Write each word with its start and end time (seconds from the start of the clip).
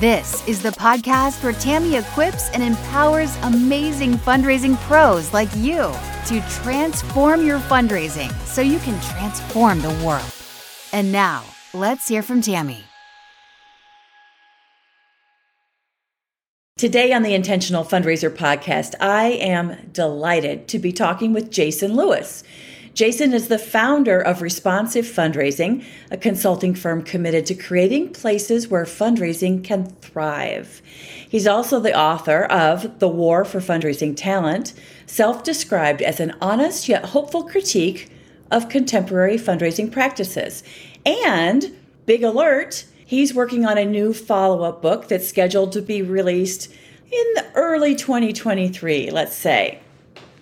This 0.00 0.46
is 0.46 0.60
the 0.60 0.72
podcast 0.72 1.42
where 1.42 1.54
Tammy 1.54 1.96
equips 1.96 2.50
and 2.50 2.62
empowers 2.62 3.34
amazing 3.42 4.12
fundraising 4.12 4.76
pros 4.80 5.32
like 5.32 5.48
you 5.56 5.90
to 6.26 6.44
transform 6.50 7.46
your 7.46 7.60
fundraising 7.60 8.30
so 8.44 8.60
you 8.60 8.78
can 8.80 9.00
transform 9.00 9.80
the 9.80 10.04
world. 10.04 10.30
And 10.92 11.12
now, 11.12 11.44
let's 11.72 12.08
hear 12.08 12.22
from 12.22 12.42
Tammy. 12.42 12.84
Today 16.76 17.14
on 17.14 17.22
the 17.22 17.32
Intentional 17.32 17.82
Fundraiser 17.82 18.28
podcast, 18.28 18.96
I 19.00 19.28
am 19.28 19.78
delighted 19.92 20.68
to 20.68 20.78
be 20.78 20.92
talking 20.92 21.32
with 21.32 21.50
Jason 21.50 21.96
Lewis. 21.96 22.44
Jason 22.96 23.34
is 23.34 23.48
the 23.48 23.58
founder 23.58 24.18
of 24.18 24.40
Responsive 24.40 25.04
Fundraising, 25.04 25.84
a 26.10 26.16
consulting 26.16 26.74
firm 26.74 27.02
committed 27.02 27.44
to 27.44 27.54
creating 27.54 28.14
places 28.14 28.68
where 28.68 28.86
fundraising 28.86 29.62
can 29.62 29.84
thrive. 30.00 30.80
He's 31.28 31.46
also 31.46 31.78
the 31.78 31.94
author 31.94 32.44
of 32.44 32.98
The 32.98 33.08
War 33.10 33.44
for 33.44 33.60
Fundraising 33.60 34.16
Talent, 34.16 34.72
self 35.04 35.44
described 35.44 36.00
as 36.00 36.20
an 36.20 36.36
honest 36.40 36.88
yet 36.88 37.04
hopeful 37.04 37.44
critique 37.44 38.08
of 38.50 38.70
contemporary 38.70 39.36
fundraising 39.36 39.92
practices. 39.92 40.62
And, 41.04 41.76
big 42.06 42.22
alert, 42.22 42.86
he's 43.04 43.34
working 43.34 43.66
on 43.66 43.76
a 43.76 43.84
new 43.84 44.14
follow 44.14 44.62
up 44.62 44.80
book 44.80 45.08
that's 45.08 45.28
scheduled 45.28 45.72
to 45.72 45.82
be 45.82 46.00
released 46.00 46.72
in 47.12 47.34
the 47.34 47.44
early 47.56 47.94
2023, 47.94 49.10
let's 49.10 49.36
say. 49.36 49.80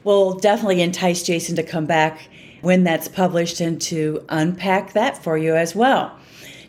We'll 0.05 0.35
definitely 0.35 0.83
entice 0.83 1.25
Jason 1.25 1.57
to 1.57 1.65
come 1.65 1.87
back 1.87 2.29
when 2.65 2.83
that's 2.83 3.07
published 3.09 3.61
and 3.61 3.81
to 3.83 4.25
unpack 4.29 4.93
that 4.95 5.23
for 5.23 5.39
you 5.39 5.55
as 5.55 5.75
well. 5.75 6.19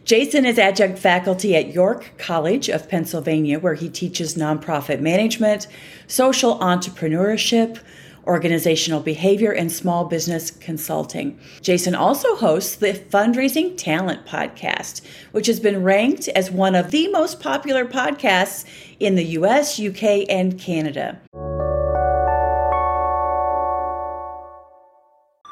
Jason 0.03 0.45
is 0.45 0.59
adjunct 0.59 0.99
faculty 0.99 1.55
at 1.55 1.73
York 1.73 2.11
College 2.19 2.69
of 2.69 2.87
Pennsylvania, 2.87 3.57
where 3.57 3.73
he 3.73 3.89
teaches 3.89 4.35
nonprofit 4.35 4.99
management, 4.99 5.65
social 6.05 6.59
entrepreneurship, 6.59 7.79
organizational 8.27 8.99
behavior, 8.99 9.52
and 9.52 9.71
small 9.71 10.05
business 10.05 10.52
consulting. 10.52 11.39
Jason 11.61 11.95
also 11.95 12.35
hosts 12.35 12.75
the 12.75 12.93
Fundraising 12.93 13.75
Talent 13.77 14.27
Podcast, 14.27 15.02
which 15.31 15.47
has 15.47 15.59
been 15.59 15.83
ranked 15.83 16.27
as 16.30 16.52
one 16.52 16.75
of 16.75 16.91
the 16.91 17.07
most 17.09 17.39
popular 17.39 17.85
podcasts 17.85 18.63
in 18.99 19.15
the 19.15 19.25
US, 19.25 19.80
UK, 19.80 20.30
and 20.30 20.59
Canada. 20.59 21.19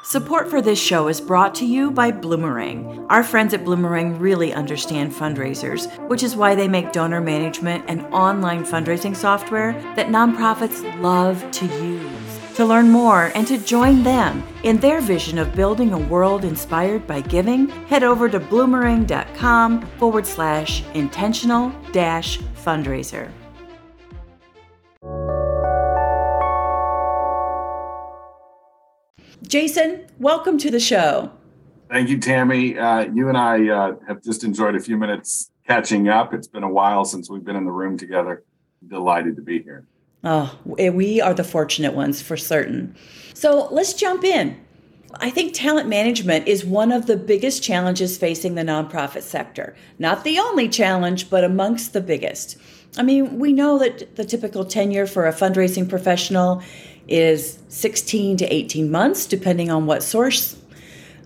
Support 0.06 0.50
for 0.50 0.60
this 0.60 0.78
show 0.78 1.08
is 1.08 1.18
brought 1.18 1.54
to 1.54 1.64
you 1.64 1.90
by 1.90 2.12
Bloomerang. 2.12 3.06
Our 3.08 3.24
friends 3.24 3.54
at 3.54 3.64
Bloomerang 3.64 4.20
really 4.20 4.52
understand 4.52 5.14
fundraisers, 5.14 5.90
which 6.08 6.22
is 6.22 6.36
why 6.36 6.54
they 6.54 6.68
make 6.68 6.92
donor 6.92 7.22
management 7.22 7.86
and 7.88 8.02
online 8.12 8.66
fundraising 8.66 9.16
software 9.16 9.72
that 9.96 10.08
nonprofits 10.08 10.84
love 11.00 11.50
to 11.52 11.64
use. 11.82 12.40
To 12.56 12.66
learn 12.66 12.90
more 12.90 13.32
and 13.34 13.46
to 13.46 13.56
join 13.56 14.02
them 14.02 14.46
in 14.62 14.76
their 14.76 15.00
vision 15.00 15.38
of 15.38 15.54
building 15.54 15.94
a 15.94 15.98
world 15.98 16.44
inspired 16.44 17.06
by 17.06 17.22
giving, 17.22 17.68
head 17.86 18.04
over 18.04 18.28
to 18.28 18.38
bloomerang.com 18.38 19.86
forward 19.98 20.26
slash 20.26 20.84
intentional 20.92 21.72
dash 21.92 22.38
fundraiser. 22.62 23.32
Jason, 29.46 30.06
welcome 30.18 30.58
to 30.58 30.70
the 30.70 30.80
show. 30.80 31.30
Thank 31.90 32.08
you, 32.08 32.18
Tammy. 32.18 32.78
Uh, 32.78 33.00
you 33.12 33.28
and 33.28 33.36
I 33.36 33.68
uh, 33.68 33.94
have 34.06 34.22
just 34.22 34.42
enjoyed 34.42 34.74
a 34.74 34.80
few 34.80 34.96
minutes 34.96 35.50
catching 35.66 36.08
up. 36.08 36.32
It's 36.32 36.48
been 36.48 36.62
a 36.62 36.68
while 36.68 37.04
since 37.04 37.28
we've 37.28 37.44
been 37.44 37.56
in 37.56 37.64
the 37.64 37.72
room 37.72 37.96
together. 37.98 38.42
Delighted 38.86 39.36
to 39.36 39.42
be 39.42 39.62
here. 39.62 39.86
Oh, 40.24 40.58
we 40.64 41.20
are 41.20 41.34
the 41.34 41.44
fortunate 41.44 41.94
ones 41.94 42.22
for 42.22 42.36
certain. 42.36 42.96
So 43.34 43.68
let's 43.70 43.92
jump 43.92 44.24
in. 44.24 44.58
I 45.20 45.30
think 45.30 45.52
talent 45.52 45.88
management 45.88 46.48
is 46.48 46.64
one 46.64 46.90
of 46.90 47.06
the 47.06 47.16
biggest 47.16 47.62
challenges 47.62 48.16
facing 48.18 48.54
the 48.54 48.62
nonprofit 48.62 49.22
sector. 49.22 49.76
Not 49.98 50.24
the 50.24 50.38
only 50.38 50.68
challenge, 50.68 51.30
but 51.30 51.44
amongst 51.44 51.92
the 51.92 52.00
biggest. 52.00 52.56
I 52.96 53.02
mean, 53.02 53.38
we 53.38 53.52
know 53.52 53.78
that 53.78 54.16
the 54.16 54.24
typical 54.24 54.64
tenure 54.64 55.06
for 55.06 55.26
a 55.26 55.32
fundraising 55.32 55.88
professional 55.88 56.62
is 57.08 57.58
16 57.68 58.38
to 58.38 58.46
18 58.46 58.90
months, 58.90 59.26
depending 59.26 59.70
on 59.70 59.86
what 59.86 60.02
source. 60.02 60.56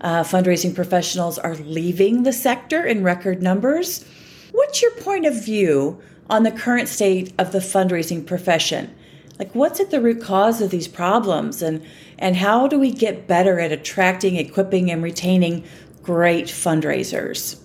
Uh, 0.01 0.23
fundraising 0.23 0.73
professionals 0.73 1.37
are 1.37 1.55
leaving 1.55 2.23
the 2.23 2.31
sector 2.31 2.85
in 2.85 3.03
record 3.03 3.41
numbers. 3.41 4.05
What's 4.51 4.81
your 4.81 4.91
point 4.91 5.25
of 5.25 5.43
view 5.43 6.01
on 6.29 6.43
the 6.43 6.51
current 6.51 6.87
state 6.87 7.33
of 7.37 7.51
the 7.51 7.59
fundraising 7.59 8.25
profession? 8.25 8.95
Like, 9.37 9.53
what's 9.55 9.79
at 9.79 9.89
the 9.89 10.01
root 10.01 10.21
cause 10.21 10.61
of 10.61 10.69
these 10.69 10.87
problems, 10.87 11.61
and 11.61 11.85
and 12.17 12.35
how 12.35 12.67
do 12.67 12.77
we 12.77 12.91
get 12.91 13.25
better 13.25 13.59
at 13.59 13.71
attracting, 13.71 14.35
equipping, 14.35 14.91
and 14.91 15.01
retaining 15.01 15.63
great 16.03 16.47
fundraisers? 16.47 17.61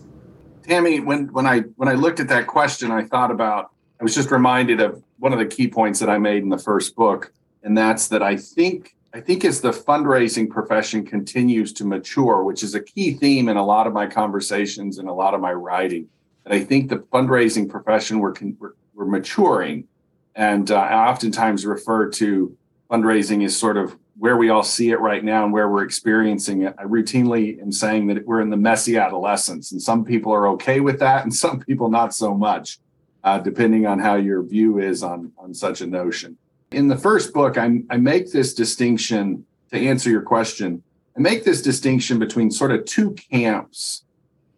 Tammy, 0.63 1.01
when 1.01 1.33
when 1.33 1.47
I 1.47 1.61
when 1.77 1.89
I 1.89 1.95
looked 1.95 2.21
at 2.21 2.29
that 2.29 2.47
question, 2.47 2.91
I 2.91 3.05
thought 3.05 3.31
about. 3.31 3.71
I 4.01 4.03
was 4.05 4.15
just 4.15 4.31
reminded 4.31 4.81
of 4.81 5.03
one 5.19 5.33
of 5.33 5.39
the 5.39 5.47
key 5.47 5.69
points 5.69 6.01
that 6.01 6.11
I 6.11 6.19
made 6.19 6.43
in 6.43 6.49
the 6.49 6.59
first 6.59 6.97
book, 6.97 7.33
and 7.65 7.77
that's 7.77 8.09
that 8.09 8.23
I 8.23 8.37
think 8.37 8.95
I 9.13 9.21
think 9.21 9.45
as 9.45 9.61
the 9.61 9.71
fundraising 9.71 10.51
profession 10.51 11.07
continues 11.07 11.73
to 11.75 11.85
mature, 11.85 12.43
which 12.43 12.65
is 12.65 12.75
a 12.75 12.81
key 12.81 13.15
theme 13.15 13.49
in 13.49 13.57
a 13.57 13.65
lot 13.65 13.87
of 13.87 13.93
my 13.93 14.07
conversations 14.07 14.99
and 14.99 15.09
a 15.09 15.13
lot 15.13 15.35
of 15.35 15.41
my 15.41 15.53
writing, 15.53 16.09
that 16.43 16.53
I 16.53 16.65
think 16.65 16.89
the 16.89 16.97
fundraising 16.97 17.69
profession 17.69 18.19
we're 18.19 18.35
we're, 18.59 18.75
we're 18.93 19.07
maturing, 19.07 19.89
and 20.35 20.71
uh, 20.71 20.77
I 20.77 21.09
oftentimes 21.09 21.65
refer 21.65 22.11
to 22.11 22.57
fundraising 22.91 23.45
as 23.45 23.57
sort 23.57 23.77
of 23.77 23.97
where 24.19 24.37
we 24.37 24.51
all 24.51 24.63
see 24.63 24.91
it 24.91 25.01
right 25.01 25.25
now 25.25 25.45
and 25.45 25.53
where 25.53 25.69
we're 25.69 25.85
experiencing 25.85 26.63
it. 26.63 26.75
I 26.79 26.85
routinely 26.85 27.61
am 27.61 27.73
saying 27.73 28.07
that 28.09 28.27
we're 28.27 28.41
in 28.41 28.51
the 28.51 28.57
messy 28.57 28.97
adolescence, 28.99 29.73
and 29.73 29.81
some 29.81 30.05
people 30.05 30.33
are 30.33 30.49
okay 30.49 30.81
with 30.81 30.99
that, 30.99 31.23
and 31.23 31.35
some 31.35 31.61
people 31.61 31.89
not 31.89 32.15
so 32.15 32.35
much, 32.35 32.79
uh, 33.23 33.39
depending 33.39 33.87
on 33.87 34.01
how 34.01 34.17
your 34.17 34.43
view 34.43 34.81
is 34.81 35.03
on 35.03 35.33
on 35.39 35.55
such 35.55 35.81
a 35.81 35.87
notion 35.87 36.37
in 36.75 36.89
the 36.89 36.97
first 36.97 37.33
book, 37.33 37.57
I, 37.57 37.83
I 37.91 37.97
make 37.97 38.33
this 38.33 38.55
distinction 38.55 39.47
to 39.73 39.79
answer 39.79 40.11
your 40.11 40.23
question. 40.23 40.83
I 41.17 41.21
make 41.21 41.45
this 41.45 41.62
distinction 41.62 42.19
between 42.19 42.51
sort 42.51 42.73
of 42.73 42.85
two 42.85 43.12
camps, 43.12 44.05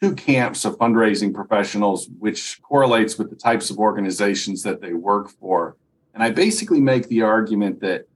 two 0.01 0.15
camps 0.15 0.65
of 0.65 0.79
fundraising 0.79 1.35
professionals, 1.35 2.09
which 2.19 2.61
correlates 2.63 3.19
with 3.19 3.31
the 3.31 3.37
types 3.37 3.71
of 3.71 3.79
organizations 3.79 4.63
that 4.63 4.81
they 4.81 4.95
work 4.95 5.31
for. 5.31 5.77
And 6.15 6.23
I 6.23 6.31
basically 6.31 6.81
make 6.81 7.09
the 7.09 7.23
argument 7.23 7.81
that, 7.81 8.07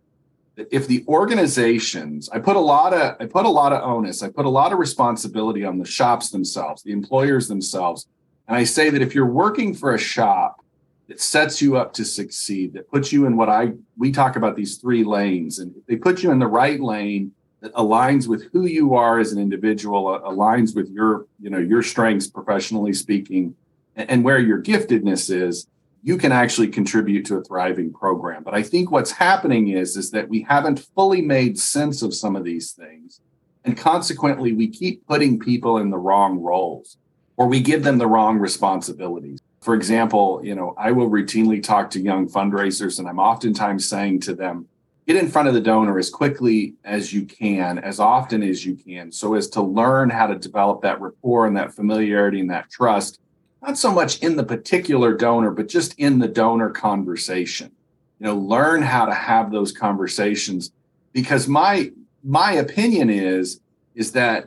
that 0.56 0.68
if 0.70 0.86
the 0.86 1.04
organizations, 1.06 2.30
I 2.30 2.38
put 2.38 2.56
a 2.56 2.60
lot 2.60 2.94
of 2.94 3.16
I 3.20 3.26
put 3.26 3.44
a 3.44 3.50
lot 3.50 3.72
of 3.72 3.82
onus, 3.82 4.22
I 4.22 4.30
put 4.30 4.46
a 4.46 4.50
lot 4.50 4.72
of 4.72 4.78
responsibility 4.78 5.64
on 5.64 5.78
the 5.78 5.84
shops 5.84 6.30
themselves, 6.30 6.82
the 6.82 6.92
employers 6.92 7.46
themselves. 7.46 8.06
And 8.48 8.56
I 8.56 8.64
say 8.64 8.88
that 8.88 9.02
if 9.02 9.14
you're 9.14 9.26
working 9.26 9.74
for 9.74 9.94
a 9.94 9.98
shop 9.98 10.64
that 11.10 11.20
sets 11.20 11.60
you 11.60 11.76
up 11.76 11.92
to 11.92 12.04
succeed, 12.04 12.72
that 12.72 12.88
puts 12.88 13.12
you 13.12 13.26
in 13.26 13.36
what 13.36 13.48
I 13.48 13.72
we 13.98 14.12
talk 14.12 14.36
about 14.36 14.54
these 14.54 14.76
three 14.76 15.02
lanes, 15.02 15.58
and 15.58 15.74
they 15.88 15.96
put 15.96 16.22
you 16.22 16.30
in 16.30 16.38
the 16.38 16.46
right 16.46 16.80
lane 16.80 17.32
that 17.62 17.74
aligns 17.74 18.28
with 18.28 18.44
who 18.52 18.66
you 18.66 18.94
are 18.94 19.18
as 19.18 19.32
an 19.32 19.40
individual, 19.40 20.04
aligns 20.20 20.76
with 20.76 20.88
your 20.88 21.26
you 21.40 21.50
know 21.50 21.58
your 21.58 21.82
strengths 21.82 22.28
professionally 22.28 22.92
speaking, 22.92 23.56
and, 23.96 24.08
and 24.08 24.24
where 24.24 24.38
your 24.38 24.62
giftedness 24.62 25.30
is. 25.30 25.66
You 26.02 26.16
can 26.16 26.30
actually 26.32 26.68
contribute 26.68 27.26
to 27.26 27.36
a 27.36 27.44
thriving 27.44 27.92
program. 27.92 28.42
But 28.42 28.54
I 28.54 28.62
think 28.62 28.90
what's 28.90 29.10
happening 29.10 29.68
is 29.68 29.96
is 29.96 30.12
that 30.12 30.28
we 30.28 30.42
haven't 30.42 30.86
fully 30.94 31.22
made 31.22 31.58
sense 31.58 32.02
of 32.02 32.14
some 32.14 32.36
of 32.36 32.44
these 32.44 32.70
things, 32.70 33.20
and 33.64 33.76
consequently, 33.76 34.52
we 34.52 34.68
keep 34.68 35.04
putting 35.08 35.40
people 35.40 35.78
in 35.78 35.90
the 35.90 35.98
wrong 35.98 36.38
roles, 36.38 36.98
or 37.36 37.48
we 37.48 37.60
give 37.60 37.82
them 37.82 37.98
the 37.98 38.06
wrong 38.06 38.38
responsibilities 38.38 39.40
for 39.60 39.74
example, 39.74 40.40
you 40.42 40.54
know, 40.54 40.74
I 40.78 40.90
will 40.92 41.10
routinely 41.10 41.62
talk 41.62 41.90
to 41.90 42.00
young 42.00 42.28
fundraisers 42.28 42.98
and 42.98 43.08
I'm 43.08 43.18
oftentimes 43.18 43.86
saying 43.86 44.20
to 44.20 44.34
them, 44.34 44.66
get 45.06 45.16
in 45.16 45.28
front 45.28 45.48
of 45.48 45.54
the 45.54 45.60
donor 45.60 45.98
as 45.98 46.08
quickly 46.08 46.74
as 46.84 47.12
you 47.12 47.26
can, 47.26 47.78
as 47.78 48.00
often 48.00 48.42
as 48.42 48.64
you 48.64 48.74
can, 48.74 49.12
so 49.12 49.34
as 49.34 49.48
to 49.48 49.60
learn 49.60 50.08
how 50.08 50.26
to 50.26 50.38
develop 50.38 50.80
that 50.82 51.00
rapport 51.00 51.46
and 51.46 51.56
that 51.56 51.74
familiarity 51.74 52.40
and 52.40 52.50
that 52.50 52.70
trust, 52.70 53.20
not 53.60 53.76
so 53.76 53.92
much 53.92 54.22
in 54.22 54.36
the 54.36 54.44
particular 54.44 55.14
donor, 55.14 55.50
but 55.50 55.68
just 55.68 55.94
in 55.98 56.18
the 56.18 56.28
donor 56.28 56.70
conversation. 56.70 57.70
You 58.18 58.26
know, 58.26 58.36
learn 58.36 58.82
how 58.82 59.04
to 59.04 59.14
have 59.14 59.50
those 59.50 59.72
conversations 59.72 60.72
because 61.12 61.48
my 61.48 61.90
my 62.22 62.52
opinion 62.52 63.10
is 63.10 63.60
is 63.94 64.12
that 64.12 64.46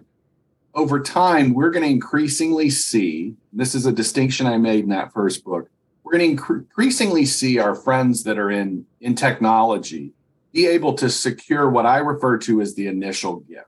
over 0.75 0.99
time 0.99 1.53
we're 1.53 1.71
going 1.71 1.83
to 1.83 1.89
increasingly 1.89 2.69
see 2.69 3.35
this 3.51 3.75
is 3.75 3.85
a 3.85 3.91
distinction 3.91 4.47
i 4.47 4.57
made 4.57 4.83
in 4.83 4.89
that 4.89 5.13
first 5.13 5.43
book 5.43 5.69
we're 6.03 6.17
going 6.17 6.37
to 6.37 6.53
increasingly 6.53 7.25
see 7.25 7.59
our 7.59 7.75
friends 7.75 8.23
that 8.23 8.37
are 8.37 8.51
in 8.51 8.85
in 9.01 9.15
technology 9.15 10.11
be 10.51 10.67
able 10.67 10.93
to 10.93 11.09
secure 11.09 11.69
what 11.69 11.85
i 11.85 11.97
refer 11.97 12.37
to 12.37 12.61
as 12.61 12.75
the 12.75 12.87
initial 12.87 13.37
gift. 13.41 13.67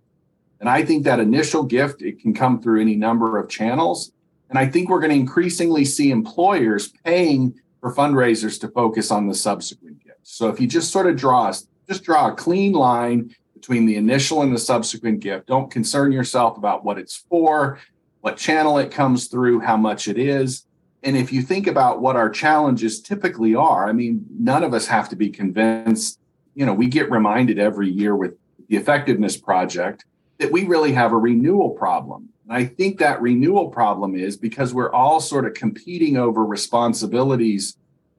And 0.59 0.69
i 0.69 0.83
think 0.83 1.03
that 1.03 1.19
initial 1.19 1.63
gift 1.63 2.01
it 2.01 2.19
can 2.19 2.33
come 2.33 2.61
through 2.61 2.81
any 2.81 2.95
number 2.95 3.37
of 3.37 3.49
channels. 3.49 4.11
And 4.49 4.59
i 4.59 4.65
think 4.67 4.89
we're 4.89 4.99
going 4.99 5.11
to 5.11 5.17
increasingly 5.17 5.85
see 5.85 6.11
employers 6.11 6.93
paying 7.03 7.59
for 7.81 7.93
fundraisers 7.93 8.59
to 8.61 8.67
focus 8.69 9.11
on 9.11 9.27
the 9.27 9.35
subsequent 9.35 10.03
gifts. 10.03 10.31
So 10.31 10.49
if 10.49 10.59
you 10.59 10.67
just 10.67 10.91
sort 10.91 11.07
of 11.07 11.15
draw 11.15 11.51
just 11.87 12.03
draw 12.03 12.29
a 12.29 12.35
clean 12.35 12.71
line 12.71 13.35
between 13.65 13.87
the 13.87 13.95
initial 13.95 14.43
and 14.43 14.53
the 14.53 14.59
subsequent 14.59 15.21
gift. 15.21 15.47
Don't 15.47 15.71
concern 15.71 16.11
yourself 16.11 16.55
about 16.55 16.85
what 16.85 16.99
it's 16.99 17.15
for, 17.15 17.79
what 18.21 18.37
channel 18.37 18.77
it 18.77 18.91
comes 18.91 19.27
through, 19.27 19.59
how 19.59 19.75
much 19.75 20.07
it 20.07 20.19
is. 20.19 20.67
And 21.01 21.17
if 21.17 21.33
you 21.33 21.41
think 21.41 21.65
about 21.65 21.99
what 21.99 22.15
our 22.15 22.29
challenges 22.29 23.01
typically 23.01 23.55
are, 23.55 23.89
I 23.89 23.91
mean, 23.91 24.23
none 24.29 24.63
of 24.63 24.75
us 24.75 24.85
have 24.85 25.09
to 25.09 25.15
be 25.15 25.31
convinced. 25.31 26.19
You 26.53 26.67
know, 26.67 26.75
we 26.75 26.85
get 26.85 27.09
reminded 27.09 27.57
every 27.57 27.89
year 27.89 28.15
with 28.15 28.35
the 28.67 28.77
effectiveness 28.77 29.35
project 29.35 30.05
that 30.37 30.51
we 30.51 30.65
really 30.65 30.91
have 30.91 31.11
a 31.11 31.17
renewal 31.17 31.71
problem. 31.71 32.29
And 32.47 32.55
I 32.55 32.65
think 32.65 32.99
that 32.99 33.19
renewal 33.19 33.69
problem 33.69 34.13
is 34.13 34.37
because 34.37 34.75
we're 34.75 34.93
all 34.93 35.19
sort 35.19 35.47
of 35.47 35.55
competing 35.55 36.17
over 36.17 36.45
responsibilities 36.45 37.77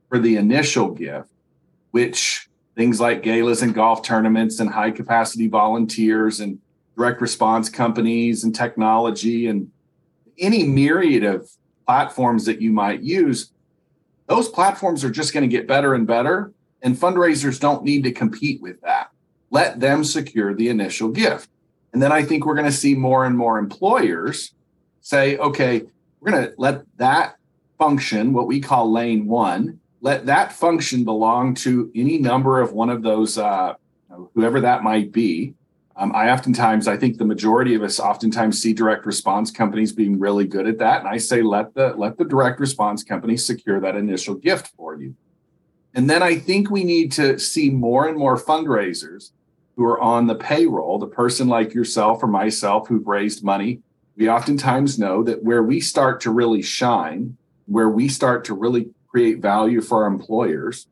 for 0.08 0.18
the 0.18 0.34
initial 0.38 0.90
gift, 0.90 1.30
which 1.92 2.45
things 2.76 3.00
like 3.00 3.22
galas 3.22 3.62
and 3.62 3.74
golf 3.74 4.02
tournaments 4.02 4.60
and 4.60 4.70
high 4.70 4.90
capacity 4.90 5.48
volunteers 5.48 6.40
and 6.40 6.58
direct 6.96 7.20
response 7.20 7.68
companies 7.68 8.44
and 8.44 8.54
technology 8.54 9.46
and 9.46 9.70
any 10.38 10.64
myriad 10.64 11.24
of 11.24 11.50
platforms 11.86 12.44
that 12.44 12.60
you 12.60 12.72
might 12.72 13.02
use 13.02 13.52
those 14.26 14.48
platforms 14.48 15.04
are 15.04 15.10
just 15.10 15.32
going 15.32 15.48
to 15.48 15.56
get 15.56 15.66
better 15.66 15.94
and 15.94 16.06
better 16.06 16.52
and 16.82 16.96
fundraisers 16.96 17.58
don't 17.58 17.84
need 17.84 18.04
to 18.04 18.12
compete 18.12 18.60
with 18.60 18.80
that. 18.82 19.10
Let 19.50 19.80
them 19.80 20.04
secure 20.04 20.54
the 20.54 20.68
initial 20.68 21.08
gift. 21.08 21.48
And 21.92 22.02
then 22.02 22.12
i 22.12 22.22
think 22.22 22.44
we're 22.44 22.54
going 22.54 22.66
to 22.66 22.72
see 22.72 22.94
more 22.94 23.24
and 23.24 23.38
more 23.38 23.58
employers 23.58 24.52
say 25.00 25.38
okay 25.38 25.82
we're 26.20 26.30
going 26.30 26.44
to 26.44 26.54
let 26.58 26.82
that 26.98 27.36
function 27.78 28.34
what 28.34 28.46
we 28.46 28.60
call 28.60 28.92
lane 28.92 29.26
one 29.26 29.80
let 30.06 30.26
that 30.26 30.52
function 30.52 31.02
belong 31.02 31.52
to 31.52 31.90
any 31.96 32.16
number 32.16 32.60
of 32.60 32.72
one 32.72 32.90
of 32.90 33.02
those, 33.02 33.36
uh, 33.36 33.74
whoever 34.34 34.60
that 34.60 34.84
might 34.84 35.10
be. 35.10 35.52
Um, 35.96 36.12
I 36.14 36.30
oftentimes, 36.30 36.86
I 36.86 36.96
think 36.96 37.18
the 37.18 37.24
majority 37.24 37.74
of 37.74 37.82
us 37.82 37.98
oftentimes 37.98 38.62
see 38.62 38.72
direct 38.72 39.04
response 39.04 39.50
companies 39.50 39.92
being 39.92 40.20
really 40.20 40.46
good 40.46 40.68
at 40.68 40.78
that, 40.78 41.00
and 41.00 41.08
I 41.08 41.16
say 41.16 41.42
let 41.42 41.74
the 41.74 41.88
let 41.96 42.18
the 42.18 42.24
direct 42.24 42.60
response 42.60 43.02
company 43.02 43.36
secure 43.36 43.80
that 43.80 43.96
initial 43.96 44.36
gift 44.36 44.68
for 44.76 44.94
you. 44.94 45.16
And 45.92 46.08
then 46.08 46.22
I 46.22 46.38
think 46.38 46.70
we 46.70 46.84
need 46.84 47.10
to 47.12 47.36
see 47.40 47.68
more 47.70 48.06
and 48.06 48.16
more 48.16 48.36
fundraisers 48.36 49.32
who 49.74 49.84
are 49.86 50.00
on 50.00 50.28
the 50.28 50.36
payroll, 50.36 51.00
the 51.00 51.08
person 51.22 51.48
like 51.48 51.74
yourself 51.74 52.22
or 52.22 52.28
myself 52.28 52.86
who've 52.86 53.06
raised 53.18 53.42
money. 53.42 53.80
We 54.16 54.30
oftentimes 54.30 55.00
know 55.00 55.24
that 55.24 55.42
where 55.42 55.64
we 55.64 55.80
start 55.80 56.20
to 56.20 56.30
really 56.30 56.62
shine, 56.62 57.36
where 57.66 57.88
we 57.88 58.06
start 58.08 58.44
to 58.44 58.54
really 58.54 58.90
create 59.16 59.38
value 59.38 59.80
for 59.80 60.02
our 60.02 60.08
employers 60.08 60.88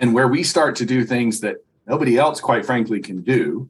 and 0.00 0.14
where 0.14 0.28
we 0.28 0.42
start 0.42 0.74
to 0.74 0.86
do 0.86 1.04
things 1.04 1.40
that 1.40 1.56
nobody 1.86 2.16
else 2.16 2.40
quite 2.40 2.64
frankly 2.64 3.00
can 3.00 3.20
do 3.20 3.68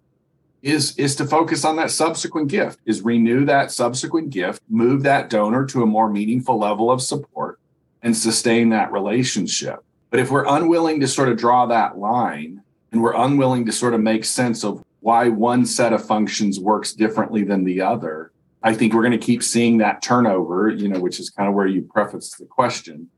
is 0.62 0.96
is 0.96 1.16
to 1.16 1.24
focus 1.24 1.64
on 1.64 1.74
that 1.74 1.90
subsequent 1.90 2.46
gift 2.46 2.78
is 2.86 3.02
renew 3.02 3.44
that 3.44 3.72
subsequent 3.72 4.30
gift 4.30 4.62
move 4.68 5.02
that 5.02 5.28
donor 5.28 5.66
to 5.66 5.82
a 5.82 5.86
more 5.86 6.08
meaningful 6.08 6.56
level 6.56 6.88
of 6.88 7.02
support 7.02 7.58
and 8.02 8.16
sustain 8.16 8.68
that 8.68 8.92
relationship. 8.92 9.80
But 10.10 10.20
if 10.20 10.30
we're 10.30 10.46
unwilling 10.46 11.00
to 11.00 11.08
sort 11.08 11.28
of 11.28 11.36
draw 11.36 11.66
that 11.66 11.98
line 11.98 12.62
and 12.92 13.02
we're 13.02 13.16
unwilling 13.16 13.66
to 13.66 13.72
sort 13.72 13.92
of 13.92 14.00
make 14.00 14.24
sense 14.24 14.62
of 14.62 14.84
why 15.00 15.28
one 15.30 15.66
set 15.66 15.92
of 15.92 16.06
functions 16.06 16.60
works 16.60 16.92
differently 16.92 17.42
than 17.42 17.64
the 17.64 17.80
other 17.80 18.30
i 18.62 18.72
think 18.72 18.92
we're 18.92 19.06
going 19.08 19.20
to 19.20 19.26
keep 19.30 19.42
seeing 19.42 19.78
that 19.78 20.00
turnover 20.02 20.68
you 20.68 20.88
know 20.88 20.98
which 20.98 21.20
is 21.20 21.28
kind 21.28 21.48
of 21.48 21.54
where 21.54 21.66
you 21.66 21.82
preface 21.82 22.30
the 22.38 22.46
question 22.46 23.08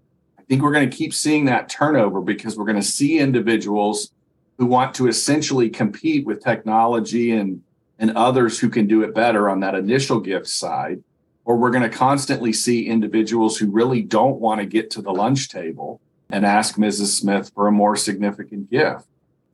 think 0.49 0.63
we're 0.63 0.73
going 0.73 0.89
to 0.89 0.97
keep 0.97 1.15
seeing 1.15 1.45
that 1.45 1.69
turnover 1.69 2.21
because 2.21 2.57
we're 2.57 2.65
going 2.65 2.77
to 2.77 2.83
see 2.83 3.19
individuals 3.19 4.13
who 4.57 4.67
want 4.67 4.95
to 4.95 5.07
essentially 5.07 5.69
compete 5.71 6.27
with 6.27 6.43
technology 6.43 7.33
and 7.33 7.63
and 8.01 8.17
others 8.17 8.61
who 8.61 8.69
can 8.69 8.87
do 8.87 9.03
it 9.03 9.13
better 9.13 9.51
on 9.51 9.59
that 9.61 9.75
initial 9.75 10.21
gift 10.21 10.47
side 10.47 11.03
or 11.49 11.57
we're 11.57 11.71
going 11.71 11.83
to 11.83 11.89
constantly 11.89 12.53
see 12.53 12.87
individuals 12.87 13.57
who 13.57 13.71
really 13.71 14.03
don't 14.03 14.39
want 14.39 14.61
to 14.61 14.67
get 14.67 14.91
to 14.91 15.01
the 15.01 15.11
lunch 15.11 15.49
table 15.49 15.99
and 16.29 16.45
ask 16.45 16.77
Mrs. 16.77 17.19
Smith 17.19 17.51
for 17.55 17.67
a 17.67 17.73
more 17.73 17.97
significant 17.97 18.71
gift. 18.71 19.07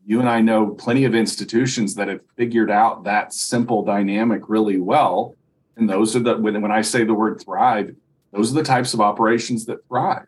You 0.05 0.19
and 0.19 0.29
I 0.29 0.41
know 0.41 0.70
plenty 0.70 1.05
of 1.05 1.14
institutions 1.14 1.94
that 1.94 2.08
have 2.08 2.20
figured 2.37 2.69
out 2.69 3.05
that 3.05 3.32
simple 3.32 3.85
dynamic 3.85 4.49
really 4.49 4.81
well. 4.81 5.37
And 5.76 5.88
those 5.88 6.17
are 6.17 6.19
the, 6.19 6.37
when 6.37 6.73
I 6.73 6.82
say 6.82 7.05
the 7.05 7.14
word 7.14 7.41
thrive, 7.41 7.94
those 8.32 8.50
are 8.50 8.55
the 8.55 8.64
types 8.64 8.93
of 8.93 9.00
operations 9.00 9.64
that 9.67 9.87
thrive. 9.87 10.26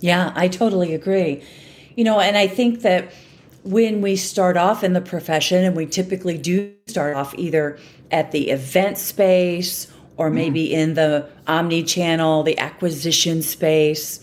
Yeah, 0.00 0.32
I 0.34 0.48
totally 0.48 0.94
agree. 0.94 1.42
You 1.96 2.04
know, 2.04 2.20
and 2.20 2.36
I 2.36 2.46
think 2.46 2.82
that 2.82 3.12
when 3.62 4.02
we 4.02 4.16
start 4.16 4.56
off 4.56 4.84
in 4.84 4.92
the 4.92 5.00
profession, 5.00 5.64
and 5.64 5.74
we 5.74 5.86
typically 5.86 6.36
do 6.36 6.74
start 6.86 7.16
off 7.16 7.34
either 7.36 7.78
at 8.10 8.30
the 8.32 8.50
event 8.50 8.98
space 8.98 9.90
or 10.16 10.26
mm-hmm. 10.26 10.34
maybe 10.36 10.68
mm. 10.68 10.72
in 10.72 10.94
the 10.94 11.28
omni 11.46 11.82
channel, 11.82 12.42
the 12.42 12.58
acquisition 12.58 13.42
space, 13.42 14.20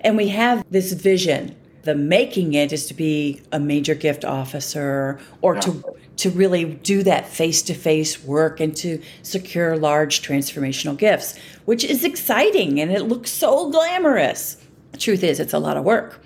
and 0.00 0.16
we 0.16 0.28
have 0.28 0.64
this 0.70 0.92
vision. 0.92 1.56
The 1.82 1.94
making 1.94 2.54
it 2.54 2.72
is 2.72 2.86
to 2.86 2.94
be 2.94 3.40
a 3.50 3.58
major 3.58 3.94
gift 3.94 4.24
officer 4.24 5.18
or 5.40 5.54
yeah. 5.54 5.60
to 5.60 5.84
to 6.18 6.30
really 6.30 6.64
do 6.64 7.02
that 7.04 7.28
face 7.28 7.62
to 7.62 7.74
face 7.74 8.22
work 8.24 8.60
and 8.60 8.76
to 8.76 9.00
secure 9.22 9.76
large 9.76 10.20
transformational 10.20 10.98
gifts, 10.98 11.38
which 11.64 11.84
is 11.84 12.04
exciting 12.04 12.80
and 12.80 12.90
it 12.90 13.04
looks 13.04 13.30
so 13.30 13.70
glamorous. 13.70 14.56
Truth 14.98 15.22
is, 15.22 15.40
it's 15.40 15.52
a 15.52 15.58
lot 15.58 15.76
of 15.76 15.84
work, 15.84 16.20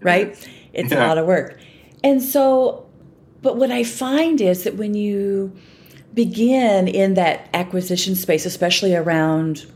right? 0.00 0.36
It's 0.72 0.92
yeah. 0.92 1.04
a 1.04 1.06
lot 1.06 1.18
of 1.18 1.26
work. 1.26 1.58
And 2.04 2.22
so, 2.22 2.86
but 3.42 3.56
what 3.56 3.70
I 3.70 3.84
find 3.84 4.40
is 4.40 4.64
that 4.64 4.76
when 4.76 4.94
you 4.94 5.56
begin 6.14 6.88
in 6.88 7.14
that 7.14 7.48
acquisition 7.54 8.14
space, 8.14 8.46
especially 8.46 8.94
around 8.94 9.66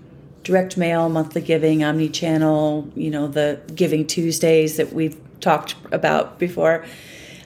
direct 0.42 0.76
mail, 0.76 1.08
monthly 1.08 1.40
giving, 1.40 1.84
omni 1.84 2.08
channel, 2.08 2.90
you 2.94 3.10
know, 3.10 3.28
the 3.28 3.60
Giving 3.74 4.06
Tuesdays 4.06 4.76
that 4.76 4.92
we've 4.92 5.16
talked 5.40 5.76
about 5.92 6.38
before, 6.38 6.84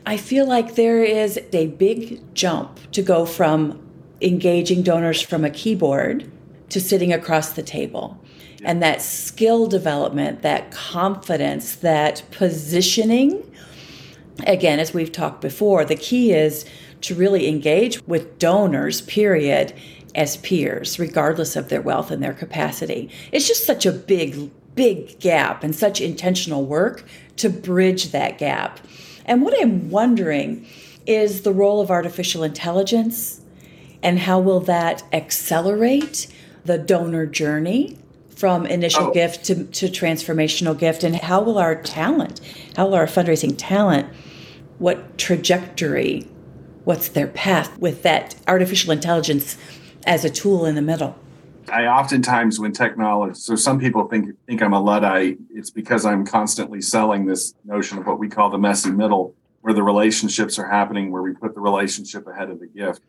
I 0.06 0.16
feel 0.16 0.46
like 0.46 0.76
there 0.76 1.02
is 1.02 1.38
a 1.52 1.66
big 1.66 2.34
jump 2.34 2.78
to 2.92 3.02
go 3.02 3.26
from 3.26 3.82
engaging 4.20 4.82
donors 4.82 5.20
from 5.20 5.44
a 5.44 5.50
keyboard 5.50 6.30
to 6.70 6.80
sitting 6.80 7.12
across 7.12 7.52
the 7.52 7.62
table 7.62 8.18
and 8.66 8.82
that 8.82 9.00
skill 9.00 9.68
development, 9.68 10.42
that 10.42 10.72
confidence, 10.72 11.76
that 11.76 12.24
positioning. 12.32 13.48
Again, 14.44 14.80
as 14.80 14.92
we've 14.92 15.12
talked 15.12 15.40
before, 15.40 15.84
the 15.84 15.94
key 15.94 16.32
is 16.32 16.66
to 17.02 17.14
really 17.14 17.46
engage 17.46 18.02
with 18.08 18.40
donors, 18.40 19.02
period, 19.02 19.72
as 20.16 20.38
peers, 20.38 20.98
regardless 20.98 21.54
of 21.54 21.68
their 21.68 21.80
wealth 21.80 22.10
and 22.10 22.20
their 22.20 22.34
capacity. 22.34 23.08
It's 23.30 23.46
just 23.46 23.64
such 23.64 23.86
a 23.86 23.92
big, 23.92 24.50
big 24.74 25.20
gap 25.20 25.62
and 25.62 25.72
such 25.72 26.00
intentional 26.00 26.66
work 26.66 27.04
to 27.36 27.48
bridge 27.48 28.10
that 28.10 28.36
gap. 28.36 28.80
And 29.24 29.42
what 29.42 29.54
I'm 29.62 29.90
wondering 29.90 30.66
is 31.06 31.42
the 31.42 31.52
role 31.52 31.80
of 31.80 31.92
artificial 31.92 32.42
intelligence 32.42 33.40
and 34.02 34.18
how 34.18 34.40
will 34.40 34.60
that 34.60 35.04
accelerate 35.12 36.26
the 36.64 36.78
donor 36.78 37.26
journey 37.26 37.96
from 38.36 38.66
initial 38.66 39.06
oh. 39.06 39.12
gift 39.12 39.44
to, 39.46 39.64
to 39.64 39.86
transformational 39.86 40.78
gift 40.78 41.02
and 41.02 41.16
how 41.16 41.40
will 41.40 41.58
our 41.58 41.74
talent 41.74 42.40
how 42.76 42.86
will 42.86 42.94
our 42.94 43.06
fundraising 43.06 43.54
talent 43.56 44.06
what 44.78 45.18
trajectory 45.18 46.28
what's 46.84 47.08
their 47.08 47.26
path 47.26 47.76
with 47.78 48.02
that 48.02 48.36
artificial 48.46 48.92
intelligence 48.92 49.56
as 50.06 50.24
a 50.24 50.30
tool 50.30 50.66
in 50.66 50.74
the 50.74 50.82
middle 50.82 51.18
i 51.72 51.86
oftentimes 51.86 52.60
when 52.60 52.72
technology 52.72 53.34
so 53.34 53.56
some 53.56 53.80
people 53.80 54.06
think 54.06 54.28
think 54.46 54.62
i'm 54.62 54.74
a 54.74 54.80
luddite 54.80 55.38
it's 55.50 55.70
because 55.70 56.04
i'm 56.04 56.24
constantly 56.24 56.80
selling 56.80 57.24
this 57.24 57.54
notion 57.64 57.96
of 57.96 58.06
what 58.06 58.18
we 58.18 58.28
call 58.28 58.50
the 58.50 58.58
messy 58.58 58.90
middle 58.90 59.34
where 59.62 59.72
the 59.72 59.82
relationships 59.82 60.58
are 60.58 60.68
happening 60.68 61.10
where 61.10 61.22
we 61.22 61.32
put 61.32 61.54
the 61.54 61.60
relationship 61.60 62.26
ahead 62.26 62.50
of 62.50 62.60
the 62.60 62.66
gift 62.66 63.00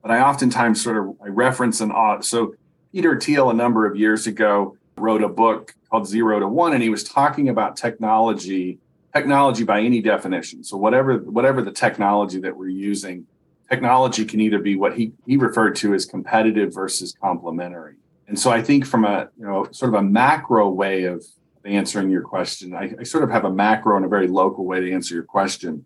but 0.00 0.12
i 0.12 0.20
oftentimes 0.20 0.80
sort 0.80 0.96
of 0.96 1.16
i 1.24 1.26
reference 1.26 1.80
an 1.80 1.90
odd 1.90 2.24
so 2.24 2.54
Peter 2.96 3.20
Thiel, 3.20 3.50
a 3.50 3.54
number 3.54 3.84
of 3.84 3.96
years 3.96 4.26
ago, 4.26 4.75
wrote 4.98 5.22
a 5.22 5.28
book 5.28 5.74
called 5.90 6.06
Zero 6.06 6.40
to 6.40 6.48
One, 6.48 6.72
and 6.72 6.82
he 6.82 6.88
was 6.88 7.04
talking 7.04 7.48
about 7.48 7.76
technology, 7.76 8.78
technology 9.14 9.64
by 9.64 9.80
any 9.80 10.00
definition. 10.00 10.64
So 10.64 10.76
whatever 10.76 11.18
whatever 11.18 11.62
the 11.62 11.72
technology 11.72 12.40
that 12.40 12.56
we're 12.56 12.68
using 12.68 13.26
technology 13.68 14.24
can 14.24 14.40
either 14.40 14.60
be 14.60 14.76
what 14.76 14.96
he, 14.96 15.12
he 15.26 15.36
referred 15.36 15.74
to 15.76 15.92
as 15.92 16.06
competitive 16.06 16.72
versus 16.72 17.14
complementary. 17.20 17.96
And 18.28 18.38
so 18.38 18.50
I 18.50 18.62
think 18.62 18.86
from 18.86 19.04
a 19.04 19.28
you 19.38 19.46
know 19.46 19.68
sort 19.70 19.94
of 19.94 20.00
a 20.00 20.02
macro 20.02 20.68
way 20.68 21.04
of 21.04 21.24
answering 21.64 22.10
your 22.10 22.22
question, 22.22 22.74
I, 22.74 22.94
I 23.00 23.02
sort 23.02 23.24
of 23.24 23.30
have 23.30 23.44
a 23.44 23.52
macro 23.52 23.96
and 23.96 24.04
a 24.04 24.08
very 24.08 24.28
local 24.28 24.64
way 24.64 24.80
to 24.80 24.92
answer 24.92 25.14
your 25.14 25.24
question. 25.24 25.84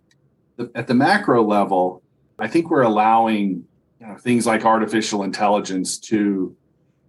The, 0.57 0.71
at 0.75 0.87
the 0.87 0.95
macro 0.95 1.43
level, 1.43 2.03
I 2.39 2.49
think 2.49 2.71
we're 2.71 2.83
allowing 2.83 3.65
you 3.99 4.07
know, 4.07 4.17
things 4.17 4.47
like 4.47 4.65
artificial 4.65 5.23
intelligence 5.23 5.99
to 5.99 6.55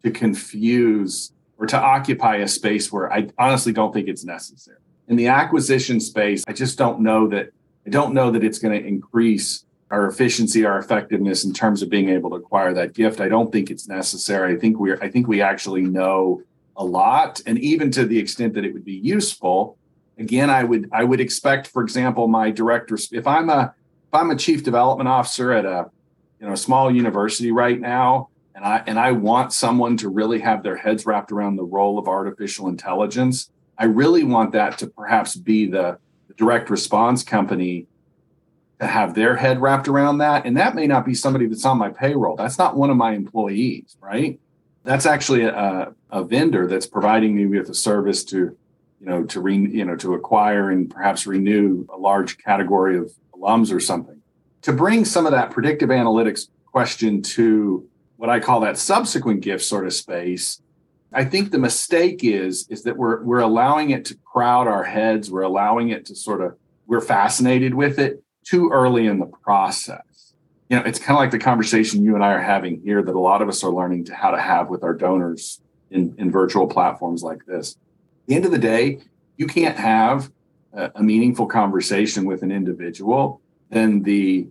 to 0.03 0.11
confuse 0.11 1.31
or 1.61 1.67
to 1.67 1.79
occupy 1.79 2.37
a 2.37 2.47
space 2.47 2.91
where 2.91 3.13
I 3.13 3.27
honestly 3.37 3.71
don't 3.71 3.93
think 3.93 4.07
it's 4.07 4.25
necessary. 4.25 4.79
In 5.07 5.15
the 5.15 5.27
acquisition 5.27 5.99
space, 5.99 6.43
I 6.47 6.53
just 6.53 6.75
don't 6.75 7.01
know 7.01 7.27
that 7.27 7.51
I 7.85 7.91
don't 7.91 8.15
know 8.15 8.31
that 8.31 8.43
it's 8.43 8.57
going 8.57 8.81
to 8.81 8.87
increase 8.87 9.63
our 9.91 10.07
efficiency, 10.07 10.65
our 10.65 10.79
effectiveness 10.79 11.45
in 11.45 11.53
terms 11.53 11.83
of 11.83 11.89
being 11.89 12.09
able 12.09 12.31
to 12.31 12.37
acquire 12.37 12.73
that 12.73 12.93
gift. 12.93 13.21
I 13.21 13.29
don't 13.29 13.51
think 13.51 13.69
it's 13.69 13.87
necessary. 13.87 14.55
I 14.55 14.57
think 14.57 14.79
we're 14.79 14.97
I 15.03 15.09
think 15.09 15.27
we 15.27 15.41
actually 15.43 15.83
know 15.83 16.41
a 16.75 16.83
lot. 16.83 17.41
And 17.45 17.59
even 17.59 17.91
to 17.91 18.05
the 18.05 18.17
extent 18.17 18.55
that 18.55 18.65
it 18.65 18.73
would 18.73 18.85
be 18.85 18.93
useful, 18.93 19.77
again, 20.17 20.49
I 20.49 20.63
would 20.63 20.89
I 20.91 21.03
would 21.03 21.21
expect, 21.21 21.67
for 21.67 21.83
example, 21.83 22.27
my 22.27 22.49
directors, 22.49 23.07
if 23.11 23.27
I'm 23.27 23.51
a 23.51 23.75
if 24.07 24.13
I'm 24.15 24.31
a 24.31 24.35
chief 24.35 24.63
development 24.63 25.09
officer 25.09 25.51
at 25.51 25.65
a 25.65 25.91
you 26.39 26.47
know 26.47 26.53
a 26.53 26.57
small 26.57 26.91
university 26.91 27.51
right 27.51 27.79
now, 27.79 28.29
and 28.61 28.73
I 28.73 28.83
and 28.85 28.99
I 28.99 29.11
want 29.11 29.53
someone 29.53 29.97
to 29.97 30.09
really 30.09 30.39
have 30.39 30.63
their 30.63 30.75
heads 30.75 31.05
wrapped 31.05 31.31
around 31.31 31.55
the 31.55 31.63
role 31.63 31.97
of 31.97 32.07
artificial 32.07 32.67
intelligence, 32.67 33.49
I 33.77 33.85
really 33.85 34.23
want 34.23 34.51
that 34.51 34.77
to 34.79 34.87
perhaps 34.87 35.35
be 35.35 35.65
the, 35.65 35.97
the 36.27 36.33
direct 36.35 36.69
response 36.69 37.23
company 37.23 37.87
to 38.79 38.87
have 38.87 39.15
their 39.15 39.35
head 39.35 39.61
wrapped 39.61 39.87
around 39.87 40.19
that. 40.19 40.45
And 40.45 40.57
that 40.57 40.75
may 40.75 40.87
not 40.87 41.05
be 41.05 41.15
somebody 41.15 41.47
that's 41.47 41.65
on 41.65 41.77
my 41.77 41.89
payroll. 41.89 42.35
That's 42.35 42.57
not 42.57 42.75
one 42.75 42.89
of 42.89 42.97
my 42.97 43.13
employees, 43.13 43.97
right? 44.01 44.39
That's 44.83 45.05
actually 45.05 45.43
a, 45.43 45.93
a 46.11 46.23
vendor 46.23 46.67
that's 46.67 46.87
providing 46.87 47.35
me 47.35 47.45
with 47.45 47.69
a 47.69 47.75
service 47.75 48.23
to, 48.25 48.37
you 48.99 49.05
know, 49.05 49.23
to 49.25 49.39
re, 49.39 49.55
you 49.55 49.85
know, 49.85 49.95
to 49.97 50.13
acquire 50.13 50.69
and 50.69 50.89
perhaps 50.89 51.25
renew 51.25 51.87
a 51.93 51.97
large 51.97 52.37
category 52.37 52.97
of 52.97 53.11
alums 53.33 53.73
or 53.73 53.79
something. 53.79 54.21
To 54.63 54.73
bring 54.73 55.05
some 55.05 55.25
of 55.25 55.31
that 55.31 55.49
predictive 55.51 55.89
analytics 55.89 56.47
question 56.71 57.21
to 57.23 57.87
what 58.21 58.29
I 58.29 58.39
call 58.39 58.59
that 58.59 58.77
subsequent 58.77 59.41
gift 59.41 59.63
sort 59.63 59.87
of 59.87 59.93
space, 59.93 60.61
I 61.11 61.25
think 61.25 61.49
the 61.49 61.57
mistake 61.57 62.23
is 62.23 62.67
is 62.69 62.83
that 62.83 62.95
we're 62.95 63.23
we're 63.23 63.39
allowing 63.39 63.89
it 63.89 64.05
to 64.05 64.15
crowd 64.31 64.67
our 64.67 64.83
heads. 64.83 65.31
We're 65.31 65.41
allowing 65.41 65.89
it 65.89 66.05
to 66.05 66.15
sort 66.15 66.41
of 66.41 66.55
we're 66.85 67.01
fascinated 67.01 67.73
with 67.73 67.97
it 67.97 68.23
too 68.43 68.69
early 68.71 69.07
in 69.07 69.17
the 69.17 69.25
process. 69.25 70.35
You 70.69 70.77
know, 70.77 70.83
it's 70.83 70.99
kind 70.99 71.17
of 71.17 71.19
like 71.19 71.31
the 71.31 71.39
conversation 71.39 72.03
you 72.03 72.13
and 72.13 72.23
I 72.23 72.33
are 72.33 72.41
having 72.41 72.79
here 72.83 73.01
that 73.01 73.15
a 73.15 73.19
lot 73.19 73.41
of 73.41 73.49
us 73.49 73.63
are 73.63 73.71
learning 73.71 74.05
to 74.05 74.13
how 74.13 74.29
to 74.29 74.39
have 74.39 74.69
with 74.69 74.83
our 74.83 74.93
donors 74.93 75.59
in, 75.89 76.13
in 76.19 76.29
virtual 76.29 76.67
platforms 76.67 77.23
like 77.23 77.43
this. 77.47 77.71
At 77.71 78.27
the 78.27 78.35
end 78.35 78.45
of 78.45 78.51
the 78.51 78.59
day, 78.59 78.99
you 79.35 79.47
can't 79.47 79.77
have 79.77 80.31
a, 80.73 80.91
a 80.93 81.01
meaningful 81.01 81.47
conversation 81.47 82.25
with 82.25 82.43
an 82.43 82.51
individual 82.51 83.41
than 83.71 84.03
the 84.03 84.47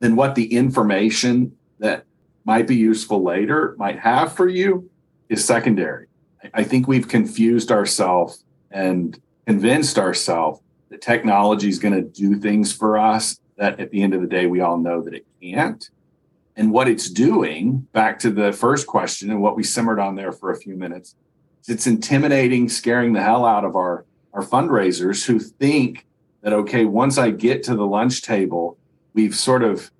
than 0.00 0.16
what 0.16 0.34
the 0.34 0.54
information 0.54 1.56
that 1.78 2.04
might 2.44 2.66
be 2.66 2.76
useful 2.76 3.22
later 3.22 3.74
might 3.78 3.98
have 3.98 4.34
for 4.34 4.48
you 4.48 4.90
is 5.28 5.44
secondary. 5.44 6.06
I 6.52 6.62
think 6.62 6.86
we've 6.86 7.08
confused 7.08 7.72
ourselves 7.72 8.44
and 8.70 9.18
convinced 9.46 9.98
ourselves 9.98 10.60
that 10.90 11.00
technology 11.00 11.68
is 11.68 11.78
going 11.78 11.94
to 11.94 12.02
do 12.02 12.36
things 12.36 12.72
for 12.72 12.98
us 12.98 13.40
that 13.56 13.80
at 13.80 13.90
the 13.90 14.02
end 14.02 14.14
of 14.14 14.20
the 14.20 14.26
day, 14.26 14.46
we 14.46 14.60
all 14.60 14.78
know 14.78 15.00
that 15.02 15.14
it 15.14 15.26
can't. 15.40 15.88
And 16.56 16.70
what 16.70 16.88
it's 16.88 17.10
doing, 17.10 17.86
back 17.92 18.18
to 18.20 18.30
the 18.30 18.52
first 18.52 18.86
question 18.86 19.30
and 19.30 19.40
what 19.40 19.56
we 19.56 19.62
simmered 19.62 19.98
on 19.98 20.14
there 20.14 20.32
for 20.32 20.50
a 20.50 20.56
few 20.56 20.76
minutes, 20.76 21.14
it's 21.66 21.86
intimidating, 21.86 22.68
scaring 22.68 23.12
the 23.12 23.22
hell 23.22 23.44
out 23.44 23.64
of 23.64 23.74
our, 23.74 24.04
our 24.32 24.42
fundraisers 24.42 25.24
who 25.24 25.38
think 25.38 26.06
that, 26.42 26.52
okay, 26.52 26.84
once 26.84 27.16
I 27.16 27.30
get 27.30 27.62
to 27.64 27.74
the 27.74 27.86
lunch 27.86 28.22
table, 28.22 28.76
we've 29.14 29.34
sort 29.34 29.62
of 29.62 29.90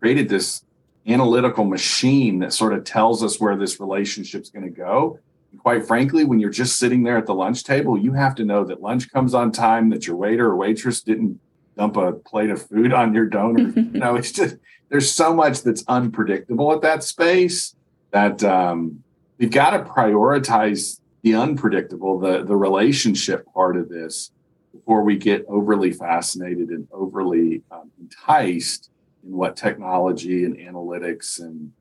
created 0.00 0.28
this 0.28 0.64
analytical 1.06 1.64
machine 1.64 2.38
that 2.38 2.52
sort 2.52 2.72
of 2.72 2.84
tells 2.84 3.22
us 3.22 3.38
where 3.38 3.56
this 3.56 3.80
relationship's 3.80 4.50
going 4.50 4.64
to 4.64 4.70
go 4.70 5.18
And 5.52 5.60
quite 5.60 5.86
frankly, 5.86 6.24
when 6.24 6.40
you're 6.40 6.50
just 6.50 6.78
sitting 6.78 7.02
there 7.02 7.18
at 7.18 7.26
the 7.26 7.34
lunch 7.34 7.64
table, 7.64 7.98
you 7.98 8.12
have 8.14 8.34
to 8.36 8.44
know 8.44 8.64
that 8.64 8.80
lunch 8.80 9.12
comes 9.12 9.34
on 9.34 9.52
time, 9.52 9.90
that 9.90 10.06
your 10.06 10.16
waiter 10.16 10.46
or 10.46 10.56
waitress 10.56 11.00
didn't 11.00 11.40
dump 11.76 11.96
a 11.96 12.12
plate 12.12 12.50
of 12.50 12.66
food 12.66 12.92
on 12.92 13.14
your 13.14 13.26
donor. 13.26 13.68
you 13.76 14.00
know, 14.00 14.16
it's 14.16 14.32
just 14.32 14.56
there's 14.88 15.10
so 15.10 15.34
much 15.34 15.62
that's 15.62 15.84
unpredictable 15.88 16.72
at 16.72 16.82
that 16.82 17.02
space 17.02 17.74
that 18.10 18.42
um, 18.44 19.02
we've 19.38 19.50
got 19.50 19.70
to 19.70 19.80
prioritize 19.80 21.00
the 21.22 21.34
unpredictable, 21.34 22.18
the 22.18 22.44
the 22.44 22.56
relationship 22.56 23.46
part 23.52 23.76
of 23.76 23.88
this 23.88 24.30
before 24.72 25.02
we 25.02 25.16
get 25.16 25.44
overly 25.48 25.92
fascinated 25.92 26.68
and 26.68 26.86
overly 26.92 27.62
um, 27.70 27.90
enticed 28.00 28.90
in 29.24 29.32
what 29.32 29.56
technology 29.56 30.44
and 30.44 30.56
analytics 30.56 31.40
and 31.40 31.72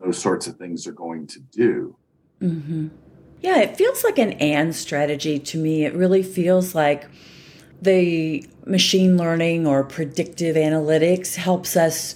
those 0.00 0.18
sorts 0.18 0.46
of 0.46 0.56
things 0.56 0.86
are 0.86 0.92
going 0.92 1.26
to 1.26 1.40
do. 1.40 1.96
Mm-hmm. 2.40 2.88
Yeah, 3.40 3.58
it 3.58 3.76
feels 3.76 4.04
like 4.04 4.18
an 4.18 4.32
and 4.34 4.74
strategy 4.74 5.38
to 5.38 5.58
me. 5.58 5.84
It 5.84 5.94
really 5.94 6.22
feels 6.22 6.74
like 6.74 7.08
the 7.82 8.46
machine 8.64 9.16
learning 9.16 9.66
or 9.66 9.84
predictive 9.84 10.56
analytics 10.56 11.36
helps 11.36 11.76
us. 11.76 12.14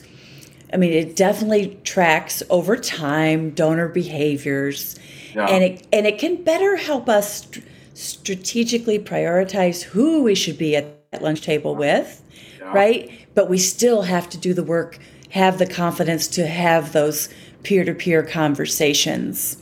I 0.72 0.76
mean, 0.76 0.92
it 0.92 1.16
definitely 1.16 1.78
tracks 1.84 2.42
over 2.50 2.76
time 2.76 3.50
donor 3.50 3.88
behaviors, 3.88 4.98
yeah. 5.34 5.46
and 5.46 5.64
it 5.64 5.86
and 5.92 6.06
it 6.06 6.18
can 6.18 6.42
better 6.42 6.76
help 6.76 7.08
us 7.08 7.42
st- 7.42 7.64
strategically 7.94 8.98
prioritize 8.98 9.82
who 9.82 10.22
we 10.22 10.34
should 10.34 10.56
be 10.56 10.76
at 10.76 11.10
that 11.10 11.22
lunch 11.22 11.42
table 11.42 11.74
with, 11.74 12.22
yeah. 12.68 12.80
right? 12.80 13.10
But 13.34 13.48
we 13.48 13.58
still 13.58 14.02
have 14.02 14.28
to 14.30 14.38
do 14.38 14.54
the 14.54 14.62
work, 14.62 14.98
have 15.30 15.58
the 15.58 15.66
confidence 15.66 16.28
to 16.28 16.46
have 16.46 16.92
those 16.92 17.28
peer 17.62 17.84
to 17.84 17.94
peer 17.94 18.22
conversations. 18.22 19.58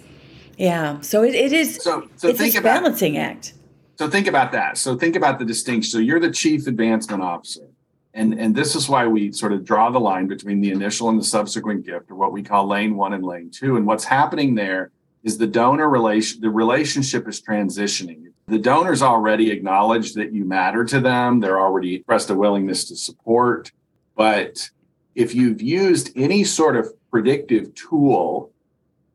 Yeah. 0.59 1.01
So 1.01 1.23
it, 1.23 1.35
it 1.35 1.53
is 1.53 1.77
so, 1.77 2.09
so 2.17 2.29
it's 2.29 2.39
think 2.39 2.55
a 2.55 2.59
about, 2.59 2.83
balancing 2.83 3.19
act. 3.19 3.55
So 3.99 4.09
think 4.09 4.27
about 4.27 4.53
that. 4.53 4.79
So 4.79 4.97
think 4.97 5.17
about 5.17 5.39
the 5.39 5.45
distinction. 5.45 5.91
So 5.91 5.99
you're 5.99 6.21
the 6.21 6.31
chief 6.31 6.67
advancement 6.67 7.23
officer. 7.23 7.69
And, 8.15 8.33
and 8.41 8.55
this 8.55 8.75
is 8.75 8.89
why 8.89 9.07
we 9.07 9.33
sort 9.33 9.53
of 9.53 9.65
draw 9.65 9.91
the 9.91 10.01
line 10.01 10.27
between 10.27 10.63
the 10.63 10.71
initial 10.71 11.11
and 11.11 11.19
the 11.19 11.25
subsequent 11.25 11.85
gift, 11.85 12.11
or 12.11 12.15
what 12.15 12.33
we 12.33 12.43
call 12.43 12.67
lane 12.67 12.97
one 12.97 13.13
and 13.13 13.23
lane 13.23 13.51
two. 13.51 13.77
And 13.77 13.87
what's 13.87 14.05
happening 14.05 14.55
there 14.55 14.91
is 15.23 15.37
the 15.37 15.47
donor 15.47 15.91
relation, 15.91 16.41
the 16.41 16.49
relationship 16.49 17.29
is 17.29 17.43
transitioning. 17.43 18.29
The 18.49 18.59
donors 18.59 19.03
already 19.03 19.50
acknowledge 19.50 20.15
that 20.15 20.33
you 20.33 20.45
matter 20.45 20.85
to 20.85 21.00
them. 21.00 21.41
They're 21.41 21.59
already 21.59 21.97
expressed 21.97 22.31
a 22.31 22.35
willingness 22.35 22.85
to 22.88 22.97
support. 22.97 23.73
But 24.17 24.71
if 25.17 25.35
you've 25.35 25.61
used 25.61 26.12
any 26.17 26.45
sort 26.45 26.76
of 26.76 26.93
predictive 27.11 27.75
tool 27.75 28.53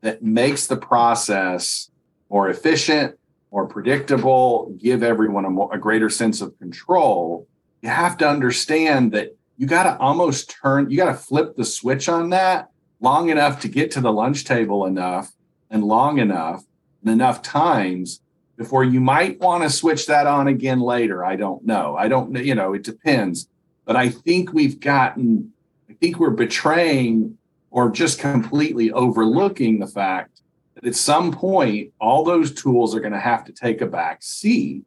that 0.02 0.22
makes 0.22 0.66
the 0.66 0.76
process 0.76 1.90
more 2.28 2.50
efficient, 2.50 3.18
more 3.50 3.66
predictable, 3.66 4.74
give 4.78 5.02
everyone 5.02 5.44
a, 5.44 5.50
more, 5.50 5.72
a 5.72 5.78
greater 5.78 6.10
sense 6.10 6.40
of 6.40 6.58
control, 6.58 7.46
you 7.80 7.88
have 7.88 8.18
to 8.18 8.28
understand 8.28 9.12
that 9.12 9.36
you 9.56 9.66
got 9.66 9.84
to 9.84 9.98
almost 9.98 10.54
turn, 10.62 10.90
you 10.90 10.96
got 10.96 11.06
to 11.06 11.14
flip 11.14 11.56
the 11.56 11.64
switch 11.64 12.08
on 12.08 12.30
that 12.30 12.68
long 13.00 13.30
enough 13.30 13.60
to 13.60 13.68
get 13.68 13.90
to 13.92 14.00
the 14.00 14.12
lunch 14.12 14.44
table 14.44 14.86
enough 14.86 15.32
and 15.70 15.84
long 15.84 16.18
enough 16.18 16.64
and 17.02 17.12
enough 17.12 17.42
times 17.42 18.21
before 18.62 18.84
you 18.84 19.00
might 19.00 19.40
want 19.40 19.62
to 19.62 19.70
switch 19.70 20.06
that 20.06 20.26
on 20.26 20.46
again 20.48 20.80
later. 20.80 21.24
I 21.24 21.36
don't 21.36 21.64
know. 21.64 21.96
I 21.96 22.08
don't 22.08 22.30
know, 22.30 22.40
you 22.40 22.54
know, 22.54 22.74
it 22.74 22.84
depends. 22.84 23.48
But 23.84 23.96
I 23.96 24.08
think 24.08 24.52
we've 24.52 24.78
gotten, 24.78 25.52
I 25.90 25.94
think 25.94 26.18
we're 26.18 26.30
betraying 26.30 27.36
or 27.70 27.90
just 27.90 28.20
completely 28.20 28.92
overlooking 28.92 29.80
the 29.80 29.86
fact 29.86 30.40
that 30.74 30.86
at 30.86 30.94
some 30.94 31.32
point 31.32 31.92
all 32.00 32.22
those 32.24 32.52
tools 32.52 32.94
are 32.94 33.00
going 33.00 33.12
to 33.12 33.20
have 33.20 33.44
to 33.46 33.52
take 33.52 33.80
a 33.80 33.86
back 33.86 34.22
seat 34.22 34.84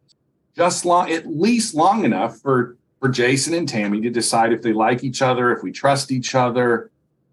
just 0.55 0.85
long 0.85 1.11
at 1.11 1.27
least 1.27 1.75
long 1.75 2.05
enough 2.05 2.39
for 2.39 2.77
for 3.01 3.09
Jason 3.09 3.53
and 3.53 3.67
Tammy 3.67 3.99
to 4.01 4.09
decide 4.09 4.53
if 4.53 4.61
they 4.61 4.71
like 4.71 5.03
each 5.03 5.21
other, 5.21 5.51
if 5.51 5.61
we 5.61 5.71
trust 5.71 6.11
each 6.11 6.33
other, 6.33 6.89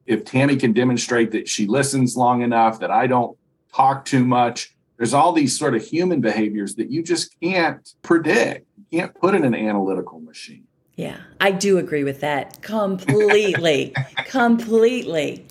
if 0.06 0.24
Tammy 0.24 0.56
can 0.56 0.72
demonstrate 0.72 1.30
that 1.30 1.48
she 1.48 1.66
listens 1.66 2.16
long 2.16 2.42
enough, 2.42 2.80
that 2.80 2.90
I 2.90 3.06
don't 3.06 3.38
talk 3.72 4.04
too 4.04 4.24
much. 4.24 4.71
There's 5.02 5.14
all 5.14 5.32
these 5.32 5.58
sort 5.58 5.74
of 5.74 5.82
human 5.82 6.20
behaviors 6.20 6.76
that 6.76 6.88
you 6.88 7.02
just 7.02 7.34
can't 7.40 7.92
predict. 8.02 8.68
You 8.76 9.00
can't 9.00 9.12
put 9.12 9.34
in 9.34 9.44
an 9.44 9.52
analytical 9.52 10.20
machine. 10.20 10.62
Yeah, 10.94 11.16
I 11.40 11.50
do 11.50 11.78
agree 11.78 12.04
with 12.04 12.20
that 12.20 12.62
completely. 12.62 13.94
completely. 14.26 15.44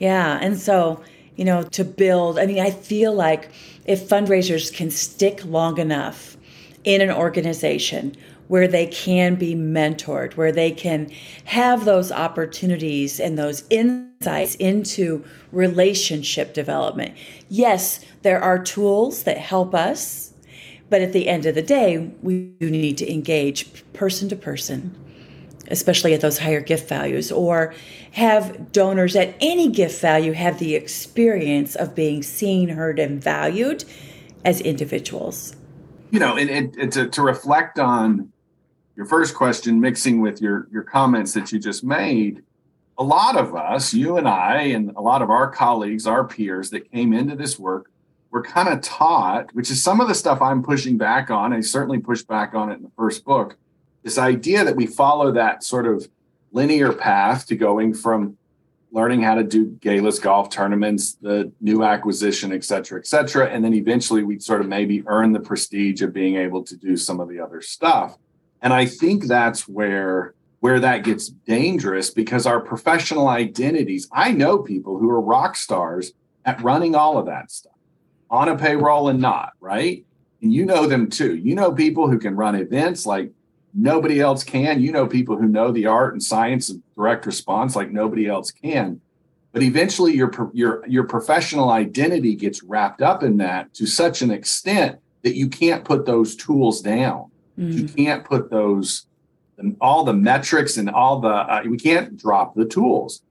Yeah. 0.00 0.40
And 0.42 0.58
so, 0.58 1.00
you 1.36 1.44
know, 1.44 1.62
to 1.62 1.84
build, 1.84 2.40
I 2.40 2.46
mean, 2.46 2.58
I 2.58 2.72
feel 2.72 3.14
like 3.14 3.50
if 3.84 4.08
fundraisers 4.08 4.74
can 4.74 4.90
stick 4.90 5.44
long 5.44 5.78
enough 5.78 6.36
in 6.82 7.00
an 7.00 7.12
organization 7.12 8.16
where 8.48 8.66
they 8.66 8.86
can 8.86 9.36
be 9.36 9.54
mentored, 9.54 10.36
where 10.36 10.50
they 10.50 10.72
can 10.72 11.08
have 11.44 11.84
those 11.84 12.10
opportunities 12.10 13.20
and 13.20 13.38
those 13.38 13.62
insights 13.70 14.56
into 14.56 15.24
relationship 15.52 16.52
development. 16.52 17.14
Yes, 17.48 18.00
there 18.22 18.42
are 18.42 18.58
tools 18.58 19.24
that 19.24 19.38
help 19.38 19.74
us, 19.74 20.34
but 20.90 21.02
at 21.02 21.12
the 21.12 21.28
end 21.28 21.46
of 21.46 21.54
the 21.54 21.62
day, 21.62 22.10
we 22.22 22.46
do 22.60 22.70
need 22.70 22.98
to 22.98 23.12
engage 23.12 23.68
person 23.92 24.28
to 24.30 24.36
person, 24.36 24.94
especially 25.70 26.14
at 26.14 26.20
those 26.20 26.38
higher 26.38 26.60
gift 26.60 26.88
values, 26.88 27.30
or 27.30 27.74
have 28.12 28.72
donors 28.72 29.14
at 29.14 29.34
any 29.40 29.68
gift 29.68 30.00
value 30.00 30.32
have 30.32 30.58
the 30.58 30.74
experience 30.74 31.76
of 31.76 31.94
being 31.94 32.22
seen, 32.22 32.70
heard, 32.70 32.98
and 32.98 33.22
valued 33.22 33.84
as 34.44 34.60
individuals. 34.60 35.54
You 36.10 36.20
know, 36.20 36.36
and, 36.36 36.74
and, 36.76 36.92
to, 36.92 37.08
to 37.08 37.22
reflect 37.22 37.78
on 37.78 38.32
your 38.98 39.06
first 39.06 39.34
question 39.34 39.80
mixing 39.80 40.20
with 40.20 40.42
your 40.42 40.66
your 40.72 40.82
comments 40.82 41.32
that 41.32 41.52
you 41.52 41.58
just 41.60 41.84
made 41.84 42.42
a 42.98 43.04
lot 43.04 43.36
of 43.36 43.54
us 43.54 43.94
you 43.94 44.16
and 44.16 44.28
i 44.28 44.60
and 44.62 44.90
a 44.96 45.00
lot 45.00 45.22
of 45.22 45.30
our 45.30 45.48
colleagues 45.48 46.04
our 46.04 46.24
peers 46.24 46.70
that 46.70 46.90
came 46.90 47.12
into 47.12 47.36
this 47.36 47.58
work 47.60 47.92
were 48.30 48.42
kind 48.42 48.68
of 48.68 48.80
taught 48.80 49.54
which 49.54 49.70
is 49.70 49.82
some 49.82 50.00
of 50.00 50.08
the 50.08 50.14
stuff 50.14 50.40
i'm 50.40 50.62
pushing 50.62 50.96
back 50.96 51.30
on 51.30 51.52
i 51.52 51.60
certainly 51.60 51.98
pushed 51.98 52.28
back 52.28 52.54
on 52.54 52.70
it 52.70 52.74
in 52.74 52.82
the 52.82 52.92
first 52.96 53.24
book 53.24 53.56
this 54.02 54.18
idea 54.18 54.64
that 54.64 54.76
we 54.76 54.86
follow 54.86 55.32
that 55.32 55.62
sort 55.62 55.86
of 55.86 56.08
linear 56.52 56.92
path 56.92 57.46
to 57.46 57.56
going 57.56 57.92
from 57.92 58.36
learning 58.90 59.22
how 59.22 59.34
to 59.34 59.44
do 59.44 59.66
galas 59.80 60.18
golf 60.18 60.50
tournaments 60.50 61.14
the 61.20 61.52
new 61.60 61.84
acquisition 61.84 62.52
et 62.52 62.64
cetera 62.64 62.98
et 62.98 63.06
cetera 63.06 63.48
and 63.48 63.64
then 63.64 63.74
eventually 63.74 64.22
we'd 64.22 64.42
sort 64.42 64.60
of 64.60 64.66
maybe 64.66 65.02
earn 65.06 65.32
the 65.32 65.40
prestige 65.40 66.02
of 66.02 66.12
being 66.12 66.36
able 66.36 66.62
to 66.62 66.76
do 66.76 66.96
some 66.96 67.20
of 67.20 67.28
the 67.28 67.40
other 67.40 67.60
stuff. 67.60 68.16
And 68.62 68.72
I 68.72 68.86
think 68.86 69.24
that's 69.24 69.68
where 69.68 70.34
where 70.60 70.80
that 70.80 71.04
gets 71.04 71.28
dangerous 71.28 72.10
because 72.10 72.44
our 72.44 72.58
professional 72.58 73.28
identities, 73.28 74.08
I 74.12 74.32
know 74.32 74.58
people 74.58 74.98
who 74.98 75.08
are 75.08 75.20
rock 75.20 75.54
stars 75.54 76.12
at 76.44 76.60
running 76.62 76.96
all 76.96 77.16
of 77.16 77.26
that 77.26 77.52
stuff 77.52 77.77
on 78.30 78.48
a 78.48 78.56
payroll 78.56 79.08
and 79.08 79.20
not, 79.20 79.52
right? 79.60 80.04
And 80.42 80.52
you 80.52 80.64
know 80.64 80.86
them 80.86 81.08
too. 81.08 81.36
You 81.36 81.54
know 81.54 81.72
people 81.72 82.08
who 82.08 82.18
can 82.18 82.36
run 82.36 82.54
events 82.54 83.06
like 83.06 83.30
nobody 83.74 84.20
else 84.20 84.44
can. 84.44 84.80
You 84.80 84.92
know 84.92 85.06
people 85.06 85.36
who 85.36 85.48
know 85.48 85.72
the 85.72 85.86
art 85.86 86.12
and 86.12 86.22
science 86.22 86.70
of 86.70 86.78
direct 86.94 87.26
response 87.26 87.74
like 87.74 87.90
nobody 87.90 88.26
else 88.26 88.50
can. 88.50 89.00
But 89.52 89.62
eventually 89.62 90.14
your 90.14 90.30
your 90.52 90.86
your 90.86 91.04
professional 91.04 91.70
identity 91.70 92.34
gets 92.34 92.62
wrapped 92.62 93.02
up 93.02 93.22
in 93.22 93.38
that 93.38 93.74
to 93.74 93.86
such 93.86 94.22
an 94.22 94.30
extent 94.30 94.98
that 95.22 95.36
you 95.36 95.48
can't 95.48 95.84
put 95.84 96.06
those 96.06 96.36
tools 96.36 96.80
down 96.80 97.30
Mm. 97.58 97.74
You 97.74 97.88
can't 97.88 98.24
put 98.24 98.50
those 98.50 99.06
all 99.80 100.04
the 100.04 100.12
metrics 100.12 100.76
and 100.76 100.88
all 100.88 101.20
the 101.20 101.28
uh, 101.28 101.62
we 101.66 101.76
can't 101.76 102.16
drop 102.16 102.54
the 102.54 102.64
tools. 102.64 103.22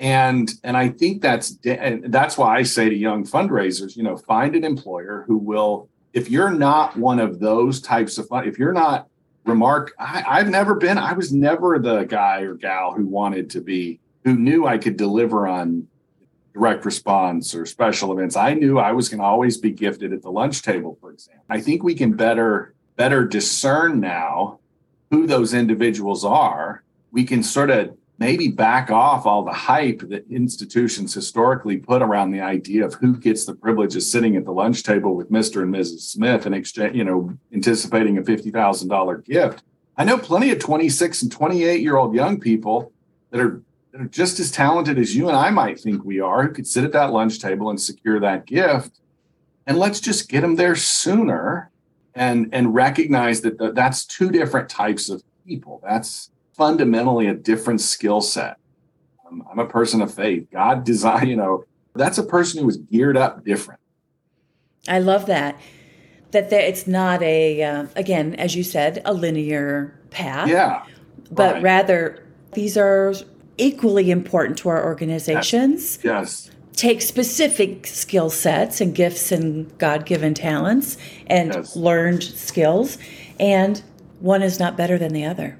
And 0.00 0.50
and 0.64 0.78
I 0.78 0.88
think 0.88 1.20
that's 1.20 1.58
that's 1.62 2.38
why 2.38 2.56
I 2.56 2.62
say 2.62 2.88
to 2.88 2.96
young 2.96 3.24
fundraisers, 3.24 3.96
you 3.96 4.02
know, 4.02 4.16
find 4.16 4.56
an 4.56 4.64
employer 4.64 5.24
who 5.26 5.36
will 5.36 5.90
if 6.14 6.30
you're 6.30 6.50
not 6.50 6.96
one 6.96 7.20
of 7.20 7.38
those 7.38 7.80
types 7.80 8.16
of 8.18 8.26
fun, 8.26 8.48
if 8.48 8.58
you're 8.58 8.72
not 8.72 9.08
remark 9.44 9.92
I, 9.98 10.24
I've 10.26 10.48
never 10.48 10.74
been 10.74 10.96
I 10.96 11.12
was 11.12 11.32
never 11.32 11.78
the 11.78 12.04
guy 12.04 12.40
or 12.40 12.54
gal 12.54 12.92
who 12.92 13.06
wanted 13.06 13.50
to 13.50 13.60
be 13.60 14.00
who 14.24 14.36
knew 14.36 14.66
I 14.66 14.78
could 14.78 14.96
deliver 14.96 15.46
on 15.46 15.86
direct 16.54 16.84
response 16.86 17.54
or 17.54 17.66
special 17.66 18.12
events. 18.12 18.36
I 18.36 18.54
knew 18.54 18.78
I 18.78 18.92
was 18.92 19.08
going 19.08 19.20
to 19.20 19.24
always 19.24 19.58
be 19.58 19.70
gifted 19.70 20.12
at 20.12 20.22
the 20.22 20.30
lunch 20.30 20.62
table, 20.62 20.96
for 21.00 21.12
example. 21.12 21.44
I 21.50 21.60
think 21.60 21.82
we 21.82 21.94
can 21.94 22.12
better 22.12 22.74
better 22.96 23.26
discern 23.26 24.00
now 24.00 24.60
who 25.10 25.26
those 25.26 25.52
individuals 25.52 26.24
are, 26.24 26.84
we 27.12 27.24
can 27.24 27.42
sort 27.42 27.70
of 27.70 27.96
maybe 28.20 28.48
back 28.48 28.90
off 28.90 29.24
all 29.24 29.42
the 29.42 29.52
hype 29.52 30.00
that 30.10 30.30
institutions 30.30 31.14
historically 31.14 31.78
put 31.78 32.02
around 32.02 32.30
the 32.30 32.40
idea 32.40 32.84
of 32.84 32.92
who 32.94 33.16
gets 33.16 33.46
the 33.46 33.54
privilege 33.54 33.96
of 33.96 34.02
sitting 34.02 34.36
at 34.36 34.44
the 34.44 34.52
lunch 34.52 34.82
table 34.82 35.16
with 35.16 35.32
Mr. 35.32 35.62
and 35.62 35.74
Mrs. 35.74 36.00
Smith 36.00 36.44
and 36.44 36.54
exchange, 36.54 36.94
you 36.94 37.02
know, 37.02 37.32
anticipating 37.52 38.18
a 38.18 38.22
$50,000 38.22 39.24
gift. 39.24 39.62
I 39.96 40.04
know 40.04 40.18
plenty 40.18 40.50
of 40.50 40.58
26 40.58 41.22
and 41.22 41.32
28 41.32 41.80
year 41.80 41.96
old 41.96 42.14
young 42.14 42.38
people 42.38 42.92
that 43.30 43.40
are, 43.40 43.62
that 43.92 44.02
are 44.02 44.08
just 44.08 44.38
as 44.38 44.50
talented 44.52 44.98
as 44.98 45.16
you 45.16 45.28
and 45.28 45.36
I 45.36 45.48
might 45.48 45.80
think 45.80 46.04
we 46.04 46.20
are, 46.20 46.42
who 46.42 46.52
could 46.52 46.66
sit 46.66 46.84
at 46.84 46.92
that 46.92 47.12
lunch 47.12 47.38
table 47.38 47.70
and 47.70 47.80
secure 47.80 48.20
that 48.20 48.44
gift. 48.44 49.00
And 49.66 49.78
let's 49.78 49.98
just 49.98 50.28
get 50.28 50.42
them 50.42 50.56
there 50.56 50.76
sooner 50.76 51.70
and 52.14 52.48
and 52.52 52.74
recognize 52.74 53.40
that 53.42 53.56
the, 53.58 53.72
that's 53.72 54.04
two 54.04 54.30
different 54.30 54.68
types 54.68 55.08
of 55.08 55.22
people 55.46 55.80
that's 55.82 56.30
fundamentally 56.60 57.26
a 57.26 57.34
different 57.34 57.80
skill 57.80 58.20
set 58.20 58.58
um, 59.26 59.42
i'm 59.50 59.58
a 59.58 59.66
person 59.66 60.02
of 60.02 60.12
faith 60.12 60.46
god 60.52 60.84
designed 60.84 61.30
you 61.30 61.34
know 61.34 61.64
that's 61.94 62.18
a 62.18 62.22
person 62.22 62.60
who 62.60 62.66
was 62.66 62.76
geared 62.76 63.16
up 63.16 63.42
different 63.46 63.80
i 64.86 64.98
love 64.98 65.24
that 65.24 65.58
that 66.32 66.50
there, 66.50 66.60
it's 66.60 66.86
not 66.86 67.22
a 67.22 67.62
uh, 67.62 67.86
again 67.96 68.34
as 68.34 68.54
you 68.54 68.62
said 68.62 69.00
a 69.06 69.14
linear 69.14 69.98
path 70.10 70.50
yeah 70.50 70.84
but 71.30 71.54
right. 71.54 71.62
rather 71.62 72.26
these 72.52 72.76
are 72.76 73.14
equally 73.56 74.10
important 74.10 74.58
to 74.58 74.68
our 74.68 74.84
organizations 74.84 75.98
yes, 76.04 76.46
yes 76.46 76.50
take 76.80 77.02
specific 77.02 77.86
skill 77.86 78.30
sets 78.30 78.80
and 78.80 78.94
gifts 78.94 79.30
and 79.30 79.76
God 79.76 80.06
given 80.06 80.32
talents 80.32 80.96
and 81.26 81.52
yes. 81.52 81.76
learned 81.76 82.22
skills, 82.22 82.96
and 83.38 83.82
one 84.20 84.42
is 84.42 84.58
not 84.58 84.78
better 84.78 84.96
than 84.96 85.12
the 85.12 85.26
other. 85.26 85.59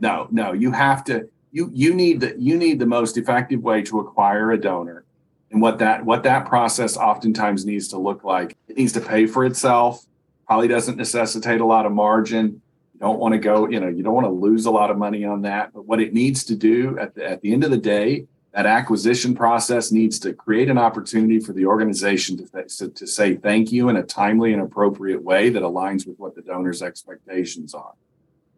No, 0.00 0.28
no, 0.30 0.52
you 0.52 0.72
have 0.72 1.04
to. 1.04 1.28
You 1.52 1.70
you 1.72 1.94
need 1.94 2.20
the 2.20 2.34
you 2.38 2.56
need 2.56 2.78
the 2.78 2.86
most 2.86 3.16
effective 3.16 3.62
way 3.62 3.82
to 3.82 4.00
acquire 4.00 4.52
a 4.52 4.60
donor, 4.60 5.04
and 5.50 5.60
what 5.62 5.78
that 5.78 6.04
what 6.04 6.22
that 6.24 6.46
process 6.46 6.96
oftentimes 6.96 7.64
needs 7.64 7.88
to 7.88 7.98
look 7.98 8.24
like. 8.24 8.56
It 8.68 8.76
needs 8.76 8.92
to 8.92 9.00
pay 9.00 9.26
for 9.26 9.44
itself. 9.44 10.04
Probably 10.46 10.68
doesn't 10.68 10.96
necessitate 10.96 11.60
a 11.60 11.66
lot 11.66 11.86
of 11.86 11.92
margin. 11.92 12.60
You 12.94 13.00
don't 13.00 13.18
want 13.18 13.32
to 13.32 13.38
go. 13.38 13.68
You 13.68 13.80
know, 13.80 13.88
you 13.88 14.02
don't 14.02 14.14
want 14.14 14.26
to 14.26 14.30
lose 14.30 14.66
a 14.66 14.70
lot 14.70 14.90
of 14.90 14.98
money 14.98 15.24
on 15.24 15.42
that. 15.42 15.72
But 15.72 15.86
what 15.86 16.00
it 16.00 16.12
needs 16.12 16.44
to 16.44 16.56
do 16.56 16.98
at 16.98 17.14
the, 17.14 17.28
at 17.28 17.40
the 17.40 17.52
end 17.52 17.64
of 17.64 17.70
the 17.70 17.78
day 17.78 18.26
that 18.56 18.64
acquisition 18.64 19.34
process 19.34 19.92
needs 19.92 20.18
to 20.18 20.32
create 20.32 20.70
an 20.70 20.78
opportunity 20.78 21.38
for 21.38 21.52
the 21.52 21.66
organization 21.66 22.38
to, 22.38 22.46
th- 22.46 22.94
to 22.94 23.06
say 23.06 23.36
thank 23.36 23.70
you 23.70 23.90
in 23.90 23.96
a 23.96 24.02
timely 24.02 24.54
and 24.54 24.62
appropriate 24.62 25.22
way 25.22 25.50
that 25.50 25.62
aligns 25.62 26.06
with 26.06 26.18
what 26.18 26.34
the 26.34 26.40
donor's 26.40 26.80
expectations 26.80 27.74
are. 27.74 27.92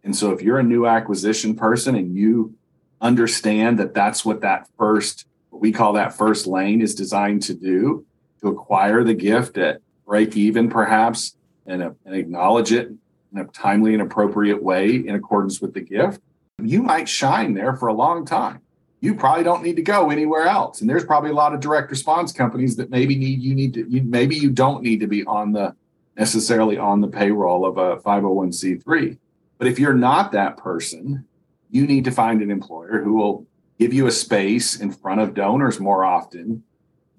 And 0.08 0.16
so 0.16 0.30
if 0.30 0.40
you're 0.40 0.58
a 0.58 0.62
new 0.62 0.86
acquisition 0.86 1.54
person 1.54 1.94
and 1.94 2.16
you 2.16 2.54
understand 2.98 3.78
that 3.78 3.92
that's 3.92 4.24
what 4.24 4.40
that 4.40 4.66
first, 4.78 5.26
what 5.50 5.60
we 5.60 5.70
call 5.70 5.92
that 5.92 6.16
first 6.16 6.46
lane 6.46 6.80
is 6.80 6.94
designed 6.94 7.42
to 7.42 7.52
do, 7.52 8.06
to 8.40 8.48
acquire 8.48 9.04
the 9.04 9.12
gift 9.12 9.58
at 9.58 9.82
break 10.06 10.34
even 10.34 10.70
perhaps 10.70 11.36
and, 11.66 11.82
uh, 11.82 11.90
and 12.06 12.14
acknowledge 12.14 12.72
it 12.72 12.88
in 12.88 13.38
a 13.38 13.44
timely 13.48 13.92
and 13.92 14.00
appropriate 14.00 14.62
way 14.62 14.96
in 14.96 15.14
accordance 15.14 15.60
with 15.60 15.74
the 15.74 15.82
gift, 15.82 16.22
you 16.62 16.82
might 16.82 17.06
shine 17.06 17.52
there 17.52 17.76
for 17.76 17.88
a 17.88 17.92
long 17.92 18.24
time 18.24 18.62
you 19.00 19.14
probably 19.14 19.44
don't 19.44 19.62
need 19.62 19.76
to 19.76 19.82
go 19.82 20.10
anywhere 20.10 20.48
else. 20.48 20.80
And 20.80 20.90
there's 20.90 21.04
probably 21.04 21.30
a 21.30 21.34
lot 21.34 21.54
of 21.54 21.60
direct 21.60 21.88
response 21.88 22.32
companies 22.32 22.74
that 22.76 22.90
maybe 22.90 23.14
need 23.14 23.40
you 23.40 23.54
need 23.54 23.74
to 23.74 23.88
you, 23.88 24.02
maybe 24.02 24.34
you 24.34 24.50
don't 24.50 24.82
need 24.82 24.98
to 24.98 25.06
be 25.06 25.24
on 25.24 25.52
the 25.52 25.76
necessarily 26.16 26.78
on 26.78 27.00
the 27.00 27.06
payroll 27.06 27.64
of 27.64 27.76
a 27.76 27.98
501c3. 27.98 29.18
But 29.58 29.66
if 29.66 29.78
you're 29.78 29.94
not 29.94 30.32
that 30.32 30.56
person, 30.56 31.26
you 31.70 31.86
need 31.86 32.04
to 32.04 32.10
find 32.10 32.40
an 32.40 32.50
employer 32.50 33.02
who 33.02 33.14
will 33.14 33.46
give 33.78 33.92
you 33.92 34.06
a 34.06 34.12
space 34.12 34.80
in 34.80 34.90
front 34.90 35.20
of 35.20 35.34
donors 35.34 35.78
more 35.78 36.04
often 36.04 36.62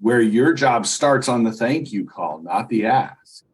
where 0.00 0.20
your 0.20 0.54
job 0.54 0.86
starts 0.86 1.28
on 1.28 1.44
the 1.44 1.52
thank 1.52 1.92
you 1.92 2.06
call, 2.06 2.40
not 2.40 2.68
the 2.68 2.86
ask. 2.86 3.44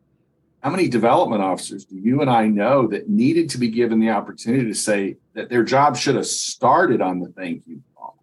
How 0.61 0.71
many 0.71 0.89
development 0.89 1.43
officers 1.43 1.85
do 1.85 1.97
you 1.97 2.21
and 2.21 2.31
I 2.31 2.47
know 2.47 2.87
that 2.89 3.09
needed 3.09 3.51
to 3.51 3.59
be 3.59 3.69
given 3.69 4.01
the 4.01 4.11
opportunity 4.11 4.65
to 4.65 4.75
say 4.75 5.17
that 5.35 5.49
their 5.49 5.65
job 5.65 5.97
should 5.97 6.15
have 6.17 6.27
started 6.27 7.01
on 7.01 7.21
the 7.21 7.29
thank 7.29 7.63
you 7.67 7.83
call? 7.97 8.17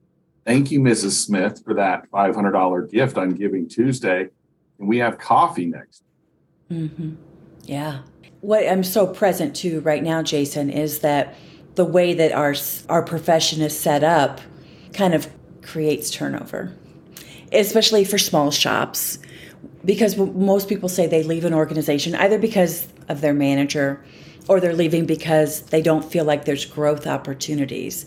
Thank 0.45 0.71
you, 0.71 0.79
Mrs. 0.79 1.11
Smith, 1.11 1.61
for 1.63 1.73
that 1.75 2.09
$500 2.11 2.91
gift 2.91 3.17
on 3.17 3.31
Giving 3.31 3.67
Tuesday. 3.67 4.27
And 4.79 4.87
we 4.87 4.97
have 4.97 5.17
coffee 5.17 5.67
next. 5.67 6.03
Mm-hmm. 6.71 7.15
Yeah. 7.63 7.99
What 8.43 8.67
I'm 8.67 8.83
so 8.83 9.07
present 9.07 9.55
to 9.57 9.79
right 9.79 10.03
now, 10.03 10.21
Jason, 10.21 10.69
is 10.69 10.99
that 10.99 11.33
the 11.75 11.85
way 11.85 12.13
that 12.13 12.33
our 12.33 12.53
our 12.89 13.01
profession 13.01 13.61
is 13.61 13.79
set 13.79 14.03
up 14.03 14.41
kind 14.91 15.13
of 15.13 15.29
creates 15.61 16.11
turnover, 16.11 16.73
especially 17.53 18.03
for 18.03 18.17
small 18.17 18.51
shops, 18.51 19.17
because 19.85 20.17
most 20.17 20.67
people 20.67 20.89
say 20.89 21.07
they 21.07 21.23
leave 21.23 21.45
an 21.45 21.53
organization 21.53 22.15
either 22.15 22.37
because 22.37 22.85
of 23.07 23.21
their 23.21 23.33
manager 23.33 24.03
or 24.49 24.59
they're 24.59 24.73
leaving 24.73 25.05
because 25.05 25.61
they 25.67 25.81
don't 25.81 26.03
feel 26.03 26.25
like 26.25 26.43
there's 26.43 26.65
growth 26.65 27.07
opportunities. 27.07 28.05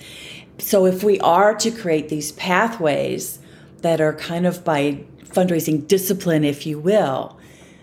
So 0.59 0.85
if 0.85 1.03
we 1.03 1.19
are 1.21 1.55
to 1.55 1.71
create 1.71 2.11
these 2.11 2.33
pathways 2.33 3.39
that 3.81 4.03
are 4.03 4.13
kind 4.13 4.47
of 4.47 4.65
by 4.65 5.03
fundraising 5.25 5.89
discipline, 5.89 6.45
if 6.45 6.67
you 6.67 6.79
will, 6.79 7.39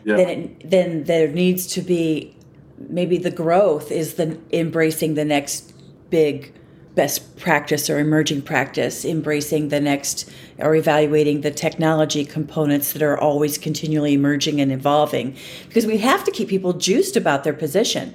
yeah. 0.06 0.18
then 0.18 0.30
it, 0.30 0.70
then 0.70 1.04
there 1.06 1.28
needs 1.28 1.66
to 1.66 1.82
be 1.82 2.36
maybe 2.78 3.18
the 3.18 3.32
growth 3.32 3.92
is 3.92 4.16
the 4.16 4.38
embracing 4.52 5.14
the 5.14 5.26
next 5.26 5.74
big 6.10 6.54
best 6.96 7.36
practice 7.38 7.90
or 7.90 8.00
emerging 8.00 8.42
practice, 8.42 9.04
embracing 9.04 9.70
the 9.70 9.80
next 9.80 10.30
or 10.60 10.76
evaluating 10.76 11.42
the 11.42 11.52
technology 11.52 12.24
components 12.24 12.94
that 12.94 13.02
are 13.02 13.18
always 13.18 13.58
continually 13.58 14.14
emerging 14.14 14.62
and 14.62 14.72
evolving. 14.72 15.36
Because 15.68 15.86
we 15.86 15.98
have 15.98 16.24
to 16.24 16.32
keep 16.32 16.50
people 16.50 16.74
juiced 16.74 17.18
about 17.18 17.44
their 17.44 17.54
position. 17.54 18.14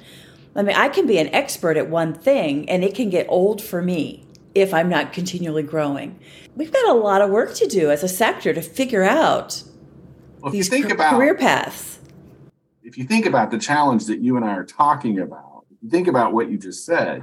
I 0.55 0.63
mean, 0.63 0.77
I 0.77 0.89
can 0.89 1.07
be 1.07 1.19
an 1.19 1.29
expert 1.35 1.77
at 1.77 1.89
one 1.89 2.15
thing 2.15 2.69
and 2.71 2.85
it 2.85 2.95
can 2.95 3.11
get 3.11 3.27
old 3.29 3.63
for 3.63 3.83
me 3.83 4.25
if 4.55 4.73
I'm 4.73 4.89
not 4.89 5.13
continually 5.13 5.63
growing. 5.63 6.19
We've 6.57 6.73
got 6.73 6.89
a 6.89 6.95
lot 6.95 7.21
of 7.21 7.31
work 7.31 7.55
to 7.55 7.67
do 7.67 7.91
as 7.91 8.03
a 8.03 8.09
sector 8.09 8.53
to 8.55 8.63
figure 8.63 9.05
out 9.05 9.63
well, 10.41 10.53
these 10.53 10.69
think 10.69 10.91
about, 10.91 11.17
career 11.17 11.35
paths. 11.35 11.98
If 12.89 12.97
you 12.97 13.05
think 13.05 13.27
about 13.27 13.51
the 13.51 13.59
challenge 13.59 14.07
that 14.07 14.21
you 14.21 14.37
and 14.37 14.45
I 14.47 14.53
are 14.53 14.65
talking 14.65 15.19
about, 15.19 15.65
if 15.71 15.77
you 15.83 15.91
think 15.91 16.09
about 16.09 16.33
what 16.33 16.51
you 16.51 16.57
just 16.57 16.87
said, 16.87 17.23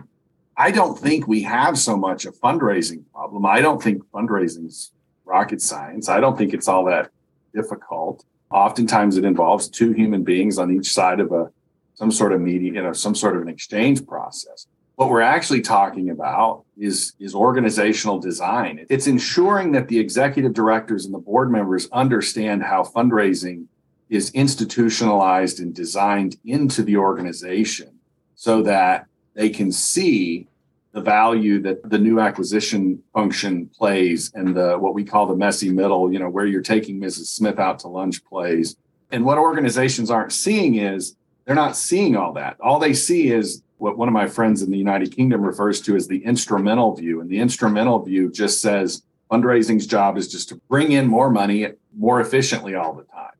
I 0.56 0.69
don't 0.69 0.95
think 0.95 1.28
we 1.28 1.41
have 1.41 1.75
so 1.80 1.97
much 1.97 2.25
a 2.25 2.32
fundraising 2.32 3.04
problem. 3.12 3.47
I 3.47 3.62
don't 3.62 3.82
think 3.82 4.04
fundraising 4.12 4.67
is 4.67 4.91
rocket 5.25 5.63
science. 5.63 6.08
I 6.08 6.19
don't 6.19 6.38
think 6.38 6.54
it's 6.54 6.67
all 6.67 6.86
that 6.86 7.10
difficult. 7.51 8.23
Oftentimes 8.51 9.17
it 9.17 9.25
involves 9.25 9.67
two 9.67 9.91
human 9.91 10.23
beings 10.23 10.60
on 10.60 10.69
each 10.69 10.93
side 10.93 11.19
of 11.19 11.32
a 11.32 11.51
some 11.95 12.12
sort 12.12 12.32
of 12.32 12.41
meeting, 12.41 12.75
you 12.75 12.84
know, 12.84 12.93
some 12.93 13.15
sort 13.15 13.36
of 13.36 13.41
an 13.41 13.47
exchange 13.47 14.06
process. 14.06 14.67
What 14.97 15.10
we're 15.10 15.21
actually 15.21 15.62
talking 15.62 16.12
about 16.12 16.63
is, 16.78 17.13
is 17.19 17.34
organizational 17.34 18.19
design. 18.19 18.86
It's 18.88 19.08
ensuring 19.08 19.71
that 19.71 19.88
the 19.88 19.97
executive 19.97 20.54
directors 20.54 21.06
and 21.06 21.13
the 21.13 21.19
board 21.19 21.49
members 21.49 21.89
understand 21.91 22.62
how 22.62 22.84
fundraising 22.84 23.65
is 24.10 24.30
institutionalized 24.32 25.60
and 25.60 25.74
designed 25.74 26.38
into 26.46 26.84
the 26.84 26.98
organization 26.98 28.00
so 28.36 28.62
that 28.62 29.08
they 29.34 29.50
can 29.50 29.72
see 29.72 30.48
the 30.91 31.02
value 31.02 31.60
that 31.62 31.89
the 31.89 31.98
new 31.98 32.20
acquisition 32.20 33.04
function 33.13 33.68
plays 33.78 34.32
and 34.34 34.56
the 34.56 34.78
what 34.78 34.94
we 34.94 35.04
call 35.04 35.26
the 35.26 35.36
messy 35.36 35.70
middle, 35.70 36.12
you 36.12 36.20
know, 36.20 36.30
where 36.30 36.46
you're 36.46 36.62
taking 36.62 37.02
Mrs. 37.02 37.26
Smith 37.26 37.60
out 37.60 37.80
to 37.80 37.89
lunch 37.89 38.24
plays. 38.24 38.78
And 39.12 39.26
what 39.26 39.38
organizations 39.38 40.10
aren't 40.10 40.32
seeing 40.32 40.76
is 40.76 41.18
they're 41.44 41.54
not 41.54 41.76
seeing 41.76 42.15
all 42.15 42.34
that. 42.34 42.58
All 42.62 42.80
they 42.80 42.94
see 42.94 43.30
is 43.30 43.62
what 43.78 43.98
one 43.98 44.08
of 44.08 44.13
my 44.13 44.28
friends 44.28 44.62
in 44.62 44.72
the 44.72 44.78
United 44.78 45.13
Kingdom 45.13 45.41
refers 45.41 45.82
to 45.82 45.98
as 45.98 46.08
the 46.08 46.24
instrumental 46.24 46.96
view. 46.96 47.20
And 47.20 47.30
the 47.30 47.39
instrumental 47.39 48.00
view 48.00 48.32
just 48.32 48.62
says 48.62 49.04
fundraising's 49.30 49.88
job 49.88 50.18
is 50.18 50.30
just 50.30 50.50
to 50.50 50.56
bring 50.70 50.94
in 50.94 51.08
more 51.08 51.30
money 51.30 51.68
more 51.98 52.22
efficiently 52.22 52.76
all 52.76 52.94
the 52.94 53.04
time. 53.04 53.32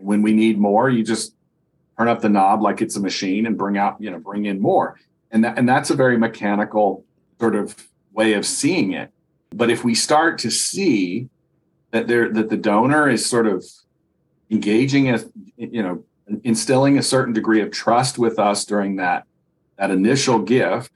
When 0.00 0.22
we 0.22 0.32
need 0.32 0.58
more, 0.58 0.88
you 0.88 1.04
just 1.04 1.34
turn 1.98 2.08
up 2.08 2.20
the 2.20 2.28
knob 2.28 2.62
like 2.62 2.80
it's 2.80 2.96
a 2.96 3.00
machine 3.00 3.46
and 3.46 3.58
bring 3.58 3.76
out, 3.76 4.00
you 4.00 4.10
know, 4.10 4.18
bring 4.18 4.46
in 4.46 4.60
more. 4.60 4.98
And 5.30 5.44
that, 5.44 5.58
and 5.58 5.68
that's 5.68 5.90
a 5.90 5.94
very 5.94 6.18
mechanical 6.18 7.04
sort 7.38 7.54
of 7.54 7.76
way 8.12 8.32
of 8.34 8.44
seeing 8.46 8.92
it. 8.92 9.10
But 9.50 9.70
if 9.70 9.84
we 9.84 9.94
start 9.94 10.38
to 10.38 10.50
see 10.50 11.28
that 11.90 12.06
there 12.06 12.32
that 12.32 12.48
the 12.48 12.56
donor 12.56 13.08
is 13.08 13.26
sort 13.26 13.46
of 13.46 13.64
engaging 14.50 15.10
a 15.10 15.20
you 15.56 15.82
know 15.82 16.04
instilling 16.44 16.98
a 16.98 17.02
certain 17.02 17.32
degree 17.32 17.60
of 17.60 17.70
trust 17.70 18.18
with 18.18 18.38
us 18.38 18.64
during 18.64 18.96
that 18.96 19.24
that 19.76 19.90
initial 19.90 20.38
gift 20.38 20.92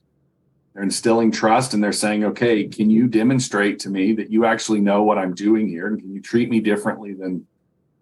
they're 0.73 0.83
instilling 0.83 1.31
trust 1.31 1.75
and 1.75 1.83
they're 1.83 1.93
saying 1.93 2.25
okay 2.25 2.67
can 2.67 2.91
you 2.91 3.07
demonstrate 3.07 3.79
to 3.79 3.91
me 3.91 4.13
that 4.13 4.31
you 4.31 4.45
actually 4.45 4.81
know 4.81 5.03
what 5.03 5.19
i'm 5.19 5.35
doing 5.35 5.69
here? 5.69 5.89
And 5.89 5.99
can 5.99 6.13
you 6.13 6.21
treat 6.21 6.51
me 6.51 6.61
differently 6.61 7.15
than 7.15 7.47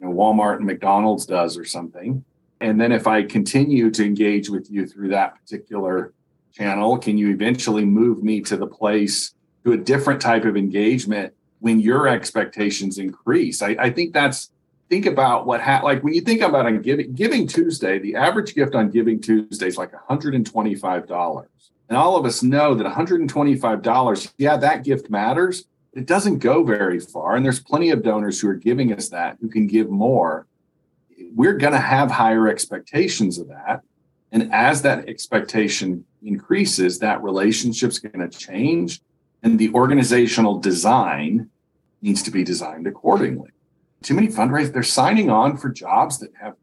know, 0.07 0.15
walmart 0.15 0.57
and 0.57 0.67
mcdonald's 0.67 1.27
does 1.27 1.57
or 1.57 1.65
something 1.65 2.25
and 2.61 2.81
then 2.81 2.93
if 2.93 3.07
i 3.07 3.23
continue 3.23 3.91
to 3.91 4.05
engage 4.05 4.51
with 4.51 4.71
you 4.71 4.87
through 4.87 5.09
that 5.09 5.35
particular 5.41 6.13
channel? 6.53 6.99
Can 6.99 7.19
you 7.19 7.31
eventually 7.31 7.85
move 7.85 8.23
me 8.23 8.41
to 8.43 8.57
the 8.57 8.67
place 8.67 9.35
to 9.65 9.73
a 9.73 9.77
different 9.77 10.21
type 10.21 10.45
of 10.45 10.57
engagement 10.57 11.35
when 11.61 11.81
your 11.81 12.09
expectations 12.09 12.99
increase? 12.99 13.63
I, 13.63 13.77
I 13.79 13.91
think 13.91 14.13
that's 14.13 14.51
think 14.89 15.07
about 15.07 15.47
what 15.47 15.61
ha- 15.61 15.81
like 15.83 16.03
when 16.03 16.15
you 16.15 16.21
think 16.21 16.43
about 16.43 16.67
on 16.67 16.83
giving 16.83 17.13
giving 17.15 17.47
Tuesday, 17.47 17.99
the 17.99 18.15
average 18.15 18.55
gift 18.55 18.75
on 18.75 18.91
Giving 18.91 19.21
Tuesday 19.21 19.67
is 19.67 19.79
like 19.79 19.93
$125. 19.93 21.47
And 21.89 21.99
all 21.99 22.17
of 22.17 22.25
us 22.25 22.43
know 22.43 22.75
that 22.75 22.87
$125, 22.87 24.33
yeah, 24.39 24.57
that 24.57 24.85
gift 24.85 25.11
matters. 25.11 25.67
It 25.95 26.07
doesn't 26.07 26.39
go 26.39 26.65
very 26.65 27.01
far. 27.01 27.37
And 27.37 27.45
there's 27.45 27.61
plenty 27.61 27.91
of 27.91 28.03
donors 28.03 28.41
who 28.41 28.49
are 28.49 28.55
giving 28.55 28.93
us 28.93 29.09
that 29.11 29.37
who 29.41 29.49
can 29.49 29.67
give 29.67 29.91
more. 29.91 30.47
We're 31.35 31.57
going 31.57 31.75
to 31.75 31.79
have 31.79 32.11
higher 32.11 32.49
expectations 32.49 33.39
of 33.39 33.49
that. 33.49 33.83
And 34.31 34.53
as 34.53 34.83
that 34.83 35.09
expectation 35.09 36.05
increases, 36.23 36.99
that 37.01 37.23
relationship's 37.23 37.99
going 37.99 38.29
to 38.29 38.39
change 38.39 39.01
and 39.43 39.59
the 39.59 39.73
organizational 39.75 40.59
design 40.59 41.51
needs 42.01 42.23
to 42.23 42.31
be 42.31 42.45
designed 42.45 42.87
accordingly. 42.87 43.51
Too 44.03 44.15
many 44.15 44.29
fundraisers, 44.29 44.73
they're 44.73 44.83
signing 44.83 45.31
on 45.31 45.57
for 45.57 45.69
jobs 45.69 46.19
that 46.19 46.31
have 46.41 46.55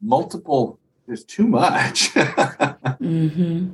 multiple, 0.00 0.78
there's 1.06 1.24
too 1.24 1.46
much. 1.46 2.10
mm-hmm. 2.14 3.70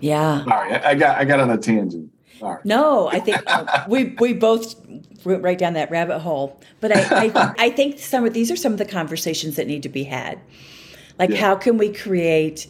Yeah. 0.00 0.44
Sorry, 0.44 0.74
I, 0.74 0.90
I, 0.90 0.94
got 0.94 1.18
I 1.18 1.24
got 1.24 1.40
on 1.40 1.50
a 1.50 1.58
tangent. 1.58 2.10
Sorry. 2.40 2.60
No, 2.64 3.08
I 3.08 3.20
think 3.20 3.42
uh, 3.46 3.84
we 3.86 4.16
we 4.18 4.32
both 4.32 4.74
went 5.24 5.42
right 5.42 5.58
down 5.58 5.74
that 5.74 5.90
rabbit 5.90 6.20
hole. 6.20 6.58
But 6.80 6.96
I, 6.96 7.26
I, 7.26 7.54
I 7.66 7.70
think 7.70 7.98
some 7.98 8.24
of 8.24 8.32
these 8.32 8.50
are 8.50 8.56
some 8.56 8.72
of 8.72 8.78
the 8.78 8.86
conversations 8.86 9.56
that 9.56 9.66
need 9.66 9.82
to 9.82 9.90
be 9.90 10.04
had. 10.04 10.40
Like, 11.18 11.30
yeah. 11.30 11.36
how 11.36 11.54
can 11.54 11.76
we 11.76 11.92
create 11.92 12.66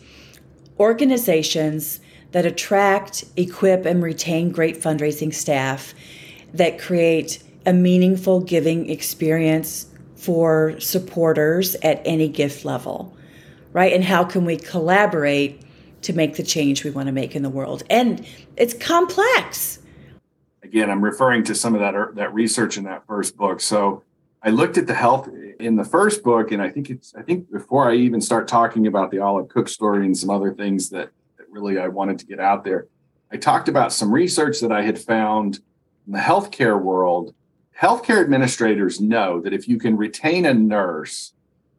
organizations 0.81 2.01
that 2.33 2.45
attract, 2.45 3.25
equip, 3.37 3.87
and 3.87 4.03
retain 4.03 4.51
great 4.51 4.77
fundraising 4.77 5.33
staff 5.33 5.95
that 6.53 6.81
create 6.81 7.43
a 7.65 7.73
meaningful 7.73 8.41
giving 8.41 8.91
experience 8.91 9.87
for 10.17 10.79
supporters 10.81 11.77
at 11.77 12.03
any 12.05 12.29
gift 12.29 12.65
level, 12.65 13.17
right? 13.73 13.93
And 13.93 14.03
how 14.03 14.25
can 14.25 14.45
we 14.45 14.57
collaborate 14.57 15.63
to 16.03 16.13
make 16.13 16.37
the 16.37 16.43
change 16.43 16.85
we 16.85 16.91
want 16.91 17.07
to 17.07 17.13
make 17.13 17.35
in 17.37 17.43
the 17.43 17.51
world? 17.51 17.83
And 17.91 18.27
it's 18.57 18.75
complex. 18.75 19.81
Again, 20.63 20.91
I'm 20.91 21.03
referring 21.03 21.45
to 21.45 21.55
some 21.55 21.75
of 21.75 21.81
that 21.81 22.15
that 22.15 22.33
research 22.33 22.77
in 22.77 22.85
that 22.85 23.07
first 23.07 23.37
book. 23.37 23.61
So 23.61 24.03
I 24.43 24.51
looked 24.51 24.79
at 24.79 24.87
the 24.87 24.95
health 24.95 25.29
in 25.59 25.77
the 25.77 25.85
first 25.85 26.23
book, 26.23 26.51
and 26.51 26.63
I 26.63 26.71
think 26.71 26.89
it's 26.89 27.15
I 27.15 27.23
think 27.23 27.51
before 27.51 27.91
I 27.91 27.95
even 27.97 28.21
start 28.21 28.49
talking 28.49 28.87
about 28.87 29.11
the 29.11 29.19
Olive 29.19 29.49
Cooke 29.49 29.69
story 29.69 30.07
and 30.07 30.17
some 30.17 30.31
other 30.31 30.53
things 30.55 30.89
that, 30.91 31.11
that 31.37 31.51
really 31.51 31.79
I 31.79 31.89
wanted 31.89 32.19
to 32.21 32.27
get 32.27 32.41
out 32.41 32.65
there, 32.65 32.87
I 33.31 33.37
talked 33.37 33.69
about 33.69 33.93
some 33.93 34.11
research 34.11 34.61
that 34.61 34.73
I 34.73 34.83
had 34.83 34.99
found 34.99 35.61
in 36.07 36.13
the 36.13 36.19
healthcare 36.19 36.81
world. 36.81 37.35
Healthcare 37.79 38.23
administrators 38.23 39.01
know 39.01 39.41
that 39.41 39.53
if 39.53 39.69
you 39.69 39.79
can 39.79 39.97
retain 39.97 40.47
a 40.47 40.55
nurse, 40.55 41.33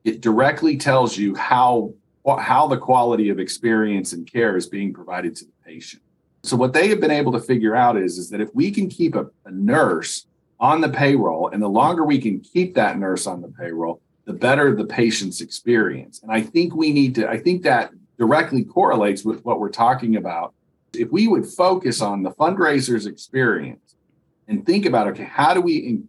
it 0.03 0.21
directly 0.21 0.77
tells 0.77 1.17
you 1.17 1.35
how 1.35 1.93
how 2.25 2.67
the 2.67 2.77
quality 2.77 3.29
of 3.29 3.39
experience 3.39 4.13
and 4.13 4.31
care 4.31 4.55
is 4.55 4.67
being 4.67 4.93
provided 4.93 5.35
to 5.37 5.45
the 5.45 5.51
patient. 5.65 6.01
So 6.43 6.55
what 6.57 6.73
they 6.73 6.87
have 6.87 6.99
been 6.99 7.11
able 7.11 7.31
to 7.33 7.39
figure 7.39 7.75
out 7.75 7.97
is, 7.97 8.17
is 8.17 8.29
that 8.31 8.41
if 8.41 8.49
we 8.53 8.71
can 8.71 8.89
keep 8.89 9.15
a, 9.15 9.27
a 9.45 9.51
nurse 9.51 10.25
on 10.61 10.79
the 10.79 10.89
payroll. 10.89 11.49
And 11.49 11.61
the 11.61 11.67
longer 11.67 12.05
we 12.05 12.21
can 12.21 12.39
keep 12.39 12.75
that 12.75 12.97
nurse 12.97 13.25
on 13.25 13.41
the 13.41 13.49
payroll, 13.49 13.99
the 14.25 14.33
better 14.33 14.73
the 14.75 14.85
patient's 14.85 15.41
experience. 15.41 16.21
And 16.21 16.31
I 16.31 16.41
think 16.41 16.75
we 16.75 16.93
need 16.93 17.15
to, 17.15 17.27
I 17.27 17.39
think 17.39 17.63
that 17.63 17.89
directly 18.19 18.63
correlates 18.63 19.25
with 19.25 19.43
what 19.43 19.59
we're 19.59 19.69
talking 19.69 20.15
about. 20.15 20.53
If 20.93 21.11
we 21.11 21.27
would 21.27 21.47
focus 21.47 21.99
on 22.01 22.21
the 22.21 22.29
fundraiser's 22.31 23.07
experience 23.07 23.95
and 24.47 24.63
think 24.63 24.85
about, 24.85 25.07
okay, 25.07 25.23
how 25.23 25.55
do 25.55 25.61
we, 25.61 26.01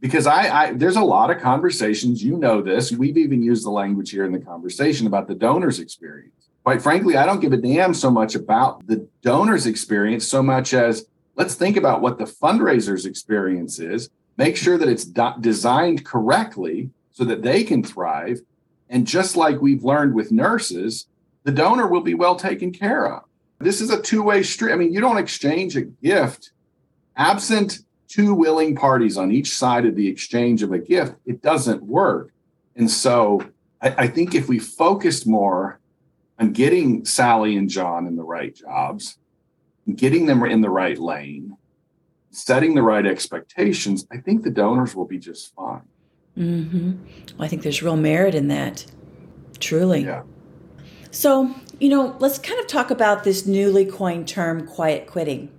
because 0.00 0.26
I, 0.26 0.48
I 0.48 0.72
there's 0.72 0.96
a 0.96 1.04
lot 1.04 1.30
of 1.30 1.40
conversations, 1.40 2.22
you 2.22 2.36
know 2.36 2.62
this, 2.62 2.90
we've 2.92 3.18
even 3.18 3.42
used 3.42 3.64
the 3.64 3.70
language 3.70 4.10
here 4.10 4.24
in 4.24 4.32
the 4.32 4.38
conversation 4.38 5.06
about 5.06 5.28
the 5.28 5.34
donor's 5.34 5.78
experience. 5.78 6.48
Quite 6.64 6.82
frankly, 6.82 7.16
I 7.16 7.26
don't 7.26 7.40
give 7.40 7.52
a 7.52 7.56
damn 7.56 7.94
so 7.94 8.10
much 8.10 8.34
about 8.34 8.86
the 8.86 9.06
donor's 9.22 9.66
experience 9.66 10.26
so 10.26 10.42
much 10.42 10.74
as 10.74 11.06
let's 11.36 11.54
think 11.54 11.76
about 11.76 12.02
what 12.02 12.18
the 12.18 12.24
fundraiser's 12.24 13.06
experience 13.06 13.78
is, 13.78 14.10
make 14.36 14.56
sure 14.56 14.76
that 14.76 14.88
it's 14.88 15.04
do- 15.04 15.34
designed 15.40 16.04
correctly 16.04 16.90
so 17.10 17.24
that 17.24 17.42
they 17.42 17.64
can 17.64 17.82
thrive. 17.82 18.40
And 18.88 19.06
just 19.06 19.36
like 19.36 19.60
we've 19.60 19.84
learned 19.84 20.14
with 20.14 20.32
nurses, 20.32 21.06
the 21.44 21.52
donor 21.52 21.86
will 21.86 22.02
be 22.02 22.14
well 22.14 22.36
taken 22.36 22.72
care 22.72 23.06
of. 23.06 23.24
This 23.58 23.80
is 23.80 23.90
a 23.90 24.00
two 24.00 24.22
way 24.22 24.42
street. 24.42 24.72
I 24.72 24.76
mean, 24.76 24.92
you 24.92 25.00
don't 25.00 25.18
exchange 25.18 25.76
a 25.76 25.82
gift 25.82 26.52
absent 27.16 27.80
two 28.10 28.34
willing 28.34 28.74
parties 28.74 29.16
on 29.16 29.30
each 29.30 29.52
side 29.52 29.86
of 29.86 29.94
the 29.94 30.08
exchange 30.08 30.62
of 30.62 30.72
a 30.72 30.78
gift, 30.78 31.14
it 31.24 31.40
doesn't 31.40 31.82
work. 31.82 32.32
And 32.74 32.90
so 32.90 33.46
I, 33.80 33.94
I 33.98 34.06
think 34.08 34.34
if 34.34 34.48
we 34.48 34.58
focused 34.58 35.26
more 35.26 35.78
on 36.38 36.52
getting 36.52 37.04
Sally 37.04 37.56
and 37.56 37.70
John 37.70 38.06
in 38.06 38.16
the 38.16 38.24
right 38.24 38.54
jobs, 38.54 39.16
getting 39.94 40.26
them 40.26 40.42
in 40.44 40.60
the 40.60 40.70
right 40.70 40.98
lane, 40.98 41.56
setting 42.32 42.74
the 42.74 42.82
right 42.82 43.06
expectations, 43.06 44.06
I 44.10 44.16
think 44.18 44.42
the 44.42 44.50
donors 44.50 44.94
will 44.94 45.06
be 45.06 45.18
just 45.18 45.54
fine. 45.54 45.82
Mm-hmm. 46.36 46.92
Well, 47.36 47.46
I 47.46 47.48
think 47.48 47.62
there's 47.62 47.82
real 47.82 47.96
merit 47.96 48.34
in 48.34 48.48
that, 48.48 48.86
truly. 49.58 50.04
Yeah. 50.04 50.22
So, 51.12 51.54
you 51.78 51.88
know, 51.88 52.16
let's 52.18 52.38
kind 52.38 52.58
of 52.60 52.66
talk 52.66 52.90
about 52.90 53.24
this 53.24 53.46
newly 53.46 53.84
coined 53.84 54.26
term 54.26 54.66
quiet 54.66 55.06
quitting. 55.06 55.50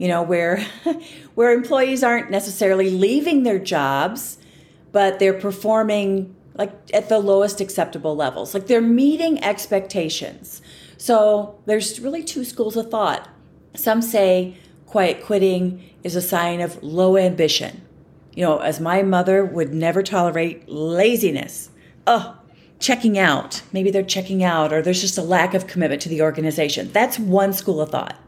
You 0.00 0.08
know, 0.08 0.22
where 0.22 0.64
where 1.34 1.52
employees 1.52 2.02
aren't 2.02 2.30
necessarily 2.30 2.88
leaving 2.88 3.42
their 3.42 3.58
jobs, 3.58 4.38
but 4.92 5.18
they're 5.18 5.38
performing 5.38 6.34
like 6.54 6.72
at 6.94 7.10
the 7.10 7.18
lowest 7.18 7.60
acceptable 7.60 8.16
levels. 8.16 8.54
Like 8.54 8.66
they're 8.66 8.80
meeting 8.80 9.44
expectations. 9.44 10.62
So, 10.96 11.60
there's 11.66 12.00
really 12.00 12.22
two 12.22 12.44
schools 12.44 12.76
of 12.76 12.90
thought. 12.90 13.28
Some 13.74 14.00
say 14.00 14.56
quiet 14.86 15.22
quitting 15.22 15.82
is 16.02 16.16
a 16.16 16.22
sign 16.22 16.62
of 16.62 16.82
low 16.82 17.18
ambition. 17.18 17.82
You 18.34 18.44
know, 18.46 18.58
as 18.58 18.80
my 18.80 19.02
mother 19.02 19.44
would 19.44 19.74
never 19.74 20.02
tolerate 20.02 20.66
laziness. 20.66 21.68
Oh, 22.06 22.38
checking 22.78 23.18
out. 23.18 23.60
Maybe 23.70 23.90
they're 23.90 24.02
checking 24.02 24.42
out, 24.42 24.72
or 24.72 24.80
there's 24.80 25.02
just 25.02 25.18
a 25.18 25.22
lack 25.22 25.52
of 25.52 25.66
commitment 25.66 26.00
to 26.02 26.08
the 26.08 26.22
organization. 26.22 26.90
That's 26.90 27.18
one 27.18 27.52
school 27.52 27.82
of 27.82 27.90
thought. 27.90 28.18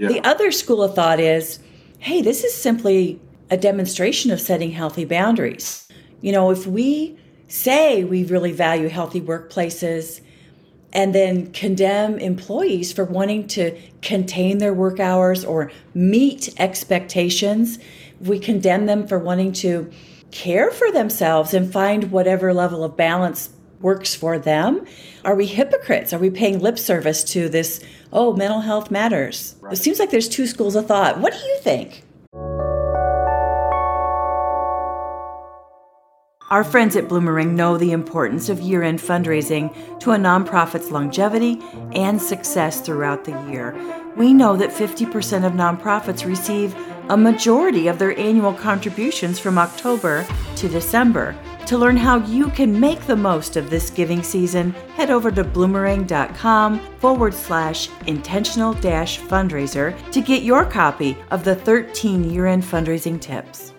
Yeah. 0.00 0.08
The 0.08 0.24
other 0.24 0.50
school 0.50 0.82
of 0.82 0.94
thought 0.94 1.20
is 1.20 1.58
hey, 1.98 2.22
this 2.22 2.42
is 2.42 2.54
simply 2.54 3.20
a 3.50 3.58
demonstration 3.58 4.30
of 4.30 4.40
setting 4.40 4.70
healthy 4.70 5.04
boundaries. 5.04 5.86
You 6.22 6.32
know, 6.32 6.50
if 6.50 6.66
we 6.66 7.18
say 7.48 8.04
we 8.04 8.24
really 8.24 8.52
value 8.52 8.88
healthy 8.88 9.20
workplaces 9.20 10.22
and 10.94 11.14
then 11.14 11.52
condemn 11.52 12.18
employees 12.18 12.94
for 12.94 13.04
wanting 13.04 13.46
to 13.48 13.78
contain 14.00 14.56
their 14.56 14.72
work 14.72 14.98
hours 15.00 15.44
or 15.44 15.70
meet 15.92 16.58
expectations, 16.58 17.78
we 18.22 18.38
condemn 18.38 18.86
them 18.86 19.06
for 19.06 19.18
wanting 19.18 19.52
to 19.52 19.90
care 20.30 20.70
for 20.70 20.90
themselves 20.90 21.52
and 21.52 21.70
find 21.70 22.10
whatever 22.10 22.54
level 22.54 22.82
of 22.82 22.96
balance 22.96 23.50
works 23.80 24.14
for 24.14 24.38
them? 24.38 24.86
Are 25.24 25.34
we 25.34 25.46
hypocrites? 25.46 26.12
Are 26.12 26.18
we 26.18 26.30
paying 26.30 26.60
lip 26.60 26.78
service 26.78 27.24
to 27.24 27.48
this, 27.48 27.82
oh, 28.12 28.34
mental 28.34 28.60
health 28.60 28.90
matters? 28.90 29.56
Right. 29.60 29.72
It 29.72 29.76
seems 29.76 29.98
like 29.98 30.10
there's 30.10 30.28
two 30.28 30.46
schools 30.46 30.76
of 30.76 30.86
thought. 30.86 31.18
What 31.18 31.32
do 31.32 31.38
you 31.38 31.58
think? 31.60 32.04
Our 36.50 36.64
friends 36.64 36.96
at 36.96 37.06
Bloomerang 37.06 37.52
know 37.52 37.78
the 37.78 37.92
importance 37.92 38.48
of 38.48 38.58
year 38.58 38.82
end 38.82 38.98
fundraising 38.98 39.72
to 40.00 40.10
a 40.10 40.16
nonprofit's 40.16 40.90
longevity 40.90 41.60
and 41.92 42.20
success 42.20 42.80
throughout 42.80 43.24
the 43.24 43.40
year. 43.48 43.72
We 44.16 44.34
know 44.34 44.56
that 44.56 44.70
50% 44.70 45.46
of 45.46 45.52
nonprofits 45.52 46.26
receive 46.26 46.74
a 47.08 47.16
majority 47.16 47.86
of 47.86 48.00
their 48.00 48.18
annual 48.18 48.52
contributions 48.52 49.38
from 49.38 49.58
October 49.58 50.26
to 50.56 50.68
December. 50.68 51.36
To 51.70 51.78
learn 51.78 51.96
how 51.96 52.16
you 52.26 52.48
can 52.48 52.80
make 52.80 53.06
the 53.06 53.14
most 53.14 53.56
of 53.56 53.70
this 53.70 53.90
giving 53.90 54.24
season, 54.24 54.72
head 54.96 55.08
over 55.08 55.30
to 55.30 55.44
bloomerang.com 55.44 56.80
forward 56.96 57.32
slash 57.32 57.88
intentional 58.08 58.74
dash 58.74 59.20
fundraiser 59.20 59.94
to 60.10 60.20
get 60.20 60.42
your 60.42 60.64
copy 60.64 61.16
of 61.30 61.44
the 61.44 61.54
13 61.54 62.28
year 62.28 62.46
end 62.46 62.64
fundraising 62.64 63.20
tips. 63.20 63.72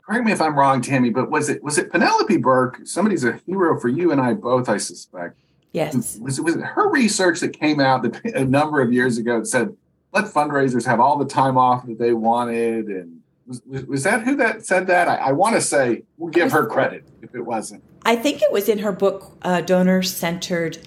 correct 0.00 0.24
me 0.24 0.32
if 0.32 0.40
I'm 0.40 0.58
wrong, 0.58 0.80
Tammy, 0.80 1.10
but 1.10 1.30
was 1.30 1.50
it 1.50 1.62
was 1.62 1.76
it 1.76 1.92
Penelope 1.92 2.38
Burk? 2.38 2.80
Somebody's 2.84 3.24
a 3.24 3.38
hero 3.46 3.78
for 3.78 3.88
you 3.88 4.12
and 4.12 4.20
I 4.22 4.32
both, 4.32 4.70
I 4.70 4.78
suspect. 4.78 5.36
Yes. 5.72 6.16
Was 6.20 6.38
it, 6.38 6.42
was 6.42 6.56
it 6.56 6.62
her 6.62 6.88
research 6.88 7.40
that 7.40 7.50
came 7.50 7.80
out 7.80 8.16
a 8.24 8.46
number 8.46 8.80
of 8.80 8.94
years 8.94 9.18
ago 9.18 9.40
that 9.40 9.46
said 9.46 9.76
let 10.16 10.32
fundraisers 10.32 10.86
have 10.86 11.00
all 11.00 11.18
the 11.18 11.26
time 11.26 11.58
off 11.58 11.86
that 11.86 11.98
they 11.98 12.12
wanted 12.12 12.86
and 12.86 13.20
was, 13.46 13.62
was, 13.86 14.02
that 14.02 14.22
who 14.24 14.34
that 14.36 14.66
said 14.66 14.88
that? 14.88 15.08
I, 15.08 15.16
I 15.16 15.32
want 15.32 15.54
to 15.54 15.60
say 15.60 16.02
we'll 16.16 16.32
give 16.32 16.50
her 16.50 16.66
credit 16.66 17.04
if 17.22 17.34
it 17.34 17.42
wasn't. 17.42 17.84
I 18.04 18.16
think 18.16 18.42
it 18.42 18.50
was 18.50 18.68
in 18.68 18.78
her 18.78 18.92
book, 18.92 19.36
uh, 19.42 19.60
Donor 19.60 20.02
Centered 20.02 20.78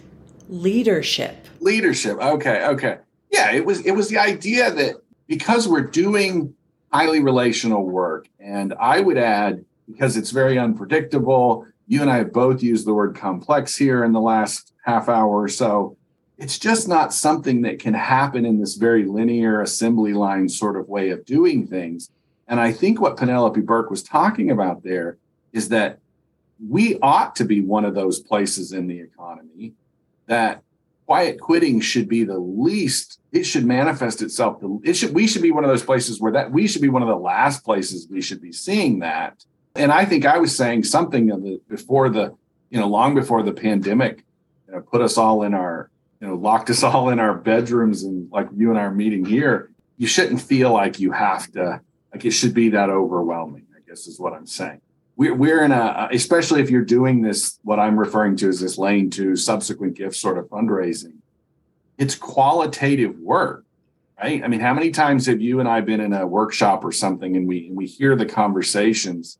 Leadership. 0.49 1.47
Leadership. 1.61 2.17
Okay. 2.17 2.65
Okay. 2.65 2.97
Yeah. 3.31 3.51
It 3.51 3.65
was. 3.65 3.85
It 3.85 3.91
was 3.91 4.09
the 4.09 4.17
idea 4.17 4.71
that 4.71 4.95
because 5.27 5.67
we're 5.67 5.83
doing 5.83 6.53
highly 6.91 7.21
relational 7.21 7.85
work. 7.85 8.27
And 8.39 8.73
I 8.79 8.99
would 8.99 9.17
add, 9.17 9.63
because 9.87 10.17
it's 10.17 10.31
very 10.31 10.57
unpredictable, 10.57 11.65
you 11.87 12.01
and 12.01 12.09
I 12.09 12.17
have 12.17 12.33
both 12.33 12.63
used 12.63 12.85
the 12.85 12.93
word 12.93 13.15
complex 13.15 13.75
here 13.75 14.03
in 14.03 14.11
the 14.11 14.19
last 14.19 14.73
half 14.83 15.07
hour 15.07 15.29
or 15.29 15.47
so. 15.47 15.97
It's 16.39 16.57
just 16.57 16.87
not 16.87 17.13
something 17.13 17.63
that 17.63 17.79
can 17.79 17.93
happen 17.93 18.45
in 18.45 18.59
this 18.59 18.75
very 18.75 19.03
linear 19.03 19.61
assembly 19.61 20.13
line 20.13 20.47
sort 20.47 20.77
of 20.77 20.87
way 20.87 21.09
of 21.09 21.25
doing 21.25 21.67
things. 21.67 22.09
And 22.47 22.59
I 22.59 22.71
think 22.71 23.01
what 23.01 23.17
Penelope 23.17 23.59
Burk 23.61 23.91
was 23.91 24.01
talking 24.01 24.49
about 24.49 24.83
there 24.83 25.17
is 25.51 25.69
that 25.69 25.99
we 26.65 26.97
ought 26.99 27.35
to 27.35 27.45
be 27.45 27.61
one 27.61 27.83
of 27.83 27.93
those 27.93 28.19
places 28.19 28.71
in 28.71 28.87
the 28.87 28.99
economy 28.99 29.73
that 30.27 30.63
quiet 31.05 31.39
quitting 31.39 31.81
should 31.81 32.07
be 32.07 32.23
the 32.23 32.37
least 32.37 33.19
it 33.31 33.43
should 33.43 33.65
manifest 33.65 34.21
itself 34.21 34.61
it 34.83 34.93
should 34.93 35.13
we 35.13 35.25
should 35.25 35.41
be 35.41 35.51
one 35.51 35.63
of 35.63 35.69
those 35.69 35.83
places 35.83 36.19
where 36.19 36.31
that 36.31 36.51
we 36.51 36.67
should 36.67 36.81
be 36.81 36.89
one 36.89 37.01
of 37.01 37.07
the 37.07 37.15
last 37.15 37.63
places 37.63 38.07
we 38.11 38.21
should 38.21 38.41
be 38.41 38.51
seeing 38.51 38.99
that 38.99 39.43
and 39.75 39.91
i 39.91 40.05
think 40.05 40.25
i 40.25 40.37
was 40.37 40.55
saying 40.55 40.83
something 40.83 41.31
of 41.31 41.41
the, 41.41 41.59
before 41.67 42.09
the 42.09 42.35
you 42.69 42.79
know 42.79 42.87
long 42.87 43.15
before 43.15 43.41
the 43.41 43.51
pandemic 43.51 44.23
you 44.67 44.75
know, 44.75 44.81
put 44.81 45.01
us 45.01 45.17
all 45.17 45.41
in 45.41 45.55
our 45.55 45.89
you 46.19 46.27
know 46.27 46.35
locked 46.35 46.69
us 46.69 46.83
all 46.83 47.09
in 47.09 47.19
our 47.19 47.33
bedrooms 47.33 48.03
and 48.03 48.31
like 48.31 48.47
you 48.55 48.69
and 48.69 48.79
I 48.79 48.83
are 48.83 48.91
meeting 48.91 49.25
here 49.25 49.71
you 49.97 50.07
shouldn't 50.07 50.41
feel 50.41 50.71
like 50.71 50.99
you 50.99 51.11
have 51.11 51.51
to 51.53 51.81
like 52.13 52.25
it 52.25 52.31
should 52.31 52.53
be 52.53 52.69
that 52.69 52.89
overwhelming 52.89 53.65
i 53.75 53.79
guess 53.87 54.07
is 54.07 54.19
what 54.19 54.33
i'm 54.33 54.47
saying. 54.47 54.81
We're, 55.15 55.33
we're 55.33 55.63
in 55.63 55.71
a 55.71 56.09
especially 56.11 56.61
if 56.61 56.69
you're 56.69 56.85
doing 56.85 57.21
this 57.21 57.59
what 57.63 57.79
i'm 57.79 57.99
referring 57.99 58.35
to 58.37 58.49
as 58.49 58.59
this 58.59 58.77
lane 58.77 59.09
to 59.11 59.35
subsequent 59.35 59.95
gift 59.95 60.15
sort 60.15 60.37
of 60.37 60.45
fundraising 60.45 61.17
it's 61.97 62.15
qualitative 62.15 63.19
work 63.19 63.65
right? 64.21 64.43
I 64.43 64.47
mean 64.47 64.59
how 64.59 64.73
many 64.73 64.91
times 64.91 65.25
have 65.27 65.41
you 65.41 65.59
and 65.59 65.69
i 65.69 65.81
been 65.81 65.99
in 65.99 66.13
a 66.13 66.25
workshop 66.25 66.83
or 66.83 66.91
something 66.91 67.35
and 67.35 67.47
we 67.47 67.67
and 67.67 67.75
we 67.75 67.85
hear 67.85 68.15
the 68.15 68.25
conversations? 68.25 69.37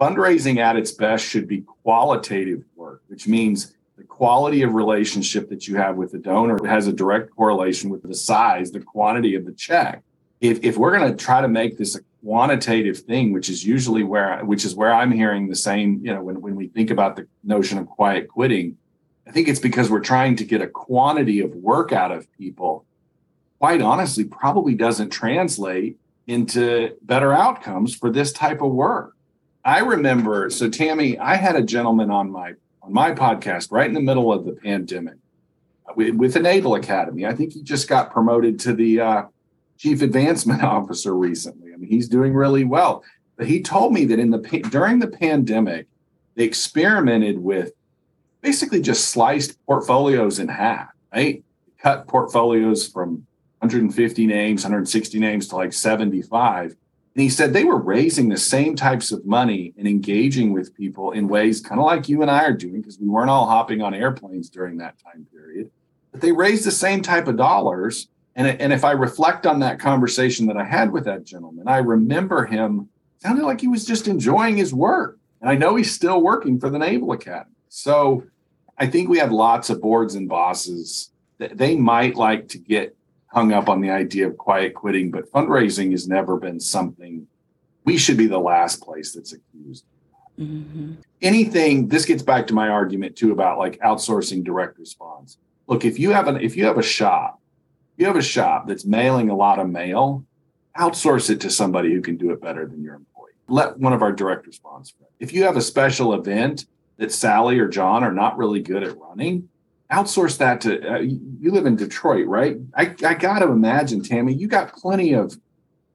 Fundraising 0.00 0.58
at 0.58 0.74
its 0.74 0.90
best 0.90 1.24
should 1.24 1.46
be 1.46 1.60
qualitative 1.82 2.64
work 2.74 3.02
which 3.08 3.28
means 3.28 3.74
quality 4.22 4.62
of 4.62 4.74
relationship 4.74 5.48
that 5.48 5.66
you 5.66 5.74
have 5.76 5.96
with 5.96 6.12
the 6.12 6.18
donor 6.18 6.56
has 6.64 6.86
a 6.86 6.92
direct 6.92 7.28
correlation 7.34 7.90
with 7.90 8.02
the 8.02 8.14
size 8.14 8.70
the 8.70 8.80
quantity 8.80 9.34
of 9.34 9.44
the 9.44 9.52
check 9.52 10.02
if, 10.42 10.58
if 10.64 10.76
we're 10.76 10.96
going 10.96 11.10
to 11.10 11.16
try 11.16 11.40
to 11.40 11.48
make 11.48 11.78
this 11.78 11.94
a 11.96 12.00
quantitative 12.24 12.98
thing, 12.98 13.32
which 13.32 13.48
is 13.48 13.64
usually 13.64 14.02
where 14.02 14.44
which 14.44 14.64
is 14.64 14.74
where 14.74 14.92
I'm 14.92 15.12
hearing 15.12 15.48
the 15.48 15.56
same, 15.56 16.00
you 16.04 16.12
know, 16.12 16.22
when, 16.22 16.40
when 16.40 16.56
we 16.56 16.66
think 16.66 16.90
about 16.90 17.16
the 17.16 17.26
notion 17.44 17.78
of 17.78 17.86
quiet 17.86 18.28
quitting, 18.28 18.76
I 19.26 19.30
think 19.30 19.46
it's 19.48 19.60
because 19.60 19.88
we're 19.88 20.00
trying 20.00 20.36
to 20.36 20.44
get 20.44 20.60
a 20.60 20.66
quantity 20.66 21.40
of 21.40 21.54
work 21.54 21.92
out 21.92 22.10
of 22.10 22.30
people. 22.36 22.84
Quite 23.60 23.80
honestly, 23.80 24.24
probably 24.24 24.74
doesn't 24.74 25.10
translate 25.10 25.96
into 26.26 26.96
better 27.02 27.32
outcomes 27.32 27.94
for 27.94 28.10
this 28.10 28.32
type 28.32 28.60
of 28.60 28.72
work. 28.72 29.16
I 29.64 29.78
remember, 29.78 30.50
so 30.50 30.68
Tammy, 30.68 31.16
I 31.18 31.36
had 31.36 31.54
a 31.54 31.62
gentleman 31.62 32.10
on 32.10 32.32
my 32.32 32.54
on 32.82 32.92
my 32.92 33.12
podcast 33.12 33.70
right 33.70 33.86
in 33.86 33.94
the 33.94 34.00
middle 34.00 34.32
of 34.32 34.44
the 34.44 34.52
pandemic 34.52 35.14
with, 35.96 36.14
with 36.14 36.36
Naval 36.36 36.74
Academy. 36.74 37.26
I 37.26 37.34
think 37.34 37.52
he 37.52 37.62
just 37.62 37.88
got 37.88 38.10
promoted 38.10 38.58
to 38.60 38.72
the 38.72 39.00
uh, 39.00 39.22
chief 39.78 40.02
advancement 40.02 40.62
officer 40.64 41.16
recently 41.16 41.72
I 41.72 41.76
mean, 41.76 41.88
he's 41.88 42.08
doing 42.08 42.34
really 42.34 42.64
well. 42.64 43.04
But 43.36 43.46
he 43.46 43.62
told 43.62 43.92
me 43.92 44.04
that 44.06 44.18
in 44.18 44.30
the 44.30 44.38
during 44.70 44.98
the 44.98 45.08
pandemic, 45.08 45.86
they 46.34 46.44
experimented 46.44 47.38
with 47.38 47.72
basically 48.40 48.80
just 48.80 49.08
sliced 49.08 49.64
portfolios 49.66 50.38
in 50.38 50.48
half, 50.48 50.88
right? 51.12 51.42
Cut 51.78 52.06
portfolios 52.06 52.86
from 52.86 53.26
150 53.58 54.26
names, 54.26 54.64
160 54.64 55.18
names 55.18 55.48
to 55.48 55.56
like 55.56 55.72
75. 55.72 56.76
And 57.14 57.22
he 57.22 57.28
said 57.28 57.52
they 57.52 57.64
were 57.64 57.78
raising 57.78 58.28
the 58.28 58.38
same 58.38 58.74
types 58.74 59.12
of 59.12 59.26
money 59.26 59.74
and 59.76 59.86
engaging 59.86 60.52
with 60.52 60.74
people 60.74 61.12
in 61.12 61.28
ways 61.28 61.60
kind 61.60 61.80
of 61.80 61.86
like 61.86 62.08
you 62.08 62.22
and 62.22 62.30
I 62.30 62.44
are 62.44 62.52
doing, 62.52 62.80
because 62.80 62.98
we 62.98 63.08
weren't 63.08 63.30
all 63.30 63.46
hopping 63.46 63.82
on 63.82 63.94
airplanes 63.94 64.48
during 64.48 64.78
that 64.78 64.96
time 64.98 65.26
period. 65.30 65.70
But 66.10 66.22
they 66.22 66.32
raised 66.32 66.64
the 66.64 66.70
same 66.70 67.02
type 67.02 67.28
of 67.28 67.36
dollars 67.36 68.08
and, 68.34 68.46
and 68.60 68.72
if 68.72 68.84
I 68.84 68.92
reflect 68.92 69.46
on 69.46 69.60
that 69.60 69.78
conversation 69.78 70.46
that 70.46 70.56
I 70.56 70.64
had 70.64 70.92
with 70.92 71.04
that 71.04 71.24
gentleman, 71.24 71.68
I 71.68 71.78
remember 71.78 72.46
him 72.46 72.88
sounded 73.18 73.44
like 73.44 73.60
he 73.60 73.68
was 73.68 73.84
just 73.84 74.08
enjoying 74.08 74.56
his 74.56 74.72
work. 74.72 75.18
And 75.40 75.50
I 75.50 75.54
know 75.54 75.76
he's 75.76 75.92
still 75.92 76.20
working 76.20 76.58
for 76.58 76.70
the 76.70 76.78
Naval 76.78 77.12
Academy. 77.12 77.54
So 77.68 78.24
I 78.78 78.86
think 78.86 79.08
we 79.08 79.18
have 79.18 79.32
lots 79.32 79.70
of 79.70 79.80
boards 79.80 80.14
and 80.14 80.28
bosses 80.28 81.10
that 81.38 81.58
they 81.58 81.76
might 81.76 82.16
like 82.16 82.48
to 82.48 82.58
get 82.58 82.96
hung 83.32 83.52
up 83.52 83.68
on 83.68 83.80
the 83.80 83.90
idea 83.90 84.26
of 84.26 84.36
quiet 84.36 84.74
quitting, 84.74 85.10
but 85.10 85.30
fundraising 85.32 85.90
has 85.92 86.06
never 86.06 86.36
been 86.36 86.60
something 86.60 87.26
we 87.84 87.96
should 87.96 88.16
be 88.16 88.26
the 88.26 88.38
last 88.38 88.80
place 88.80 89.12
that's 89.12 89.32
accused. 89.32 89.84
Mm-hmm. 90.38 90.94
Anything, 91.20 91.88
this 91.88 92.04
gets 92.04 92.22
back 92.22 92.46
to 92.46 92.54
my 92.54 92.68
argument 92.68 93.16
too 93.16 93.32
about 93.32 93.58
like 93.58 93.78
outsourcing 93.80 94.44
direct 94.44 94.78
response. 94.78 95.38
Look, 95.66 95.84
if 95.84 95.98
you 95.98 96.10
have 96.10 96.28
an 96.28 96.40
if 96.40 96.56
you 96.56 96.64
have 96.64 96.78
a 96.78 96.82
shop 96.82 97.42
you 97.96 98.06
have 98.06 98.16
a 98.16 98.22
shop 98.22 98.66
that's 98.66 98.84
mailing 98.84 99.30
a 99.30 99.36
lot 99.36 99.58
of 99.58 99.68
mail, 99.68 100.24
outsource 100.76 101.30
it 101.30 101.40
to 101.40 101.50
somebody 101.50 101.92
who 101.92 102.00
can 102.00 102.16
do 102.16 102.30
it 102.30 102.40
better 102.40 102.66
than 102.66 102.82
your 102.82 102.94
employee. 102.94 103.30
let 103.48 103.78
one 103.78 103.92
of 103.92 104.02
our 104.02 104.12
direct 104.12 104.46
response. 104.46 104.94
If 105.20 105.32
you 105.32 105.44
have 105.44 105.56
a 105.56 105.62
special 105.62 106.14
event 106.14 106.66
that 106.96 107.12
Sally 107.12 107.58
or 107.58 107.68
John 107.68 108.02
are 108.02 108.12
not 108.12 108.38
really 108.38 108.60
good 108.60 108.82
at 108.82 108.98
running, 108.98 109.48
outsource 109.92 110.38
that 110.38 110.60
to 110.62 110.94
uh, 110.94 110.98
you 110.98 111.52
live 111.52 111.66
in 111.66 111.76
Detroit, 111.76 112.26
right? 112.26 112.56
I, 112.74 112.94
I 113.04 113.14
got 113.14 113.40
to 113.40 113.50
imagine, 113.50 114.02
Tammy, 114.02 114.32
you 114.32 114.48
got 114.48 114.72
plenty 114.74 115.12
of 115.12 115.38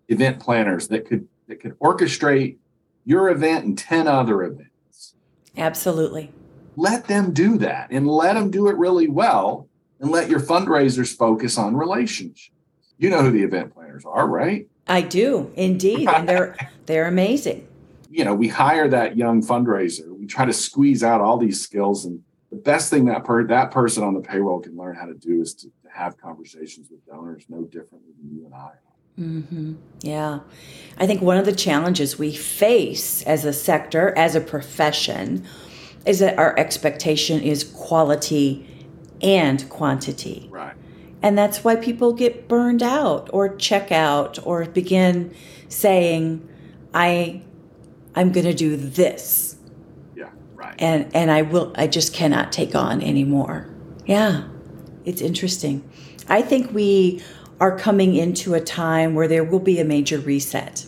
event 0.07 0.39
planners 0.39 0.87
that 0.89 1.05
could 1.05 1.27
that 1.47 1.59
could 1.59 1.77
orchestrate 1.79 2.57
your 3.05 3.29
event 3.29 3.65
and 3.65 3.77
10 3.77 4.07
other 4.07 4.43
events. 4.43 5.15
Absolutely. 5.55 6.31
Let 6.75 7.05
them 7.05 7.33
do 7.33 7.57
that 7.57 7.87
and 7.89 8.05
let 8.07 8.33
them 8.33 8.51
do 8.51 8.67
it 8.67 8.75
really 8.75 9.07
well 9.07 9.67
and 9.99 10.11
let 10.11 10.29
your 10.29 10.39
fundraisers 10.39 11.15
focus 11.15 11.57
on 11.57 11.75
relationships. 11.75 12.51
You 12.97 13.09
know 13.09 13.21
who 13.21 13.31
the 13.31 13.43
event 13.43 13.73
planners 13.73 14.03
are, 14.05 14.27
right? 14.27 14.67
I 14.87 15.01
do 15.01 15.51
indeed, 15.55 16.07
and 16.07 16.27
they're 16.27 16.55
they're 16.85 17.07
amazing. 17.07 17.67
You 18.09 18.25
know, 18.25 18.33
we 18.33 18.47
hire 18.47 18.87
that 18.89 19.17
young 19.17 19.41
fundraiser. 19.43 20.07
We 20.17 20.27
try 20.27 20.45
to 20.45 20.53
squeeze 20.53 21.03
out 21.03 21.21
all 21.21 21.37
these 21.37 21.61
skills, 21.61 22.05
and 22.05 22.21
the 22.49 22.57
best 22.57 22.89
thing 22.89 23.05
that 23.05 23.23
per 23.23 23.45
that 23.45 23.71
person 23.71 24.03
on 24.03 24.13
the 24.13 24.21
payroll 24.21 24.59
can 24.59 24.75
learn 24.77 24.95
how 24.95 25.05
to 25.05 25.13
do 25.13 25.41
is 25.41 25.53
to, 25.55 25.67
to 25.67 25.89
have 25.93 26.17
conversations 26.17 26.89
with 26.89 27.05
donors, 27.05 27.45
no 27.49 27.63
differently 27.63 28.11
than 28.19 28.35
you 28.35 28.45
and 28.45 28.53
I. 28.53 28.71
Mm-hmm. 29.19 29.73
Yeah, 30.01 30.41
I 30.97 31.07
think 31.07 31.21
one 31.21 31.37
of 31.37 31.45
the 31.45 31.55
challenges 31.55 32.19
we 32.19 32.33
face 32.33 33.23
as 33.23 33.45
a 33.45 33.53
sector, 33.53 34.15
as 34.15 34.35
a 34.35 34.41
profession, 34.41 35.45
is 36.05 36.19
that 36.19 36.37
our 36.37 36.57
expectation 36.57 37.41
is 37.41 37.63
quality 37.63 38.67
and 39.21 39.67
quantity. 39.69 40.47
Right. 40.51 40.75
And 41.21 41.37
that's 41.37 41.63
why 41.63 41.75
people 41.75 42.13
get 42.13 42.47
burned 42.47 42.83
out 42.83 43.29
or 43.33 43.55
check 43.55 43.91
out 43.91 44.37
or 44.45 44.65
begin 44.65 45.35
saying, 45.67 46.47
I 46.93 47.41
I'm 48.15 48.31
gonna 48.31 48.53
do 48.53 48.75
this. 48.75 49.46
And 50.79 51.13
and 51.15 51.31
I 51.31 51.41
will 51.41 51.73
I 51.75 51.87
just 51.87 52.13
cannot 52.13 52.51
take 52.51 52.75
on 52.75 53.01
anymore. 53.01 53.67
Yeah. 54.05 54.47
It's 55.05 55.21
interesting. 55.21 55.89
I 56.27 56.41
think 56.41 56.73
we 56.73 57.23
are 57.59 57.77
coming 57.77 58.15
into 58.15 58.53
a 58.53 58.61
time 58.61 59.15
where 59.15 59.27
there 59.27 59.43
will 59.43 59.59
be 59.59 59.79
a 59.79 59.85
major 59.85 60.19
reset. 60.19 60.85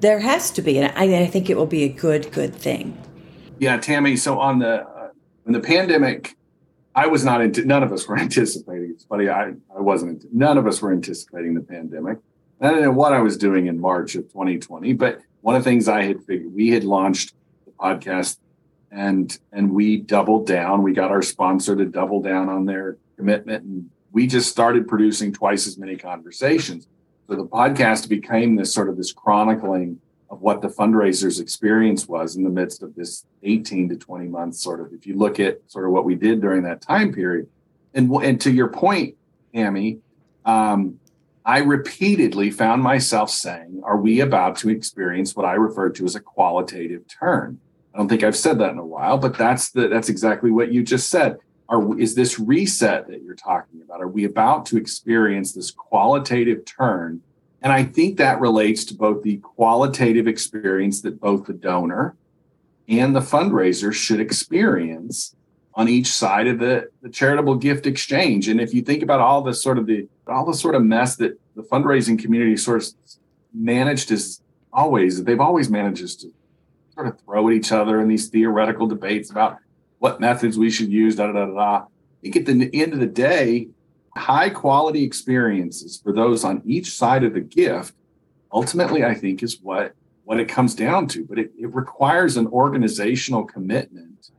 There 0.00 0.18
has 0.18 0.50
to 0.52 0.62
be, 0.62 0.78
and 0.78 0.92
I, 0.96 1.22
I 1.22 1.26
think 1.26 1.48
it 1.48 1.56
will 1.56 1.66
be 1.66 1.84
a 1.84 1.88
good, 1.88 2.32
good 2.32 2.54
thing. 2.54 3.00
Yeah, 3.58 3.76
Tammy. 3.76 4.16
So 4.16 4.38
on 4.38 4.58
the 4.58 4.82
uh, 4.82 5.10
the 5.46 5.60
pandemic 5.60 6.36
I 6.94 7.06
was 7.06 7.24
not 7.24 7.40
into, 7.40 7.64
none 7.64 7.82
of 7.82 7.92
us 7.92 8.06
were 8.06 8.18
anticipating. 8.26 8.90
It's 8.90 9.04
funny, 9.04 9.28
I, 9.28 9.52
I 9.74 9.80
wasn't, 9.80 10.24
none 10.32 10.58
of 10.58 10.66
us 10.66 10.82
were 10.82 10.92
anticipating 10.92 11.54
the 11.54 11.60
pandemic. 11.60 12.18
I 12.60 12.70
don't 12.70 12.82
know 12.82 12.90
what 12.90 13.12
I 13.12 13.20
was 13.20 13.38
doing 13.38 13.66
in 13.66 13.80
March 13.80 14.14
of 14.16 14.24
2020, 14.32 14.92
but 14.94 15.20
one 15.40 15.56
of 15.56 15.64
the 15.64 15.70
things 15.70 15.88
I 15.88 16.02
had 16.02 16.22
figured, 16.24 16.52
we 16.52 16.68
had 16.68 16.84
launched 16.84 17.32
the 17.64 17.72
podcast 17.72 18.36
and, 18.90 19.38
and 19.52 19.72
we 19.72 19.98
doubled 19.98 20.46
down. 20.46 20.82
We 20.82 20.92
got 20.92 21.10
our 21.10 21.22
sponsor 21.22 21.76
to 21.76 21.84
double 21.84 22.20
down 22.20 22.48
on 22.48 22.64
their 22.66 22.96
commitment 23.16 23.64
and 23.64 23.90
we 24.12 24.26
just 24.26 24.50
started 24.50 24.88
producing 24.88 25.32
twice 25.32 25.66
as 25.66 25.78
many 25.78 25.96
conversations. 25.96 26.86
So 27.28 27.36
the 27.36 27.46
podcast 27.46 28.08
became 28.08 28.56
this 28.56 28.74
sort 28.74 28.88
of 28.88 28.96
this 28.96 29.12
chronicling 29.12 30.00
of 30.30 30.40
what 30.40 30.62
the 30.62 30.68
fundraisers 30.68 31.40
experience 31.40 32.06
was 32.06 32.36
in 32.36 32.44
the 32.44 32.50
midst 32.50 32.82
of 32.82 32.94
this 32.94 33.24
18 33.42 33.88
to 33.90 33.96
20 33.96 34.28
months 34.28 34.62
sort 34.62 34.80
of 34.80 34.92
if 34.92 35.06
you 35.06 35.16
look 35.16 35.40
at 35.40 35.58
sort 35.66 35.84
of 35.84 35.92
what 35.92 36.04
we 36.04 36.14
did 36.14 36.40
during 36.40 36.62
that 36.62 36.80
time 36.80 37.12
period 37.12 37.48
and 37.94 38.10
and 38.22 38.40
to 38.40 38.50
your 38.50 38.68
point 38.68 39.16
Amy 39.54 39.98
um, 40.44 41.00
I 41.44 41.58
repeatedly 41.58 42.50
found 42.50 42.82
myself 42.82 43.30
saying 43.30 43.82
are 43.84 43.96
we 43.96 44.20
about 44.20 44.56
to 44.58 44.70
experience 44.70 45.34
what 45.34 45.46
I 45.46 45.54
refer 45.54 45.90
to 45.90 46.04
as 46.04 46.14
a 46.14 46.20
qualitative 46.20 47.08
turn 47.08 47.58
don't 48.00 48.08
think 48.08 48.24
I've 48.24 48.36
said 48.36 48.58
that 48.60 48.70
in 48.70 48.78
a 48.78 48.84
while 48.84 49.18
but 49.18 49.36
that's 49.36 49.70
the 49.70 49.88
that's 49.88 50.08
exactly 50.08 50.50
what 50.50 50.72
you 50.72 50.82
just 50.82 51.10
said. 51.10 51.38
Are 51.68 51.98
is 51.98 52.14
this 52.14 52.38
reset 52.38 53.06
that 53.08 53.22
you're 53.22 53.34
talking 53.34 53.82
about? 53.82 54.00
Are 54.00 54.08
we 54.08 54.24
about 54.24 54.64
to 54.66 54.78
experience 54.78 55.52
this 55.52 55.70
qualitative 55.70 56.64
turn? 56.64 57.20
And 57.62 57.72
I 57.72 57.84
think 57.84 58.16
that 58.16 58.40
relates 58.40 58.86
to 58.86 58.94
both 58.94 59.22
the 59.22 59.36
qualitative 59.36 60.26
experience 60.26 61.02
that 61.02 61.20
both 61.20 61.44
the 61.44 61.52
donor 61.52 62.16
and 62.88 63.14
the 63.14 63.20
fundraiser 63.20 63.92
should 63.92 64.18
experience 64.18 65.36
on 65.74 65.86
each 65.86 66.08
side 66.08 66.46
of 66.46 66.58
the, 66.58 66.88
the 67.02 67.10
charitable 67.10 67.56
gift 67.56 67.86
exchange. 67.86 68.48
And 68.48 68.60
if 68.62 68.72
you 68.72 68.80
think 68.80 69.02
about 69.02 69.20
all 69.20 69.42
the 69.42 69.52
sort 69.52 69.76
of 69.76 69.84
the 69.86 70.08
all 70.26 70.46
the 70.46 70.54
sort 70.54 70.74
of 70.74 70.82
mess 70.82 71.16
that 71.16 71.38
the 71.54 71.62
fundraising 71.62 72.18
community 72.18 72.56
sort 72.56 72.82
of 72.82 72.88
managed 73.52 74.10
as 74.10 74.40
always, 74.72 75.22
they've 75.24 75.38
always 75.38 75.68
managed 75.68 76.20
to 76.20 76.32
sort 77.00 77.14
of 77.14 77.20
throw 77.22 77.48
at 77.48 77.54
each 77.54 77.72
other 77.72 78.00
in 78.00 78.08
these 78.08 78.28
theoretical 78.28 78.86
debates 78.86 79.30
about 79.30 79.56
what 79.98 80.20
methods 80.20 80.58
we 80.58 80.70
should 80.70 80.92
use, 80.92 81.16
da 81.16 81.26
da 81.26 81.46
da 81.46 81.46
da. 81.46 81.76
I 81.76 81.86
think 82.22 82.36
at 82.36 82.46
the 82.46 82.70
end 82.74 82.92
of 82.92 83.00
the 83.00 83.06
day, 83.06 83.68
high 84.16 84.50
quality 84.50 85.02
experiences 85.02 85.98
for 86.02 86.12
those 86.12 86.44
on 86.44 86.62
each 86.66 86.92
side 86.92 87.24
of 87.24 87.32
the 87.32 87.40
gift 87.40 87.94
ultimately 88.52 89.04
i 89.04 89.14
think 89.14 89.40
is 89.40 89.60
what 89.62 89.94
what 90.24 90.38
it 90.38 90.48
comes 90.48 90.74
down 90.76 91.08
to. 91.08 91.24
But 91.24 91.40
it, 91.40 91.52
it 91.58 91.74
requires 91.74 92.36
an 92.36 92.46
organizational 92.48 93.44
commitment. 93.44 94.30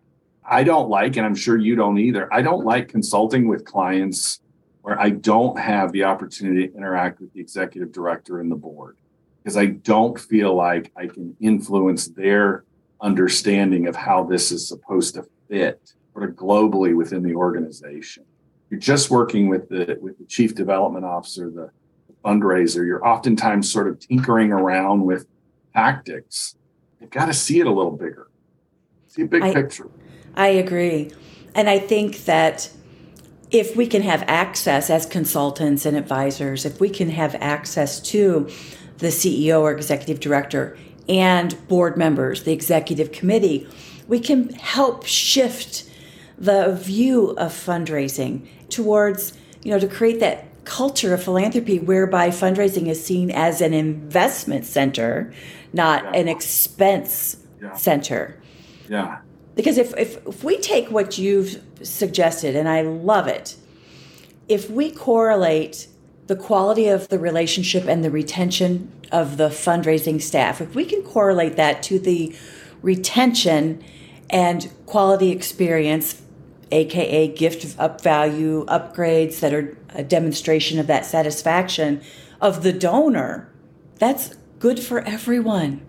I 0.46 0.64
don't 0.64 0.90
like 0.90 1.16
and 1.16 1.26
i'm 1.26 1.36
sure 1.36 1.58
you 1.58 1.76
don't 1.76 1.98
either 1.98 2.32
i 2.34 2.42
don't 2.42 2.66
like 2.66 2.90
consulting 2.90 3.48
with 3.48 3.64
clients 3.64 4.42
where 4.82 5.00
i 5.00 5.10
don't 5.10 5.58
have 5.58 5.94
the 5.94 6.04
opportunity 6.04 6.68
to 6.68 6.76
interact 6.76 7.22
with 7.22 7.32
the 7.34 7.40
executive 7.40 7.94
director 7.94 8.42
and 8.42 8.52
the 8.52 8.56
board 8.58 8.98
because 9.44 9.58
i 9.58 9.66
don't 9.66 10.20
feel 10.20 10.56
like 10.56 10.92
i 10.96 11.08
can 11.08 11.36
influence 11.40 12.08
their 12.08 12.64
understanding 13.02 13.88
of 13.88 13.96
how 13.96 14.24
this 14.24 14.52
is 14.52 14.68
supposed 14.68 15.16
to 15.16 15.26
fit 15.50 15.94
sort 16.14 16.30
of 16.30 16.36
globally 16.36 16.96
within 16.96 17.24
the 17.24 17.34
organization 17.34 18.24
you're 18.72 18.80
just 18.80 19.12
working 19.12 19.50
with 19.50 19.68
the 19.68 19.98
with 20.02 20.18
the 20.18 20.26
chief 20.26 20.56
development 20.56 21.06
officer, 21.06 21.52
the, 21.52 21.70
fundraiser, 22.24 22.86
you're 22.86 23.06
oftentimes 23.06 23.72
sort 23.72 23.88
of 23.88 24.00
tinkering 24.00 24.52
around 24.52 25.04
with 25.04 25.26
tactics. 25.74 26.56
You've 27.00 27.10
got 27.10 27.26
to 27.26 27.34
see 27.34 27.60
it 27.60 27.68
a 27.68 27.72
little 27.72 27.92
bigger. 27.98 28.30
See 29.08 29.24
a 29.24 29.26
big 29.26 29.42
I, 29.42 29.54
picture. 29.54 29.90
I 30.36 30.50
agree. 30.50 31.12
And 31.56 31.68
I 31.68 31.80
think 31.80 32.26
that 32.26 32.70
if 33.50 33.76
we 33.76 33.88
can 33.88 34.04
have 34.04 34.24
access 34.28 34.90
as 34.92 35.06
consultants 35.06 35.86
and 35.86 35.98
advisors, 35.98 36.64
if 36.64 36.80
we 36.80 36.90
can 36.90 37.10
have 37.10 37.36
access 37.36 38.00
to 38.00 38.48
the 39.02 39.08
CEO 39.08 39.62
or 39.62 39.72
executive 39.72 40.20
director 40.20 40.78
and 41.10 41.68
board 41.68 41.98
members, 41.98 42.44
the 42.44 42.54
executive 42.54 43.12
committee, 43.12 43.68
we 44.08 44.20
can 44.20 44.50
help 44.54 45.06
shift 45.06 45.90
the 46.38 46.74
view 46.76 47.32
of 47.32 47.52
fundraising 47.52 48.48
towards, 48.70 49.38
you 49.64 49.72
know, 49.72 49.80
to 49.80 49.88
create 49.88 50.20
that 50.20 50.46
culture 50.64 51.14
of 51.14 51.24
philanthropy 51.24 51.80
whereby 51.80 52.30
fundraising 52.30 52.88
is 52.88 53.04
seen 53.04 53.32
as 53.32 53.62
an 53.62 53.74
investment 53.74 54.66
center, 54.66 55.34
not 55.74 56.04
yeah. 56.04 56.20
an 56.20 56.28
expense 56.28 57.38
yeah. 57.62 57.76
center. 57.76 58.40
Yeah. 58.88 59.20
Because 59.56 59.78
if, 59.78 59.98
if, 59.98 60.26
if 60.28 60.44
we 60.44 60.58
take 60.60 60.90
what 60.92 61.18
you've 61.18 61.62
suggested, 61.82 62.56
and 62.56 62.70
I 62.70 62.82
love 62.84 63.28
it, 63.28 63.56
if 64.48 64.70
we 64.70 64.92
correlate 64.92 65.88
the 66.32 66.36
quality 66.38 66.88
of 66.88 67.10
the 67.10 67.20
relationship 67.20 67.84
and 67.90 68.06
the 68.06 68.10
retention 68.10 68.90
of 69.12 69.36
the 69.36 69.50
fundraising 69.50 70.22
staff, 70.22 70.62
if 70.62 70.74
we 70.74 70.86
can 70.86 71.04
correlate 71.04 71.58
that 71.58 71.84
to 71.84 72.00
the 72.00 72.34
retention 72.82 73.84
and 74.30 74.72
quality 74.86 75.30
experience 75.30 76.22
aka 76.72 77.28
gift 77.28 77.76
up 77.78 78.00
value 78.00 78.66
upgrades 78.68 79.42
that 79.42 79.54
are 79.54 79.78
a 79.90 80.02
demonstration 80.06 80.80
of 80.80 80.88
that 80.88 81.06
satisfaction 81.06 82.02
of 82.40 82.64
the 82.64 82.72
donor, 82.72 83.52
that's 83.96 84.34
good 84.60 84.80
for 84.80 85.02
everyone. 85.02 85.86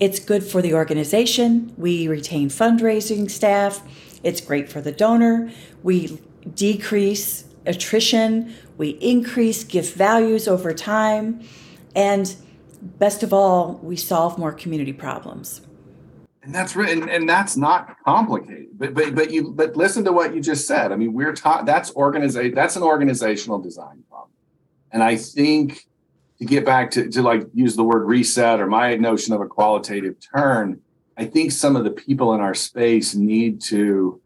It's 0.00 0.18
good 0.18 0.42
for 0.42 0.60
the 0.60 0.74
organization. 0.74 1.72
We 1.76 2.08
retain 2.08 2.48
fundraising 2.48 3.30
staff. 3.30 3.82
It's 4.24 4.40
great 4.40 4.68
for 4.68 4.80
the 4.80 4.90
donor. 4.90 5.52
We 5.84 6.18
decrease 6.56 7.44
attrition. 7.66 8.54
We 8.80 8.88
increase 9.02 9.62
gift 9.62 9.94
values 9.94 10.48
over 10.48 10.72
time. 10.72 11.42
And 11.94 12.34
best 12.80 13.22
of 13.22 13.30
all, 13.30 13.78
we 13.82 13.94
solve 13.94 14.38
more 14.38 14.52
community 14.52 14.94
problems 14.94 15.60
and 16.42 16.54
that's 16.54 16.74
and, 16.74 17.10
and 17.10 17.28
that's 17.28 17.54
not 17.54 17.94
complicated 18.02 18.68
but 18.72 18.94
but 18.94 19.14
but 19.14 19.30
you 19.30 19.52
but 19.52 19.76
listen 19.76 20.02
to 20.02 20.10
what 20.10 20.34
you 20.34 20.40
just 20.40 20.66
said 20.66 20.90
i 20.90 20.96
mean 20.96 21.12
we're 21.12 21.34
taught 21.34 21.66
that's 21.66 21.94
organization 21.96 22.54
that's 22.54 22.76
an 22.76 22.82
organizational 22.82 23.58
design 23.58 24.02
problem 24.08 24.30
and 24.90 25.02
i 25.02 25.14
think 25.16 25.86
to 26.38 26.46
get 26.46 26.64
back 26.64 26.90
to, 26.90 27.10
to 27.10 27.20
like 27.20 27.46
use 27.52 27.76
the 27.76 27.84
word 27.84 28.06
reset 28.06 28.58
or 28.58 28.66
my 28.66 28.96
notion 28.96 29.34
of 29.34 29.42
a 29.42 29.46
qualitative 29.46 30.16
turn 30.34 30.80
i 31.18 31.26
think 31.26 31.52
some 31.52 31.76
of 31.76 31.84
the 31.84 31.90
people 31.90 32.32
in 32.32 32.40
our 32.40 32.54
space 32.54 33.14
need 33.14 33.60
to 33.60 34.18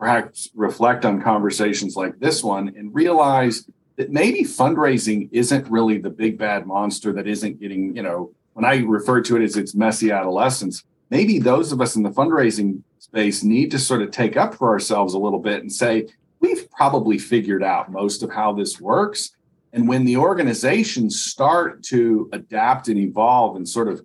perhaps 0.00 0.50
reflect 0.54 1.04
on 1.04 1.22
conversations 1.22 1.94
like 1.94 2.18
this 2.18 2.42
one 2.42 2.74
and 2.76 2.92
realize 2.92 3.70
that 4.02 4.10
maybe 4.10 4.42
fundraising 4.42 5.28
isn't 5.30 5.68
really 5.68 5.98
the 5.98 6.10
big 6.10 6.36
bad 6.36 6.66
monster 6.66 7.12
that 7.12 7.28
isn't 7.28 7.60
getting 7.60 7.94
you 7.94 8.02
know 8.02 8.32
when 8.54 8.64
I 8.64 8.78
refer 8.78 9.20
to 9.22 9.36
it 9.36 9.44
as 9.44 9.56
its 9.56 9.74
messy 9.76 10.10
adolescence, 10.10 10.82
maybe 11.08 11.38
those 11.38 11.70
of 11.70 11.80
us 11.80 11.94
in 11.94 12.02
the 12.02 12.10
fundraising 12.10 12.82
space 12.98 13.42
need 13.42 13.70
to 13.70 13.78
sort 13.78 14.02
of 14.02 14.10
take 14.10 14.36
up 14.36 14.54
for 14.54 14.70
ourselves 14.70 15.14
a 15.14 15.18
little 15.18 15.38
bit 15.38 15.60
and 15.60 15.72
say, 15.72 16.08
we've 16.40 16.70
probably 16.70 17.16
figured 17.16 17.62
out 17.62 17.90
most 17.90 18.22
of 18.22 18.30
how 18.30 18.52
this 18.52 18.80
works. 18.80 19.30
And 19.72 19.88
when 19.88 20.04
the 20.04 20.18
organizations 20.18 21.22
start 21.22 21.82
to 21.84 22.28
adapt 22.32 22.88
and 22.88 22.98
evolve 22.98 23.56
and 23.56 23.66
sort 23.66 23.88
of 23.88 24.04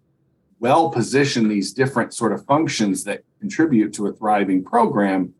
well 0.60 0.90
position 0.92 1.50
these 1.50 1.74
different 1.74 2.14
sort 2.14 2.32
of 2.32 2.46
functions 2.46 3.04
that 3.04 3.24
contribute 3.42 3.94
to 3.96 4.08
a 4.08 4.14
thriving 4.14 4.64
program, 4.64 5.34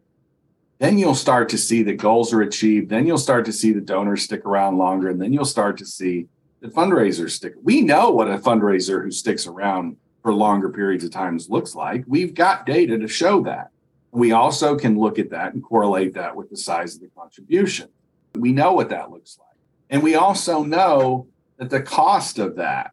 then 0.80 0.98
you'll 0.98 1.16
start 1.16 1.50
to 1.50 1.58
see 1.58 1.84
that 1.84 1.98
goals 1.98 2.34
are 2.34 2.42
achieved. 2.42 2.90
Then 2.90 3.08
you'll 3.08 3.18
start 3.18 3.46
to 3.46 3.54
see 3.54 3.72
the 3.72 3.82
donors 3.82 4.24
stick 4.24 4.46
around 4.46 4.78
longer. 4.78 5.10
And 5.10 5.22
then 5.22 5.34
you'll 5.34 5.46
start 5.46 5.78
to 5.78 5.86
see 5.86 6.28
the 6.60 6.68
fundraisers 6.68 7.32
stick. 7.32 7.54
We 7.62 7.82
know 7.82 8.12
what 8.12 8.30
a 8.30 8.38
fundraiser 8.38 9.04
who 9.04 9.12
sticks 9.12 9.48
around 9.48 9.98
for 10.22 10.34
longer 10.34 10.70
periods 10.70 11.04
of 11.04 11.12
times 11.12 11.50
looks 11.50 11.74
like. 11.74 12.04
We've 12.08 12.34
got 12.34 12.66
data 12.66 12.98
to 12.98 13.08
show 13.08 13.42
that. 13.44 13.70
We 14.12 14.32
also 14.32 14.78
can 14.78 14.98
look 14.98 15.20
at 15.20 15.30
that 15.32 15.54
and 15.54 15.64
correlate 15.64 16.14
that 16.14 16.36
with 16.36 16.50
the 16.50 16.58
size 16.58 16.96
of 16.96 17.02
the 17.02 17.10
contribution. 17.18 17.90
We 18.36 18.52
know 18.52 18.74
what 18.74 18.90
that 18.90 19.12
looks 19.12 19.38
like. 19.40 19.48
And 19.90 20.04
we 20.04 20.16
also 20.16 20.64
know 20.64 21.28
that 21.58 21.70
the 21.70 21.82
cost 21.82 22.40
of 22.40 22.56
that, 22.58 22.92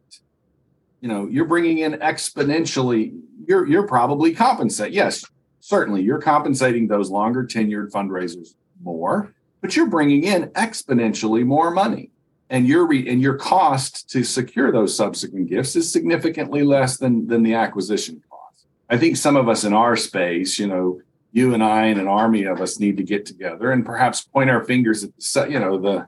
you 1.01 1.07
know, 1.07 1.27
you're 1.27 1.45
bringing 1.45 1.79
in 1.79 1.93
exponentially, 1.93 3.19
you're, 3.47 3.67
you're 3.67 3.87
probably 3.87 4.33
compensate. 4.33 4.91
Yes, 4.91 5.23
certainly 5.65 6.03
you're 6.03 6.21
compensating 6.21 6.87
those 6.87 7.09
longer 7.09 7.43
tenured 7.43 7.91
fundraisers 7.91 8.53
more, 8.83 9.33
but 9.61 9.75
you're 9.75 9.87
bringing 9.87 10.23
in 10.23 10.49
exponentially 10.49 11.43
more 11.43 11.71
money. 11.71 12.11
And 12.51 12.67
your 12.67 12.85
re- 12.85 13.09
and 13.09 13.19
your 13.19 13.33
cost 13.33 14.07
to 14.11 14.23
secure 14.23 14.71
those 14.71 14.95
subsequent 14.95 15.49
gifts 15.49 15.75
is 15.75 15.91
significantly 15.91 16.61
less 16.61 16.97
than 16.97 17.25
than 17.25 17.41
the 17.41 17.55
acquisition 17.55 18.21
cost. 18.29 18.67
I 18.87 18.97
think 18.97 19.17
some 19.17 19.35
of 19.35 19.49
us 19.49 19.63
in 19.63 19.73
our 19.73 19.95
space, 19.95 20.59
you 20.59 20.67
know, 20.67 21.01
you 21.31 21.55
and 21.55 21.63
I 21.63 21.85
and 21.85 21.99
an 21.99 22.07
army 22.07 22.43
of 22.43 22.61
us 22.61 22.79
need 22.79 22.97
to 22.97 23.03
get 23.03 23.25
together 23.25 23.71
and 23.71 23.83
perhaps 23.83 24.21
point 24.21 24.51
our 24.51 24.63
fingers 24.63 25.03
at 25.03 25.17
the 25.17 25.47
you 25.49 25.59
know 25.59 25.79
the 25.79 26.07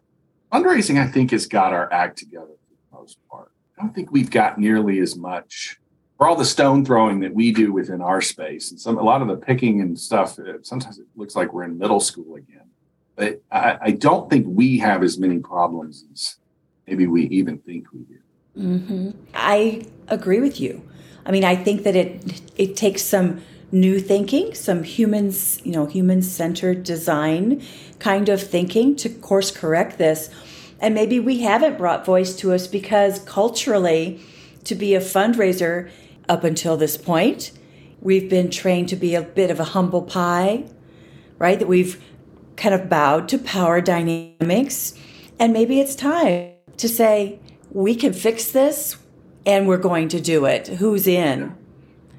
fundraising. 0.51 1.01
I 1.01 1.07
think 1.07 1.31
has 1.31 1.47
got 1.47 1.73
our 1.73 1.91
act 1.91 2.19
together 2.19 2.45
for 2.45 2.75
the 2.75 2.99
most 2.99 3.17
part. 3.31 3.51
I 3.75 3.81
don't 3.81 3.95
think 3.95 4.11
we've 4.11 4.29
got 4.29 4.59
nearly 4.59 4.99
as 4.99 5.15
much 5.15 5.79
for 6.17 6.27
all 6.27 6.35
the 6.35 6.45
stone 6.45 6.83
throwing 6.83 7.19
that 7.19 7.33
we 7.33 7.51
do 7.51 7.71
within 7.71 8.01
our 8.01 8.21
space 8.21 8.71
and 8.71 8.79
some 8.79 8.97
a 8.97 9.03
lot 9.03 9.21
of 9.21 9.27
the 9.27 9.37
picking 9.37 9.81
and 9.81 9.99
stuff 9.99 10.37
sometimes 10.63 10.97
it 10.97 11.05
looks 11.15 11.35
like 11.35 11.53
we're 11.53 11.63
in 11.63 11.77
middle 11.77 11.99
school 11.99 12.35
again. 12.35 12.61
But 13.15 13.41
I, 13.51 13.77
I 13.81 13.91
don't 13.91 14.29
think 14.29 14.45
we 14.47 14.77
have 14.79 15.03
as 15.03 15.17
many 15.17 15.39
problems 15.39 16.05
as 16.13 16.37
maybe 16.87 17.07
we 17.07 17.25
even 17.27 17.57
think 17.59 17.87
we 17.93 17.99
do. 18.01 18.19
Mm-hmm. 18.57 19.11
i 19.35 19.85
agree 20.07 20.39
with 20.39 20.59
you. 20.59 20.81
I 21.25 21.31
mean 21.31 21.43
i 21.43 21.55
think 21.55 21.83
that 21.83 21.95
it 21.95 22.41
it 22.55 22.75
takes 22.75 23.03
some 23.03 23.41
new 23.71 23.99
thinking 23.99 24.53
some 24.55 24.81
humans 24.81 25.59
you 25.65 25.73
know 25.73 25.85
human 25.85 26.21
centered 26.21 26.83
design 26.83 27.61
kind 27.99 28.29
of 28.29 28.41
thinking 28.41 28.95
to 28.95 29.09
course 29.09 29.51
correct 29.51 29.97
this. 29.97 30.29
And 30.79 30.93
maybe 30.93 31.19
we 31.19 31.41
haven't 31.41 31.77
brought 31.77 32.05
voice 32.05 32.35
to 32.37 32.53
us 32.53 32.67
because 32.67 33.19
culturally 33.19 34.21
to 34.63 34.75
be 34.75 34.93
a 34.93 34.99
fundraiser 34.99 35.89
up 36.29 36.43
until 36.43 36.77
this 36.77 36.97
point. 36.97 37.51
We've 38.01 38.29
been 38.29 38.49
trained 38.49 38.89
to 38.89 38.95
be 38.95 39.15
a 39.15 39.21
bit 39.21 39.49
of 39.49 39.59
a 39.59 39.65
humble 39.65 40.01
pie, 40.01 40.65
right? 41.37 41.57
That 41.57 41.67
we've 41.67 42.03
kind 42.55 42.75
of 42.75 42.89
bowed 42.89 43.27
to 43.29 43.37
power 43.37 43.81
dynamics. 43.81 44.93
And 45.39 45.53
maybe 45.53 45.79
it's 45.79 45.95
time 45.95 46.51
to 46.77 46.89
say, 46.89 47.39
we 47.71 47.95
can 47.95 48.13
fix 48.13 48.51
this 48.51 48.97
and 49.45 49.67
we're 49.67 49.77
going 49.77 50.09
to 50.09 50.21
do 50.21 50.45
it. 50.45 50.67
Who's 50.67 51.07
in? 51.07 51.55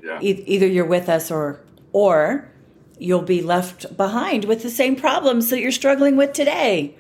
Yeah. 0.03 0.19
E- 0.21 0.45
either 0.47 0.67
you're 0.67 0.87
with 0.87 1.09
us 1.09 1.31
or 1.31 1.61
or 1.93 2.51
you'll 2.99 3.23
be 3.23 3.43
left 3.43 3.97
behind 3.97 4.45
with 4.45 4.63
the 4.63 4.71
same 4.71 4.97
problems 4.97 5.51
that 5.51 5.61
you're 5.61 5.73
struggling 5.73 6.17
with 6.17 6.33
today. 6.33 6.95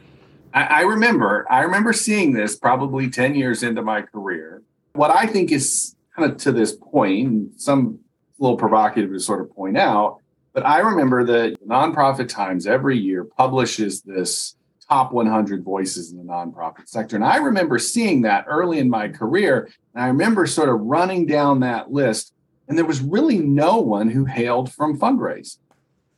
I, 0.54 0.62
I 0.62 0.80
remember, 0.82 1.46
I 1.50 1.62
remember 1.62 1.92
seeing 1.92 2.32
this 2.32 2.56
probably 2.56 3.11
10 3.11 3.34
years 3.34 3.62
into 3.62 3.82
my 3.82 4.02
career. 4.02 4.62
What 4.92 5.11
I 5.11 5.26
think 5.26 5.52
is 5.52 5.94
kind 6.18 6.32
of 6.32 6.38
to 6.38 6.52
this 6.52 6.76
point, 6.76 7.60
some 7.60 7.98
little 8.38 8.56
provocative 8.56 9.10
to 9.10 9.20
sort 9.20 9.40
of 9.40 9.54
point 9.54 9.76
out, 9.76 10.18
but 10.52 10.64
I 10.66 10.80
remember 10.80 11.24
that 11.24 11.66
Nonprofit 11.66 12.28
Times 12.28 12.66
every 12.66 12.98
year 12.98 13.24
publishes 13.24 14.02
this 14.02 14.56
top 14.88 15.12
100 15.12 15.62
voices 15.62 16.12
in 16.12 16.18
the 16.18 16.24
nonprofit 16.24 16.88
sector. 16.88 17.14
And 17.14 17.24
I 17.24 17.36
remember 17.36 17.78
seeing 17.78 18.22
that 18.22 18.46
early 18.48 18.78
in 18.78 18.88
my 18.88 19.08
career. 19.08 19.68
And 19.94 20.02
I 20.02 20.06
remember 20.06 20.46
sort 20.46 20.70
of 20.70 20.80
running 20.80 21.26
down 21.26 21.60
that 21.60 21.92
list, 21.92 22.32
and 22.68 22.76
there 22.76 22.86
was 22.86 23.00
really 23.00 23.38
no 23.38 23.78
one 23.78 24.08
who 24.08 24.24
hailed 24.24 24.72
from 24.72 24.98
fundraising. 24.98 25.58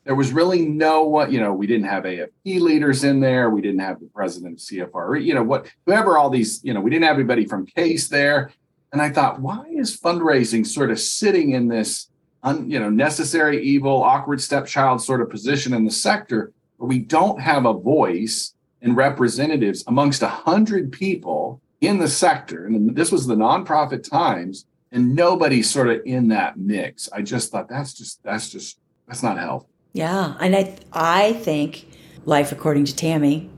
There 0.04 0.14
was 0.14 0.32
really 0.32 0.64
no 0.64 1.02
one, 1.02 1.30
you 1.30 1.40
know, 1.40 1.52
we 1.52 1.66
didn't 1.66 1.86
have 1.86 2.04
AFP 2.04 2.60
leaders 2.60 3.04
in 3.04 3.20
there. 3.20 3.50
We 3.50 3.60
didn't 3.60 3.80
have 3.80 4.00
the 4.00 4.08
president 4.14 4.54
of 4.54 4.58
CFRE, 4.58 5.22
you 5.22 5.34
know, 5.34 5.42
what, 5.42 5.70
whoever 5.84 6.16
all 6.16 6.30
these, 6.30 6.64
you 6.64 6.72
know, 6.72 6.80
we 6.80 6.90
didn't 6.90 7.04
have 7.04 7.16
anybody 7.16 7.44
from 7.44 7.66
CASE 7.66 8.08
there. 8.08 8.50
And 8.92 9.00
I 9.00 9.10
thought, 9.10 9.40
why 9.40 9.64
is 9.70 9.98
fundraising 9.98 10.66
sort 10.66 10.90
of 10.90 10.98
sitting 10.98 11.52
in 11.52 11.68
this, 11.68 12.08
un, 12.42 12.68
you 12.68 12.80
know, 12.80 12.90
necessary 12.90 13.62
evil, 13.62 14.02
awkward 14.02 14.40
stepchild 14.40 15.02
sort 15.02 15.20
of 15.20 15.30
position 15.30 15.72
in 15.72 15.84
the 15.84 15.90
sector 15.90 16.52
where 16.76 16.88
we 16.88 16.98
don't 16.98 17.40
have 17.40 17.66
a 17.66 17.72
voice 17.72 18.54
and 18.82 18.96
representatives 18.96 19.84
amongst 19.86 20.22
a 20.22 20.28
hundred 20.28 20.90
people 20.90 21.60
in 21.80 21.98
the 21.98 22.08
sector? 22.08 22.66
And 22.66 22.96
this 22.96 23.12
was 23.12 23.26
the 23.26 23.36
nonprofit 23.36 24.08
times, 24.08 24.66
and 24.90 25.14
nobody's 25.14 25.70
sort 25.70 25.88
of 25.88 26.00
in 26.04 26.28
that 26.28 26.58
mix. 26.58 27.08
I 27.12 27.22
just 27.22 27.52
thought 27.52 27.68
that's 27.68 27.94
just 27.94 28.22
that's 28.24 28.50
just 28.50 28.78
that's 29.06 29.22
not 29.22 29.38
healthy. 29.38 29.68
Yeah, 29.92 30.36
and 30.40 30.56
I 30.56 30.76
I 30.92 31.32
think 31.34 31.86
life 32.24 32.50
according 32.50 32.86
to 32.86 32.96
Tammy. 32.96 33.50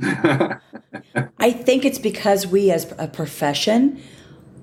I 0.02 1.52
think 1.52 1.84
it's 1.84 1.98
because 1.98 2.46
we 2.46 2.70
as 2.70 2.92
a 2.98 3.06
profession 3.06 4.00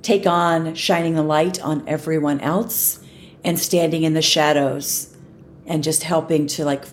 take 0.02 0.26
on 0.26 0.76
shining 0.76 1.16
the 1.16 1.24
light 1.24 1.62
on 1.62 1.88
everyone 1.88 2.40
else 2.40 3.04
and 3.44 3.60
standing 3.60 4.04
in 4.04 4.14
the 4.14 4.22
shadows 4.22 5.16
and 5.66 5.84
just 5.84 6.04
helping 6.04 6.48
to 6.48 6.66
like 6.66 6.86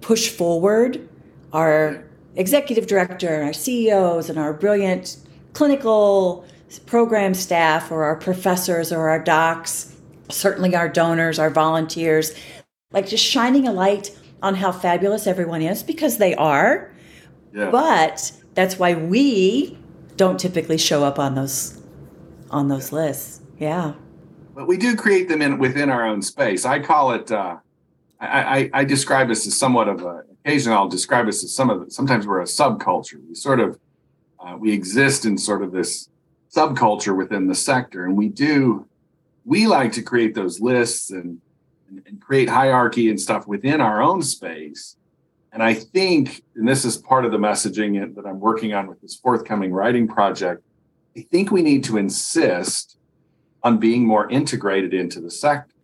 push 0.00 0.28
forward 0.28 1.08
our 1.52 2.04
executive 2.36 2.86
director, 2.86 3.28
and 3.28 3.44
our 3.44 3.52
CEOs, 3.52 4.30
and 4.30 4.38
our 4.38 4.52
brilliant 4.52 5.16
clinical 5.52 6.44
program 6.86 7.34
staff, 7.34 7.90
or 7.90 8.04
our 8.04 8.16
professors, 8.16 8.92
or 8.92 9.08
our 9.08 9.18
docs, 9.18 9.96
certainly 10.28 10.74
our 10.74 10.88
donors, 10.88 11.38
our 11.38 11.50
volunteers, 11.50 12.34
like 12.92 13.08
just 13.08 13.24
shining 13.24 13.66
a 13.66 13.72
light 13.72 14.16
on 14.42 14.54
how 14.54 14.72
fabulous 14.72 15.26
everyone 15.26 15.62
is 15.62 15.82
because 15.82 16.18
they 16.18 16.34
are. 16.36 16.90
Yeah. 17.52 17.70
But 17.70 18.32
that's 18.54 18.78
why 18.78 18.94
we 18.94 19.78
don't 20.16 20.38
typically 20.38 20.78
show 20.78 21.04
up 21.04 21.18
on 21.18 21.34
those 21.34 21.79
on 22.50 22.68
those 22.68 22.92
lists. 22.92 23.40
Yeah. 23.58 23.94
But 24.54 24.66
we 24.66 24.76
do 24.76 24.96
create 24.96 25.28
them 25.28 25.42
in 25.42 25.58
within 25.58 25.90
our 25.90 26.06
own 26.06 26.22
space. 26.22 26.64
I 26.64 26.80
call 26.80 27.12
it. 27.12 27.30
Uh, 27.30 27.56
I, 28.20 28.58
I, 28.58 28.70
I 28.74 28.84
describe 28.84 29.30
us 29.30 29.46
as 29.46 29.56
somewhat 29.56 29.88
of 29.88 30.02
a. 30.02 30.24
Occasionally, 30.44 30.76
I'll 30.76 30.88
describe 30.88 31.28
us 31.28 31.44
as 31.44 31.54
some 31.54 31.70
of. 31.70 31.84
The, 31.84 31.90
sometimes 31.90 32.26
we're 32.26 32.40
a 32.40 32.44
subculture. 32.44 33.20
We 33.26 33.34
sort 33.34 33.60
of 33.60 33.78
uh, 34.38 34.56
we 34.58 34.72
exist 34.72 35.24
in 35.24 35.38
sort 35.38 35.62
of 35.62 35.72
this 35.72 36.08
subculture 36.54 37.16
within 37.16 37.46
the 37.46 37.54
sector, 37.54 38.04
and 38.04 38.16
we 38.16 38.28
do. 38.28 38.86
We 39.44 39.66
like 39.66 39.92
to 39.92 40.02
create 40.02 40.34
those 40.34 40.60
lists 40.60 41.10
and, 41.10 41.40
and 41.88 42.20
create 42.20 42.48
hierarchy 42.48 43.08
and 43.08 43.18
stuff 43.18 43.46
within 43.46 43.80
our 43.80 44.02
own 44.02 44.22
space. 44.22 44.96
And 45.52 45.62
I 45.62 45.74
think, 45.74 46.42
and 46.54 46.68
this 46.68 46.84
is 46.84 46.96
part 46.96 47.24
of 47.24 47.32
the 47.32 47.38
messaging 47.38 48.14
that 48.14 48.26
I'm 48.26 48.38
working 48.38 48.74
on 48.74 48.86
with 48.86 49.00
this 49.00 49.16
forthcoming 49.16 49.72
writing 49.72 50.06
project, 50.06 50.62
I 51.16 51.22
think 51.30 51.50
we 51.50 51.62
need 51.62 51.84
to 51.84 51.96
insist 51.96 52.96
on 53.62 53.78
being 53.78 54.06
more 54.06 54.30
integrated 54.30 54.94
into 54.94 55.20
the 55.20 55.30
sector. 55.30 55.74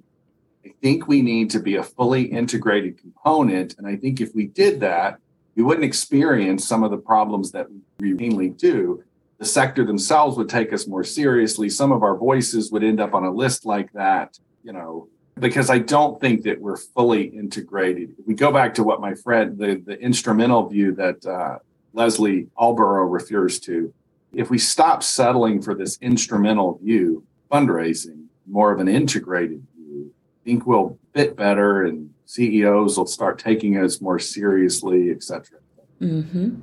I 0.65 0.73
think 0.83 1.07
we 1.07 1.23
need 1.23 1.51
to 1.51 1.61
be 1.61 1.77
a 1.77 1.83
fully 1.83 2.25
integrated 2.25 2.99
component. 2.99 3.77
And 3.79 3.87
I 3.87 3.97
think 3.97 4.21
if 4.21 4.35
we 4.35 4.47
did 4.47 4.81
that, 4.81 5.19
we 5.55 5.63
wouldn't 5.63 5.85
experience 5.85 6.67
some 6.67 6.83
of 6.83 6.91
the 6.91 6.97
problems 6.97 7.53
that 7.53 7.67
we 7.99 8.13
routinely 8.13 8.57
do. 8.57 9.03
The 9.39 9.45
sector 9.45 9.85
themselves 9.85 10.37
would 10.37 10.49
take 10.49 10.73
us 10.73 10.87
more 10.87 11.05
seriously. 11.05 11.69
Some 11.69 11.93
of 11.93 12.03
our 12.03 12.17
voices 12.17 12.71
would 12.73 12.85
end 12.85 13.01
up 13.01 13.15
on 13.15 13.25
a 13.25 13.31
list 13.31 13.67
like 13.67 13.93
that, 13.93 14.39
you 14.63 14.73
know, 14.73 15.09
because 15.39 15.69
I 15.69 15.79
don't 15.79 16.21
think 16.21 16.43
that 16.43 16.61
we're 16.61 16.77
fully 16.77 17.25
integrated. 17.25 18.15
we 18.27 18.35
go 18.35 18.51
back 18.51 18.75
to 18.75 18.83
what 18.83 19.01
my 19.01 19.15
friend, 19.15 19.59
the, 19.59 19.83
the 19.85 19.99
instrumental 20.01 20.69
view 20.69 20.95
that 20.95 21.25
uh, 21.27 21.59
Lesley 21.93 22.49
Alborough 22.59 23.11
refers 23.11 23.61
to, 23.61 23.93
if 24.37 24.51
we 24.51 24.59
stop 24.59 25.03
settling 25.03 25.63
for 25.63 25.75
this 25.75 25.99
instrumental 26.01 26.79
view, 26.83 27.25
fundraising, 27.51 28.27
more 28.47 28.71
of 28.71 28.79
an 28.79 28.87
integrated 28.87 29.67
view, 29.75 30.13
I 30.15 30.45
think 30.45 30.67
we'll 30.67 30.99
fit 31.15 31.37
better 31.37 31.85
and 31.85 32.11
CEOs 32.27 32.99
will 32.99 33.07
start 33.07 33.39
taking 33.39 33.79
us 33.79 34.01
more 34.01 34.19
seriously, 34.19 35.11
et 35.11 35.23
cetera. 35.23 35.59
Mm-hmm. 36.01 36.57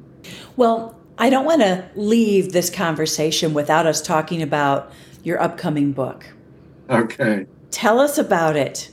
Well, 0.55 0.95
I 1.17 1.29
don't 1.29 1.45
want 1.45 1.61
to 1.61 1.89
leave 1.95 2.51
this 2.51 2.69
conversation 2.69 3.53
without 3.53 3.87
us 3.87 4.01
talking 4.01 4.41
about 4.41 4.91
your 5.23 5.41
upcoming 5.41 5.93
book. 5.93 6.25
Okay. 6.89 7.47
Tell 7.71 7.99
us 7.99 8.17
about 8.17 8.55
it. 8.55 8.91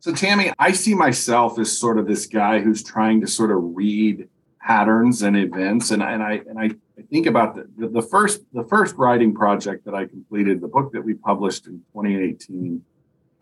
So, 0.00 0.14
Tammy, 0.14 0.52
I 0.58 0.72
see 0.72 0.94
myself 0.94 1.58
as 1.58 1.76
sort 1.76 1.98
of 1.98 2.06
this 2.06 2.26
guy 2.26 2.60
who's 2.60 2.82
trying 2.82 3.20
to 3.20 3.26
sort 3.26 3.50
of 3.50 3.58
read 3.74 4.28
patterns 4.60 5.22
and 5.22 5.36
events, 5.36 5.90
and, 5.90 6.02
and 6.02 6.22
I 6.22 6.42
and 6.48 6.58
I, 6.58 6.64
I 6.64 6.70
think 7.02 7.26
about 7.26 7.54
the, 7.54 7.68
the, 7.76 7.88
the 7.88 8.02
first 8.02 8.42
the 8.52 8.64
first 8.64 8.94
writing 8.96 9.34
project 9.34 9.84
that 9.84 9.94
I 9.94 10.06
completed, 10.06 10.60
the 10.60 10.68
book 10.68 10.92
that 10.92 11.02
we 11.02 11.14
published 11.14 11.66
in 11.66 11.78
2018. 11.92 12.82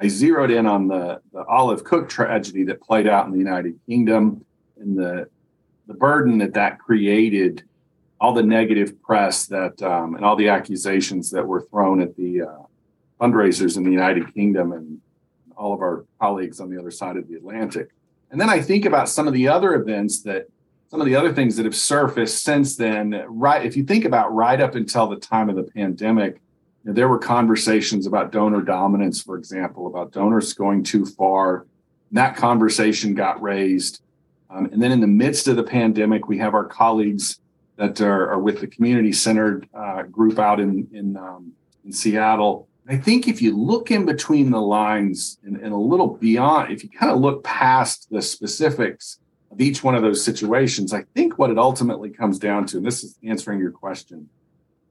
I 0.00 0.09
zeroed 0.09 0.50
in 0.50 0.66
on 0.66 0.88
the 0.88 1.20
the 1.32 1.44
Olive 1.44 1.84
Cooke 1.84 2.09
tragedy 2.09 2.64
that 2.64 2.80
played 2.80 3.07
out 3.07 3.26
in 3.26 3.32
the 3.32 3.38
United 3.38 3.78
Kingdom 3.86 4.44
and 4.78 4.98
the 4.98 5.28
the 5.86 5.94
burden 5.94 6.38
that 6.38 6.55
that 6.55 6.78
created, 6.78 7.64
all 8.20 8.32
the 8.32 8.42
negative 8.42 9.00
press 9.03 9.46
that 9.46 9.80
um, 9.82 10.14
and 10.14 10.24
all 10.24 10.36
the 10.36 10.48
accusations 10.48 11.30
that 11.30 11.46
were 11.46 11.62
thrown 11.62 12.00
at 12.00 12.16
the 12.16 12.42
uh, 12.42 12.62
fundraisers 13.20 13.76
in 13.76 13.84
the 13.84 13.90
United 13.90 14.32
Kingdom 14.34 14.72
and 14.72 15.00
all 15.57 15.74
of 15.74 15.80
our 15.80 16.05
colleagues 16.20 16.59
on 16.59 16.70
the 16.70 16.78
other 16.78 16.90
side 16.90 17.16
of 17.16 17.28
the 17.28 17.34
Atlantic. 17.34 17.90
And 18.30 18.40
then 18.40 18.48
I 18.48 18.61
think 18.61 18.86
about 18.86 19.09
some 19.09 19.28
of 19.28 19.34
the 19.34 19.46
other 19.48 19.74
events 19.74 20.22
that 20.22 20.48
some 20.93 21.01
of 21.01 21.07
the 21.07 21.16
other 21.16 21.32
things 21.32 21.57
that 21.57 21.64
have 21.64 21.74
surfaced 21.74 22.45
since 22.45 22.76
then. 22.76 23.24
Right, 23.26 23.64
if 23.64 23.78
you 23.78 23.82
think 23.82 24.05
about 24.05 24.34
right 24.34 24.61
up 24.61 24.74
until 24.74 25.07
the 25.07 25.16
time 25.16 25.49
of 25.49 25.57
the 25.57 25.62
pandemic, 25.62 26.34
you 26.84 26.90
know, 26.90 26.93
there 26.93 27.09
were 27.09 27.18
conversations 27.18 28.07
about 28.07 28.30
donor 28.30 28.61
dominance, 28.61 29.22
for 29.22 29.38
example, 29.38 29.86
about 29.86 30.12
donors 30.12 30.53
going 30.53 30.82
too 30.84 31.07
far. 31.07 31.66
And 32.11 32.18
that 32.18 32.36
conversation 32.36 33.14
got 33.14 33.40
raised. 33.40 34.03
Um, 34.51 34.66
and 34.66 34.82
then 34.82 34.93
in 34.93 35.01
the 35.01 35.07
midst 35.07 35.49
of 35.49 35.57
the 35.57 35.62
pandemic, 35.62 36.28
we 36.28 36.36
have 36.40 36.53
our 36.53 36.66
colleagues 36.66 37.40
that 37.76 37.99
are, 38.03 38.30
are 38.30 38.38
with 38.38 38.61
the 38.61 38.66
community 38.66 39.12
centered 39.12 39.66
uh, 39.72 40.03
group 40.03 40.38
out 40.38 40.61
in 40.61 40.86
in, 40.93 41.16
um, 41.16 41.53
in 41.86 41.93
Seattle 41.93 42.68
I 42.88 42.97
think 42.97 43.28
if 43.28 43.40
you 43.40 43.57
look 43.57 43.93
in 43.93 44.05
between 44.05 44.51
the 44.51 44.61
lines 44.61 45.38
and, 45.45 45.57
and, 45.57 45.72
a 45.72 45.76
little 45.76 46.16
beyond, 46.16 46.72
if 46.72 46.82
you 46.82 46.90
kind 46.90 47.12
of 47.12 47.20
look 47.20 47.45
past 47.45 48.09
the 48.11 48.20
specifics 48.20 49.20
of 49.53 49.61
each 49.61 49.84
one 49.84 49.94
of 49.94 50.03
those 50.03 50.24
situations, 50.24 50.94
I 50.94 51.05
think 51.14 51.38
what 51.38 51.50
it 51.50 51.59
ultimately 51.59 52.11
comes 52.11 52.38
down 52.38 52.66
to, 52.66 52.78
and 52.78 52.86
this 52.86 53.05
is 53.05 53.18
answering 53.22 53.61
your 53.61 53.70
question, 53.70 54.28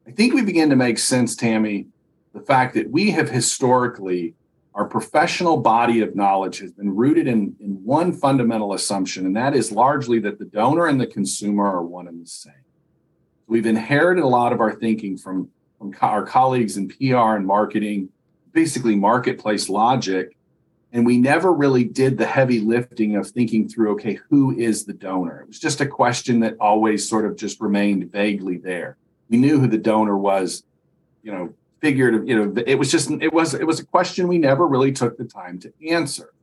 I 0.07 0.11
think 0.11 0.33
we 0.33 0.43
begin 0.43 0.69
to 0.69 0.75
make 0.75 0.99
sense, 0.99 1.35
Tammy, 1.35 1.87
the 2.33 2.41
fact 2.41 2.75
that 2.75 2.89
we 2.89 3.11
have 3.11 3.29
historically, 3.29 4.35
our 4.73 4.85
professional 4.85 5.57
body 5.57 6.01
of 6.01 6.15
knowledge 6.15 6.59
has 6.59 6.71
been 6.71 6.95
rooted 6.95 7.27
in, 7.27 7.55
in 7.59 7.83
one 7.83 8.13
fundamental 8.13 8.73
assumption, 8.73 9.25
and 9.25 9.35
that 9.35 9.55
is 9.55 9.71
largely 9.71 10.19
that 10.19 10.39
the 10.39 10.45
donor 10.45 10.85
and 10.85 11.01
the 11.01 11.07
consumer 11.07 11.65
are 11.65 11.83
one 11.83 12.07
and 12.07 12.23
the 12.23 12.27
same. 12.27 12.53
We've 13.47 13.65
inherited 13.65 14.23
a 14.23 14.27
lot 14.27 14.53
of 14.53 14.61
our 14.61 14.73
thinking 14.73 15.17
from 15.17 15.49
from 15.81 15.91
co- 15.91 16.07
our 16.07 16.25
colleagues 16.25 16.77
in 16.77 16.87
PR 16.87 17.35
and 17.35 17.45
marketing, 17.45 18.09
basically 18.51 18.95
marketplace 18.95 19.67
logic. 19.67 20.37
And 20.93 21.05
we 21.05 21.17
never 21.17 21.53
really 21.53 21.85
did 21.85 22.17
the 22.17 22.25
heavy 22.25 22.59
lifting 22.59 23.15
of 23.15 23.29
thinking 23.29 23.69
through, 23.69 23.91
okay, 23.93 24.19
who 24.29 24.51
is 24.57 24.85
the 24.85 24.93
donor? 24.93 25.41
It 25.41 25.47
was 25.47 25.59
just 25.59 25.79
a 25.79 25.85
question 25.85 26.41
that 26.41 26.57
always 26.59 27.07
sort 27.07 27.25
of 27.25 27.37
just 27.37 27.61
remained 27.61 28.11
vaguely 28.11 28.57
there. 28.57 28.97
We 29.29 29.37
knew 29.37 29.59
who 29.59 29.67
the 29.67 29.77
donor 29.77 30.17
was, 30.17 30.63
you 31.23 31.31
know, 31.31 31.53
figured, 31.79 32.27
you 32.27 32.35
know, 32.35 32.61
it 32.67 32.75
was 32.75 32.91
just, 32.91 33.09
it 33.09 33.31
was, 33.31 33.53
it 33.53 33.65
was 33.65 33.79
a 33.79 33.85
question 33.85 34.27
we 34.27 34.37
never 34.37 34.67
really 34.67 34.91
took 34.91 35.17
the 35.17 35.23
time 35.23 35.59
to 35.59 35.73
answer. 35.89 36.33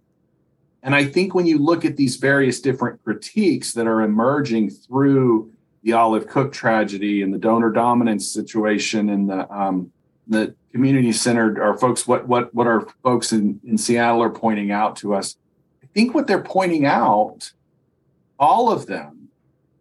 And 0.82 0.94
I 0.94 1.04
think 1.04 1.34
when 1.34 1.46
you 1.46 1.58
look 1.58 1.84
at 1.84 1.96
these 1.96 2.16
various 2.16 2.60
different 2.60 3.02
critiques 3.04 3.74
that 3.74 3.86
are 3.86 4.02
emerging 4.02 4.70
through 4.70 5.52
the 5.82 5.92
Olive 5.92 6.26
Cooke 6.26 6.52
tragedy 6.52 7.22
and 7.22 7.32
the 7.32 7.38
donor 7.38 7.70
dominance 7.70 8.32
situation 8.32 9.10
and 9.10 9.28
the 9.28 9.52
um, 9.52 9.92
the 10.28 10.54
community 10.72 11.12
centered 11.12 11.58
our 11.58 11.76
folks 11.76 12.06
what 12.06 12.28
what 12.28 12.54
what 12.54 12.66
our 12.66 12.86
folks 13.02 13.32
in, 13.32 13.60
in 13.64 13.78
Seattle 13.78 14.22
are 14.22 14.30
pointing 14.30 14.70
out 14.70 14.96
to 14.96 15.14
us. 15.14 15.36
I 15.82 15.86
think 15.94 16.14
what 16.14 16.26
they're 16.26 16.42
pointing 16.42 16.84
out, 16.84 17.52
all 18.38 18.70
of 18.70 18.86
them, 18.86 19.28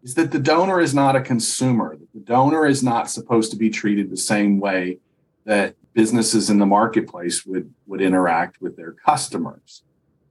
is 0.03 0.15
that 0.15 0.31
the 0.31 0.39
donor 0.39 0.79
is 0.79 0.93
not 0.93 1.15
a 1.15 1.21
consumer. 1.21 1.97
The 2.13 2.21
donor 2.21 2.65
is 2.65 2.81
not 2.81 3.09
supposed 3.09 3.51
to 3.51 3.57
be 3.57 3.69
treated 3.69 4.09
the 4.09 4.17
same 4.17 4.59
way 4.59 4.99
that 5.45 5.75
businesses 5.93 6.49
in 6.49 6.59
the 6.59 6.65
marketplace 6.65 7.45
would 7.45 7.73
would 7.85 8.01
interact 8.01 8.61
with 8.61 8.77
their 8.77 8.93
customers. 8.93 9.83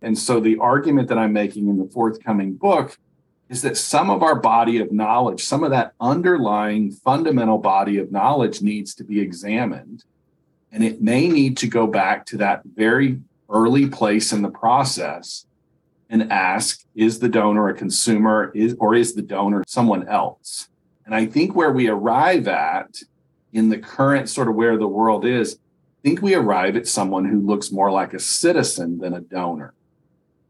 And 0.03 0.17
so 0.17 0.41
the 0.41 0.59
argument 0.59 1.09
that 1.09 1.19
I'm 1.19 1.33
making 1.33 1.69
in 1.69 1.79
the 1.79 1.89
forthcoming 1.89 2.55
book 2.55 2.99
is 3.49 3.63
that 3.63 3.77
some 3.77 4.11
of 4.11 4.23
our 4.23 4.35
body 4.35 4.79
of 4.79 4.91
knowledge, 4.91 5.45
some 5.45 5.63
of 5.63 5.71
that 5.71 5.93
underlying 6.01 6.91
fundamental 6.91 7.59
body 7.59 7.99
of 7.99 8.11
knowledge 8.11 8.61
needs 8.61 8.95
to 8.95 9.05
be 9.05 9.21
examined. 9.21 10.05
And 10.73 10.83
it 10.83 11.01
may 11.01 11.29
need 11.29 11.57
to 11.59 11.69
go 11.69 11.87
back 11.87 12.27
to 12.27 12.37
that 12.39 12.63
very 12.65 13.21
early 13.49 13.89
place 13.89 14.33
in 14.33 14.43
the 14.43 14.51
process 14.51 15.47
and 16.11 16.33
ask 16.33 16.85
is 16.95 17.19
the 17.19 17.29
donor 17.29 17.69
a 17.69 17.75
consumer? 17.75 18.51
Is 18.55 18.77
or 18.79 18.95
is 18.95 19.15
the 19.15 19.23
donor 19.23 19.65
someone 19.67 20.09
else? 20.09 20.69
And 21.05 21.15
i 21.15 21.27
think 21.27 21.55
where 21.55 21.73
we 21.73 21.89
arrive 21.89 22.49
at 22.49 22.97
in 23.53 23.69
the 23.69 23.79
current 23.79 24.29
sort 24.29 24.49
of 24.49 24.55
where 24.55 24.77
the 24.77 24.89
world 24.89 25.25
is 25.25 25.55
i 25.55 26.09
think 26.09 26.21
we 26.21 26.35
arrive 26.35 26.77
at 26.77 26.89
someone 26.89 27.25
who 27.25 27.41
looks 27.41 27.73
more 27.73 27.91
like 27.91 28.13
a 28.13 28.19
citizen 28.19 28.99
than 28.99 29.15
a 29.15 29.21
donor. 29.21 29.73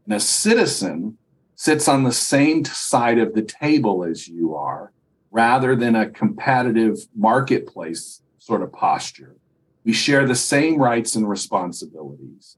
And 0.05 0.15
a 0.15 0.19
citizen 0.19 1.17
sits 1.57 1.87
on 1.87 2.03
the 2.03 2.11
same 2.11 2.63
side 2.63 3.17
of 3.17 3.33
the 3.33 3.41
table 3.41 4.03
as 4.03 4.27
you 4.27 4.55
are 4.55 4.93
rather 5.31 5.75
than 5.75 5.95
a 5.95 6.07
competitive 6.07 6.99
marketplace 7.15 8.21
sort 8.37 8.61
of 8.61 8.71
posture. 8.71 9.35
We 9.83 9.91
share 9.91 10.27
the 10.27 10.35
same 10.35 10.77
rights 10.77 11.15
and 11.15 11.27
responsibilities. 11.27 12.57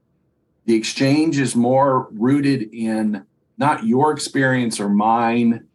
The 0.65 0.75
exchange 0.75 1.39
is 1.39 1.55
more 1.55 2.09
rooted 2.11 2.73
in 2.73 3.23
not 3.57 3.85
your 3.85 4.11
experience 4.11 4.81
or 4.81 4.89
mine, 4.89 5.65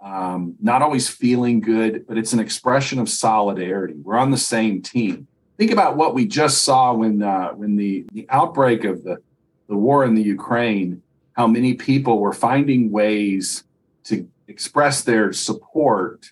um, 0.00 0.56
not 0.60 0.82
always 0.82 1.08
feeling 1.08 1.60
good, 1.60 2.04
but 2.08 2.18
it's 2.18 2.32
an 2.32 2.40
expression 2.40 2.98
of 2.98 3.08
solidarity. 3.08 3.94
We're 4.02 4.18
on 4.18 4.32
the 4.32 4.36
same 4.36 4.82
team. 4.82 5.28
Think 5.56 5.70
about 5.70 5.96
what 5.96 6.14
we 6.14 6.26
just 6.26 6.62
saw 6.62 6.94
when 6.94 7.22
uh, 7.22 7.50
when 7.50 7.76
the, 7.76 8.06
the 8.12 8.26
outbreak 8.28 8.84
of 8.84 9.04
the, 9.04 9.18
the 9.68 9.76
war 9.76 10.04
in 10.04 10.14
the 10.14 10.22
Ukraine 10.22 11.02
how 11.40 11.46
many 11.46 11.72
people 11.72 12.18
were 12.18 12.34
finding 12.34 12.90
ways 12.90 13.64
to 14.04 14.28
express 14.46 15.02
their 15.04 15.32
support. 15.32 16.30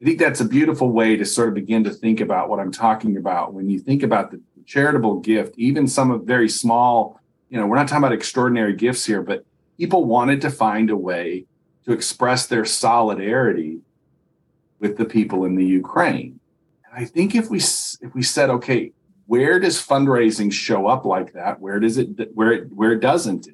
I 0.00 0.04
think 0.04 0.20
that's 0.20 0.40
a 0.40 0.44
beautiful 0.44 0.90
way 0.90 1.16
to 1.16 1.24
sort 1.24 1.48
of 1.48 1.54
begin 1.54 1.82
to 1.82 1.90
think 1.90 2.20
about 2.20 2.48
what 2.48 2.60
I'm 2.60 2.70
talking 2.70 3.16
about. 3.16 3.52
When 3.52 3.68
you 3.68 3.80
think 3.80 4.04
about 4.04 4.30
the 4.30 4.40
charitable 4.64 5.18
gift, 5.22 5.58
even 5.58 5.88
some 5.88 6.12
of 6.12 6.22
very 6.22 6.48
small, 6.48 7.20
you 7.50 7.58
know, 7.58 7.66
we're 7.66 7.74
not 7.74 7.88
talking 7.88 8.04
about 8.04 8.12
extraordinary 8.12 8.74
gifts 8.74 9.04
here, 9.04 9.22
but 9.22 9.44
people 9.76 10.04
wanted 10.04 10.40
to 10.42 10.50
find 10.50 10.88
a 10.88 10.96
way 10.96 11.46
to 11.84 11.92
express 11.92 12.46
their 12.46 12.64
solidarity 12.64 13.80
with 14.78 14.96
the 14.98 15.04
people 15.04 15.46
in 15.46 15.56
the 15.56 15.66
Ukraine. 15.66 16.38
And 16.86 17.02
I 17.02 17.06
think 17.06 17.34
if 17.34 17.50
we 17.50 17.58
if 17.58 18.14
we 18.14 18.22
said, 18.22 18.50
okay, 18.50 18.92
where 19.26 19.58
does 19.58 19.84
fundraising 19.84 20.52
show 20.52 20.86
up 20.86 21.04
like 21.04 21.32
that? 21.32 21.58
Where 21.58 21.80
does 21.80 21.98
it 21.98 22.32
where 22.36 22.52
it 22.52 22.72
where 22.72 22.92
it 22.92 23.00
doesn't? 23.00 23.48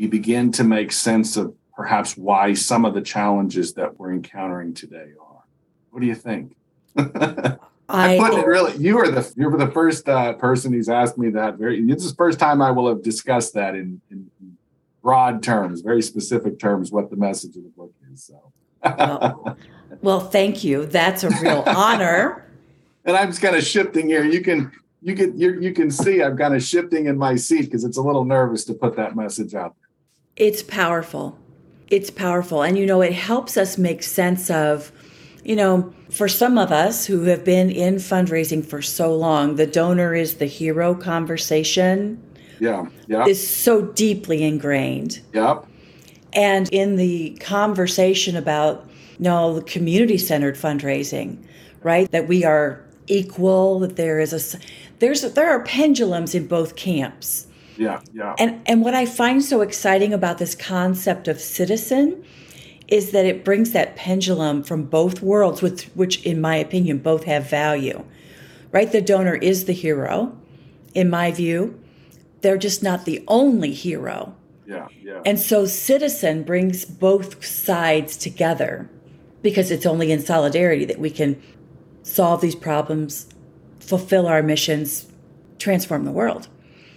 You 0.00 0.08
begin 0.08 0.50
to 0.50 0.64
make 0.64 0.92
sense 0.92 1.36
of 1.36 1.54
perhaps 1.76 2.16
why 2.16 2.54
some 2.54 2.86
of 2.86 2.94
the 2.94 3.02
challenges 3.02 3.74
that 3.74 3.98
we're 3.98 4.12
encountering 4.12 4.72
today 4.72 5.08
are. 5.20 5.44
What 5.90 6.00
do 6.00 6.06
you 6.06 6.14
think? 6.14 6.56
I, 6.96 7.58
I 7.86 8.18
put 8.18 8.32
it 8.32 8.46
really. 8.46 8.74
You 8.78 8.98
are 8.98 9.10
the 9.10 9.30
you're 9.36 9.54
the 9.58 9.70
first 9.70 10.08
uh, 10.08 10.32
person 10.34 10.72
who's 10.72 10.88
asked 10.88 11.18
me 11.18 11.28
that. 11.30 11.56
Very. 11.56 11.84
This 11.84 12.02
is 12.02 12.12
the 12.12 12.16
first 12.16 12.38
time 12.38 12.62
I 12.62 12.70
will 12.70 12.88
have 12.88 13.02
discussed 13.02 13.52
that 13.54 13.74
in, 13.74 14.00
in 14.10 14.30
broad 15.02 15.42
terms, 15.42 15.82
very 15.82 16.00
specific 16.00 16.58
terms, 16.58 16.90
what 16.90 17.10
the 17.10 17.16
message 17.16 17.56
of 17.56 17.64
the 17.64 17.68
book 17.68 17.92
is. 18.10 18.22
So. 18.24 18.52
well, 18.82 19.58
well, 20.00 20.20
thank 20.20 20.64
you. 20.64 20.86
That's 20.86 21.24
a 21.24 21.30
real 21.42 21.62
honor. 21.66 22.46
and 23.04 23.18
I'm 23.18 23.28
just 23.28 23.42
kind 23.42 23.54
of 23.54 23.64
shifting 23.64 24.08
here. 24.08 24.24
You 24.24 24.40
can 24.40 24.72
you 25.02 25.14
can 25.14 25.38
you, 25.38 25.60
you 25.60 25.74
can 25.74 25.90
see 25.90 26.22
I'm 26.22 26.38
kind 26.38 26.54
of 26.54 26.62
shifting 26.62 27.04
in 27.04 27.18
my 27.18 27.36
seat 27.36 27.66
because 27.66 27.84
it's 27.84 27.98
a 27.98 28.02
little 28.02 28.24
nervous 28.24 28.64
to 28.64 28.72
put 28.72 28.96
that 28.96 29.14
message 29.14 29.54
out 29.54 29.74
there. 29.78 29.89
It's 30.40 30.62
powerful. 30.62 31.38
It's 31.88 32.10
powerful. 32.10 32.62
And, 32.62 32.78
you 32.78 32.86
know, 32.86 33.02
it 33.02 33.12
helps 33.12 33.58
us 33.58 33.76
make 33.76 34.02
sense 34.02 34.48
of, 34.48 34.90
you 35.44 35.54
know, 35.54 35.92
for 36.08 36.28
some 36.28 36.56
of 36.56 36.72
us 36.72 37.04
who 37.04 37.24
have 37.24 37.44
been 37.44 37.70
in 37.70 37.96
fundraising 37.96 38.64
for 38.64 38.80
so 38.80 39.14
long, 39.14 39.56
the 39.56 39.66
donor 39.66 40.14
is 40.14 40.36
the 40.36 40.46
hero 40.46 40.94
conversation. 40.94 42.22
Yeah. 42.58 42.86
Yeah. 43.06 43.26
Is 43.26 43.46
so 43.46 43.82
deeply 43.82 44.42
ingrained. 44.42 45.20
Yep. 45.34 45.66
And 46.32 46.70
in 46.72 46.96
the 46.96 47.36
conversation 47.40 48.34
about, 48.34 48.88
you 49.18 49.24
know, 49.24 49.56
the 49.56 49.62
community 49.62 50.16
centered 50.16 50.56
fundraising, 50.56 51.36
right? 51.82 52.10
That 52.12 52.28
we 52.28 52.46
are 52.46 52.82
equal, 53.08 53.80
that 53.80 53.96
there 53.96 54.20
is 54.20 54.32
a, 54.32 54.58
there's, 55.00 55.20
there 55.20 55.50
are 55.50 55.62
pendulums 55.64 56.34
in 56.34 56.46
both 56.46 56.76
camps 56.76 57.46
yeah, 57.80 58.00
yeah. 58.12 58.34
And 58.38 58.60
and 58.66 58.82
what 58.84 58.94
I 58.94 59.06
find 59.06 59.42
so 59.42 59.60
exciting 59.62 60.12
about 60.12 60.38
this 60.38 60.54
concept 60.54 61.28
of 61.28 61.40
citizen 61.40 62.24
is 62.88 63.12
that 63.12 63.24
it 63.24 63.44
brings 63.44 63.70
that 63.72 63.96
pendulum 63.96 64.62
from 64.62 64.84
both 64.84 65.22
worlds, 65.22 65.62
with 65.62 65.84
which, 65.96 66.22
in 66.24 66.40
my 66.40 66.56
opinion, 66.56 66.98
both 66.98 67.24
have 67.24 67.48
value. 67.48 68.04
right? 68.72 68.90
The 68.90 69.00
donor 69.00 69.34
is 69.34 69.64
the 69.64 69.72
hero, 69.72 70.36
in 70.94 71.10
my 71.10 71.30
view. 71.30 71.78
They're 72.40 72.58
just 72.58 72.82
not 72.82 73.04
the 73.04 73.24
only 73.28 73.72
hero. 73.72 74.34
Yeah, 74.66 74.88
yeah. 75.02 75.20
And 75.26 75.38
so 75.38 75.66
Citizen 75.66 76.42
brings 76.44 76.84
both 76.84 77.44
sides 77.44 78.16
together 78.16 78.88
because 79.42 79.70
it's 79.70 79.86
only 79.86 80.12
in 80.12 80.20
solidarity 80.20 80.84
that 80.84 80.98
we 80.98 81.10
can 81.10 81.40
solve 82.02 82.40
these 82.40 82.54
problems, 82.54 83.26
fulfill 83.80 84.26
our 84.26 84.42
missions, 84.42 85.06
transform 85.58 86.04
the 86.04 86.12
world. 86.12 86.48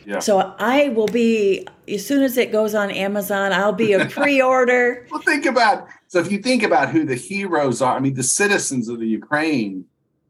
Yeah. 0.05 0.19
So 0.19 0.55
I 0.59 0.89
will 0.89 1.07
be 1.07 1.67
as 1.87 2.05
soon 2.05 2.23
as 2.23 2.37
it 2.37 2.51
goes 2.51 2.75
on 2.75 2.91
Amazon, 2.91 3.51
I'll 3.51 3.73
be 3.73 3.93
a 3.93 4.05
pre-order. 4.09 5.07
well, 5.11 5.21
think 5.21 5.45
about 5.45 5.87
so 6.07 6.19
if 6.19 6.31
you 6.31 6.39
think 6.39 6.63
about 6.63 6.89
who 6.89 7.05
the 7.05 7.15
heroes 7.15 7.81
are, 7.81 7.95
I 7.95 7.99
mean, 7.99 8.13
the 8.13 8.23
citizens 8.23 8.89
of 8.89 8.99
the 8.99 9.07
Ukraine. 9.07 9.85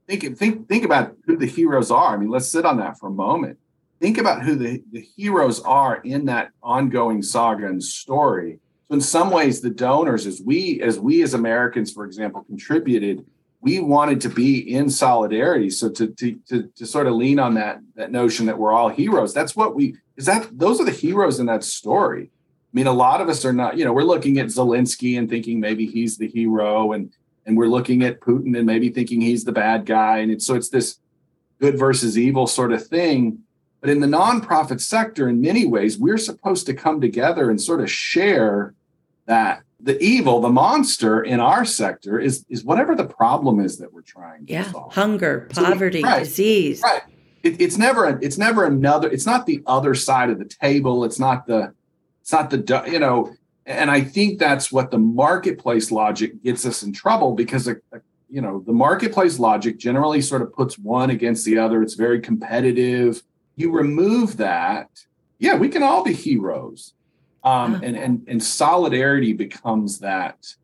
Think 0.08 0.38
think 0.38 0.68
think 0.68 0.84
about 0.84 1.16
who 1.26 1.38
the 1.38 1.46
heroes 1.46 1.90
are. 1.90 2.14
I 2.14 2.18
mean, 2.18 2.30
let's 2.30 2.48
sit 2.48 2.66
on 2.66 2.78
that 2.78 3.00
for 3.00 3.08
a 3.08 3.12
moment. 3.12 3.58
Think 4.02 4.18
about 4.18 4.44
who 4.44 4.56
the, 4.56 4.84
the 4.92 5.00
heroes 5.16 5.62
are 5.62 5.96
in 5.98 6.26
that 6.26 6.50
ongoing 6.62 7.22
saga 7.22 7.68
and 7.68 7.82
story. 7.82 8.60
So 8.90 8.96
in 8.96 9.02
some 9.02 9.32
ways, 9.32 9.62
the 9.62 9.70
donors, 9.70 10.26
as 10.26 10.42
we 10.42 10.82
as 10.82 11.00
we 11.00 11.24
as 11.24 11.34
Americans, 11.34 11.92
for 11.92 12.06
example, 12.06 12.44
contributed 12.44 13.26
we 13.64 13.80
wanted 13.80 14.20
to 14.22 14.30
be 14.30 14.60
in 14.60 14.90
solidarity. 14.90 15.70
So 15.70 15.90
to, 15.90 16.08
to 16.08 16.36
to 16.50 16.70
to, 16.76 16.86
sort 16.86 17.08
of 17.08 17.14
lean 17.14 17.40
on 17.40 17.54
that 17.54 17.80
that 17.96 18.12
notion 18.12 18.46
that 18.48 18.60
we're 18.60 18.74
all 18.74 18.90
heroes. 18.90 19.34
That's 19.34 19.56
what 19.56 19.74
we 19.74 19.96
is 20.18 20.26
that 20.26 20.48
those 20.52 20.82
are 20.82 20.86
the 20.86 20.92
heroes 20.92 21.40
in 21.40 21.46
that 21.46 21.64
story. 21.64 22.30
I 22.30 22.74
mean, 22.74 22.88
a 22.88 22.94
lot 22.94 23.22
of 23.22 23.30
us 23.30 23.46
are 23.46 23.54
not. 23.54 23.78
You 23.78 23.86
know, 23.86 23.94
we're 23.94 24.04
looking 24.04 24.38
at 24.38 24.48
Zelensky 24.48 25.18
and 25.18 25.30
thinking 25.30 25.62
maybe 25.62 25.86
he's 25.86 26.18
the 26.18 26.28
hero, 26.28 26.92
and 26.92 27.12
and 27.46 27.56
we're 27.56 27.68
looking 27.68 28.04
at 28.04 28.20
Putin 28.20 28.58
and 28.58 28.66
maybe 28.66 28.90
thinking 28.90 29.22
he's 29.22 29.46
the 29.46 29.54
bad 29.54 29.86
guy. 29.86 30.18
And 30.18 30.30
it's 30.30 30.46
so 30.46 30.56
it's 30.56 30.70
this 30.70 31.00
good 31.62 31.80
versus 31.80 32.18
evil 32.18 32.48
sort 32.48 32.74
of 32.74 32.86
thing. 32.86 33.40
But 33.80 33.90
in 33.90 34.02
the 34.02 34.08
nonprofit 34.08 34.82
sector, 34.82 35.30
in 35.30 35.40
many 35.40 35.66
ways, 35.66 35.98
we're 35.98 36.18
supposed 36.18 36.66
to 36.66 36.74
come 36.74 37.00
together 37.00 37.50
and 37.50 37.62
sort 37.62 37.80
of 37.80 37.90
share 37.90 38.74
that 39.26 39.64
the 39.84 40.02
evil, 40.02 40.40
the 40.40 40.50
monster 40.50 41.22
in 41.22 41.40
our 41.40 41.66
sector 41.66 42.18
is 42.18 42.46
is 42.50 42.64
whatever 42.64 42.96
the 42.96 43.06
problem 43.06 43.60
is 43.60 43.78
that 43.78 43.94
we're 43.94 44.02
trying 44.02 44.46
yeah. 44.48 44.64
to 44.64 44.70
solve. 44.72 44.92
Yeah, 44.92 45.02
hunger, 45.02 45.50
poverty, 45.54 46.02
so, 46.02 46.08
right, 46.08 46.20
disease. 46.20 46.82
Right. 46.82 47.02
It, 47.44 47.60
it's 47.60 47.78
never 47.78 48.06
a, 48.06 48.20
it's 48.22 48.38
never 48.38 48.66
another. 48.66 49.10
It's 49.10 49.26
not 49.26 49.46
the 49.46 49.62
other 49.68 49.94
side 49.94 50.30
of 50.30 50.40
the 50.40 50.46
table. 50.46 51.04
It's 51.04 51.20
not 51.20 51.46
the 51.46 51.74
it's 52.22 52.32
not 52.32 52.50
the 52.50 52.84
you 52.90 53.00
know. 53.00 53.36
And 53.66 53.90
I 53.92 54.02
think 54.02 54.40
that's 54.40 54.72
what 54.72 54.92
the 54.92 54.98
marketplace 54.98 55.90
logic 55.90 56.44
gets 56.44 56.66
us 56.66 56.84
in 56.84 56.92
trouble 56.92 57.34
because 57.34 57.68
a, 57.68 57.76
a, 57.92 58.00
you 58.30 58.42
know 58.42 58.64
the 58.66 58.74
marketplace 58.74 59.38
logic 59.38 59.78
generally 59.78 60.22
sort 60.22 60.42
of 60.42 60.54
puts 60.54 60.80
one 60.80 61.10
against 61.10 61.46
the 61.46 61.58
other. 61.58 61.84
It's 61.84 61.96
very 61.96 62.22
competitive. 62.22 63.22
You 63.56 63.72
remove 63.72 64.38
that, 64.38 64.90
yeah, 65.40 65.56
we 65.56 65.70
can 65.70 65.84
all 65.84 66.04
be 66.04 66.14
heroes 66.14 66.94
um, 67.44 67.76
and 67.84 67.98
and 67.98 68.24
and 68.28 68.44
solidarity 68.44 69.34
becomes 69.34 70.00
that 70.00 70.56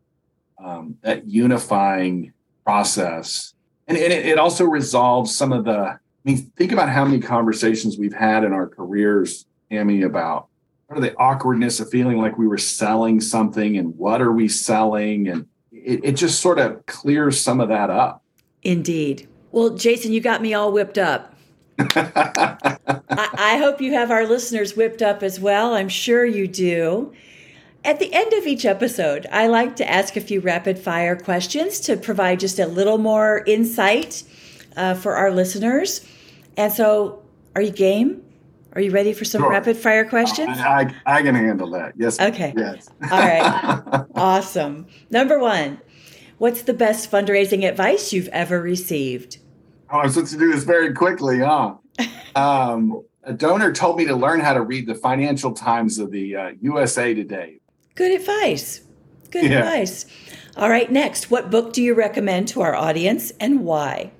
um, 0.62 0.96
that 1.02 1.26
unifying 1.26 2.32
process, 2.64 3.54
and, 3.86 3.98
and 3.98 4.12
it, 4.12 4.26
it 4.26 4.38
also 4.38 4.64
resolves 4.64 5.34
some 5.34 5.52
of 5.52 5.64
the. 5.64 5.76
I 5.78 5.98
mean, 6.24 6.52
think 6.56 6.72
about 6.72 6.90
how 6.90 7.04
many 7.04 7.18
conversations 7.18 7.96
we've 7.96 8.12
had 8.12 8.44
in 8.44 8.52
our 8.52 8.66
careers, 8.66 9.46
Amy, 9.70 10.02
about 10.02 10.48
what 10.86 10.98
are 10.98 11.00
the 11.00 11.16
awkwardness 11.16 11.80
of 11.80 11.88
feeling 11.88 12.18
like 12.18 12.36
we 12.36 12.46
were 12.46 12.58
selling 12.58 13.20
something, 13.20 13.76
and 13.76 13.96
what 13.96 14.20
are 14.20 14.32
we 14.32 14.48
selling, 14.48 15.28
and 15.28 15.46
it, 15.72 16.00
it 16.02 16.12
just 16.12 16.40
sort 16.40 16.58
of 16.58 16.84
clears 16.86 17.40
some 17.40 17.60
of 17.60 17.68
that 17.68 17.90
up. 17.90 18.22
Indeed. 18.62 19.28
Well, 19.52 19.70
Jason, 19.70 20.12
you 20.12 20.20
got 20.20 20.42
me 20.42 20.54
all 20.54 20.72
whipped 20.72 20.98
up. 20.98 21.34
I, 21.94 23.28
I 23.38 23.58
hope 23.58 23.80
you 23.80 23.92
have 23.92 24.10
our 24.10 24.26
listeners 24.26 24.76
whipped 24.76 25.02
up 25.02 25.22
as 25.22 25.40
well. 25.40 25.74
I'm 25.74 25.88
sure 25.88 26.24
you 26.24 26.46
do. 26.46 27.12
At 27.84 27.98
the 27.98 28.12
end 28.12 28.32
of 28.34 28.46
each 28.46 28.66
episode, 28.66 29.26
I 29.32 29.46
like 29.46 29.76
to 29.76 29.90
ask 29.90 30.16
a 30.16 30.20
few 30.20 30.40
rapid 30.40 30.78
fire 30.78 31.16
questions 31.16 31.80
to 31.80 31.96
provide 31.96 32.40
just 32.40 32.58
a 32.58 32.66
little 32.66 32.98
more 32.98 33.42
insight 33.46 34.22
uh, 34.76 34.94
for 34.94 35.16
our 35.16 35.30
listeners. 35.30 36.06
And 36.56 36.72
so, 36.72 37.22
are 37.56 37.62
you 37.62 37.70
game? 37.70 38.22
Are 38.74 38.80
you 38.80 38.92
ready 38.92 39.12
for 39.12 39.24
some 39.24 39.42
sure. 39.42 39.50
rapid 39.50 39.76
fire 39.76 40.04
questions? 40.04 40.58
I, 40.58 40.94
I, 41.06 41.18
I, 41.18 41.22
can 41.22 41.34
handle 41.34 41.70
that. 41.70 41.94
Yes. 41.96 42.20
Okay. 42.20 42.52
Yes. 42.56 42.88
All 43.10 43.18
right. 43.18 44.04
awesome. 44.14 44.86
Number 45.10 45.38
one, 45.38 45.80
what's 46.38 46.62
the 46.62 46.74
best 46.74 47.10
fundraising 47.10 47.68
advice 47.68 48.12
you've 48.12 48.28
ever 48.28 48.60
received? 48.60 49.38
Oh, 49.92 49.98
I'm 49.98 50.10
supposed 50.10 50.32
to 50.32 50.38
do 50.38 50.52
this 50.52 50.62
very 50.62 50.92
quickly, 50.94 51.40
huh? 51.40 51.74
um, 52.36 53.02
a 53.24 53.32
donor 53.32 53.72
told 53.72 53.96
me 53.96 54.04
to 54.06 54.14
learn 54.14 54.40
how 54.40 54.54
to 54.54 54.62
read 54.62 54.86
the 54.86 54.94
Financial 54.94 55.52
Times 55.52 55.98
of 55.98 56.10
the 56.10 56.36
uh, 56.36 56.50
USA 56.60 57.12
Today. 57.12 57.60
Good 57.96 58.12
advice. 58.12 58.82
Good 59.30 59.50
yeah. 59.50 59.58
advice. 59.58 60.06
All 60.56 60.70
right, 60.70 60.90
next, 60.90 61.30
what 61.30 61.50
book 61.50 61.72
do 61.72 61.82
you 61.82 61.94
recommend 61.94 62.48
to 62.48 62.60
our 62.60 62.74
audience 62.74 63.32
and 63.40 63.64
why? 63.64 64.12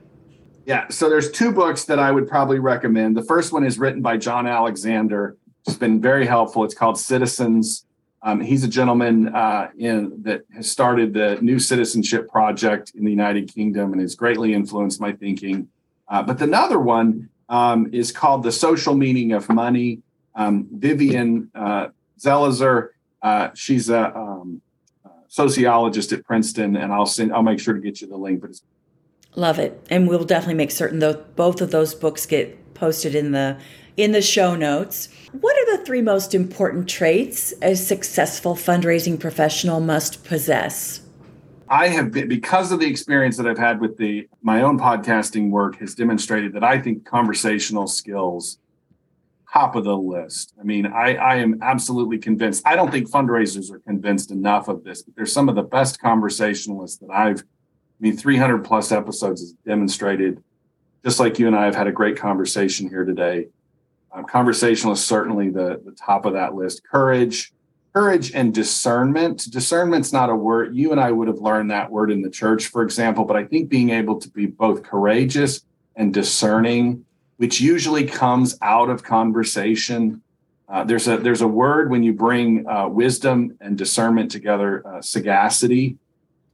Yeah, 0.67 0.89
so 0.89 1.09
there's 1.09 1.31
two 1.31 1.53
books 1.53 1.85
that 1.85 1.99
I 1.99 2.11
would 2.11 2.29
probably 2.29 2.59
recommend. 2.59 3.17
The 3.17 3.25
first 3.25 3.53
one 3.53 3.65
is 3.65 3.79
written 3.79 4.03
by 4.03 4.17
Jon 4.17 4.47
Alexander. 4.47 5.37
It's 5.67 5.77
been 5.77 6.01
very 6.01 6.27
helpful. 6.27 6.65
It's 6.65 6.75
called 6.75 6.99
Citizens. 6.99 7.87
Um, 8.23 8.41
he's 8.41 8.65
a 8.65 8.69
gentleman 8.69 9.35
uh, 9.35 9.71
in 9.79 10.23
that 10.23 10.43
has 10.55 10.71
started 10.71 11.15
the 11.15 11.39
New 11.41 11.59
Citizenship 11.59 12.29
Project 12.29 12.93
in 12.95 13.05
the 13.05 13.11
United 13.11 13.53
Kingdom 13.53 13.93
and 13.93 14.01
has 14.01 14.15
greatly 14.15 14.53
influenced 14.53 15.01
my 15.01 15.13
thinking. 15.13 15.69
Uh, 16.07 16.23
but 16.23 16.41
another 16.43 16.79
one 16.79 17.31
um, 17.49 17.89
is 17.93 18.13
called 18.13 18.43
The 18.43 18.53
Social 18.53 18.95
Meaning 18.95 19.33
of 19.33 19.49
Money. 19.49 20.03
Um, 20.35 20.69
Vivian 20.71 21.51
uh, 21.55 21.89
Zelizer, 22.19 22.91
uh, 23.23 23.49
she's 23.55 23.89
a 23.89 24.15
um, 24.17 24.61
sociologist 25.29 26.13
at 26.13 26.25
Princeton, 26.25 26.77
and 26.77 26.93
I'll 26.93 27.07
send. 27.07 27.33
I'll 27.33 27.43
make 27.43 27.59
sure 27.61 27.75
to 27.75 27.81
get 27.81 28.01
you 28.01 28.07
the 28.07 28.17
link. 28.17 28.43
But 28.43 28.61
love 29.35 29.59
it, 29.59 29.85
and 29.89 30.09
we'll 30.09 30.25
definitely 30.25 30.55
make 30.55 30.71
certain 30.71 30.99
that 30.99 31.37
both 31.37 31.61
of 31.61 31.71
those 31.71 31.95
books 31.95 32.27
get 32.27 32.70
posted 32.81 33.15
in 33.15 33.33
the 33.33 33.57
in 33.97 34.13
the 34.13 34.23
show 34.23 34.57
notes. 34.57 35.09
What 35.33 35.57
are 35.57 35.77
the 35.77 35.85
three 35.85 36.01
most 36.01 36.35
important 36.35 36.89
traits 36.89 37.53
a 37.63 37.77
successful 37.77 38.55
fundraising 38.55 39.21
professional 39.21 39.81
must 39.81 40.25
possess? 40.25 41.03
I 41.69 41.89
have 41.89 42.11
been 42.11 42.27
because 42.27 42.73
of 42.73 42.81
the 42.81 42.87
experience 42.87 43.37
that 43.37 43.47
I've 43.47 43.59
had 43.59 43.81
with 43.81 43.99
the 43.99 44.27
my 44.43 44.63
own 44.63 44.79
podcasting 44.79 45.51
work 45.51 45.79
has 45.79 45.95
demonstrated 45.95 46.55
that 46.55 46.65
I 46.65 46.81
think 46.81 47.05
conversational 47.05 47.87
skills 47.87 48.59
top 49.53 49.75
of 49.75 49.85
the 49.85 49.97
list. 49.97 50.55
I 50.61 50.63
mean, 50.63 50.87
I, 50.87 51.17
I 51.17 51.37
am 51.37 51.59
absolutely 51.61 52.19
convinced. 52.19 52.63
I 52.65 52.77
don't 52.77 52.93
think 52.93 53.11
fundraisers 53.11 53.71
are 53.73 53.81
convinced 53.81 54.31
enough 54.31 54.69
of 54.69 54.85
this, 54.85 55.03
but 55.03 55.17
they're 55.17 55.27
some 55.27 55.49
of 55.49 55.57
the 55.57 55.63
best 55.63 56.01
conversationalists 56.01 56.99
that 56.99 57.11
I've 57.11 57.41
I 57.41 58.03
mean, 58.03 58.17
300 58.17 58.65
plus 58.65 58.93
episodes 58.93 59.43
has 59.43 59.53
demonstrated, 59.67 60.43
just 61.05 61.21
like 61.21 61.39
you 61.39 61.47
and 61.47 61.57
I 61.57 61.65
have 61.65 61.75
had 61.75 61.87
a 61.87 61.93
great 61.93 62.17
conversation 62.17 62.89
here 62.89 63.05
today, 63.05 63.49
um, 64.13 64.27
is 64.35 65.05
certainly 65.05 65.51
the, 65.51 65.81
the 65.85 65.93
top 65.93 66.25
of 66.27 66.35
that 66.35 66.55
list. 66.55 66.83
Courage, 66.85 67.53
courage 67.93 68.33
and 68.33 68.53
discernment. 68.53 69.51
Discernment's 69.51 70.13
not 70.13 70.31
a 70.31 70.35
word. 70.35 70.75
You 70.75 70.93
and 70.93 71.01
I 71.01 71.11
would 71.11 71.29
have 71.29 71.39
learned 71.39 71.71
that 71.71 71.91
word 71.91 72.11
in 72.11 72.23
the 72.23 72.31
church, 72.31 72.67
for 72.67 72.83
example, 72.83 73.25
but 73.25 73.37
I 73.37 73.45
think 73.45 73.69
being 73.69 73.91
able 73.91 74.19
to 74.21 74.29
be 74.29 74.47
both 74.47 74.83
courageous 74.83 75.63
and 75.97 76.13
discerning, 76.13 77.05
which 77.37 77.61
usually 77.61 78.05
comes 78.05 78.59
out 78.63 78.91
of 78.91 79.03
conversation. 79.03 80.23
Uh, 80.69 80.85
there's 80.85 81.09
a 81.09 81.17
there's 81.17 81.41
a 81.41 81.49
word 81.49 81.91
when 81.91 82.03
you 82.03 82.13
bring 82.13 82.69
uh, 82.69 82.87
wisdom 82.87 83.57
and 83.61 83.77
discernment 83.77 84.31
together. 84.31 84.87
Uh, 84.87 85.03
sagacity 85.03 85.99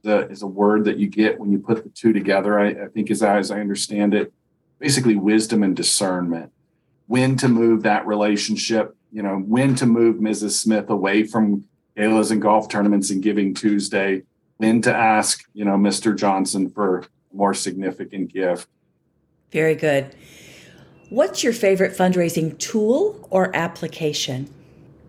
the, 0.03 0.29
is 0.29 0.41
a 0.41 0.47
word 0.47 0.85
that 0.85 0.97
you 0.97 1.07
get 1.07 1.39
when 1.39 1.51
you 1.51 1.59
put 1.59 1.83
the 1.83 1.89
two 1.89 2.13
together. 2.13 2.59
I, 2.59 2.69
I 2.69 2.87
think, 2.87 3.11
as 3.11 3.21
I, 3.21 3.37
as 3.37 3.51
I 3.51 3.59
understand 3.59 4.13
it, 4.13 4.31
basically 4.79 5.15
wisdom 5.15 5.63
and 5.63 5.75
discernment 5.75 6.51
when 7.07 7.37
to 7.37 7.47
move 7.47 7.83
that 7.83 8.05
relationship, 8.05 8.95
you 9.11 9.23
know, 9.23 9.37
when 9.37 9.75
to 9.75 9.85
move 9.85 10.17
Mrs. 10.17 10.51
Smith 10.51 10.89
away 10.89 11.23
from 11.23 11.65
galas 11.95 12.31
and 12.31 12.41
golf 12.41 12.69
tournaments 12.69 13.09
and 13.09 13.23
Giving 13.23 13.53
Tuesday, 13.53 14.23
when 14.57 14.81
to 14.83 14.93
ask, 14.93 15.43
you 15.53 15.65
know, 15.65 15.77
Mr. 15.77 16.15
Johnson 16.15 16.69
for 16.69 16.99
a 16.99 17.05
more 17.33 17.53
significant 17.53 18.31
gift. 18.31 18.67
Very 19.51 19.75
good. 19.75 20.15
What's 21.09 21.43
your 21.43 21.53
favorite 21.53 21.97
fundraising 21.97 22.57
tool 22.59 23.25
or 23.31 23.55
application? 23.55 24.53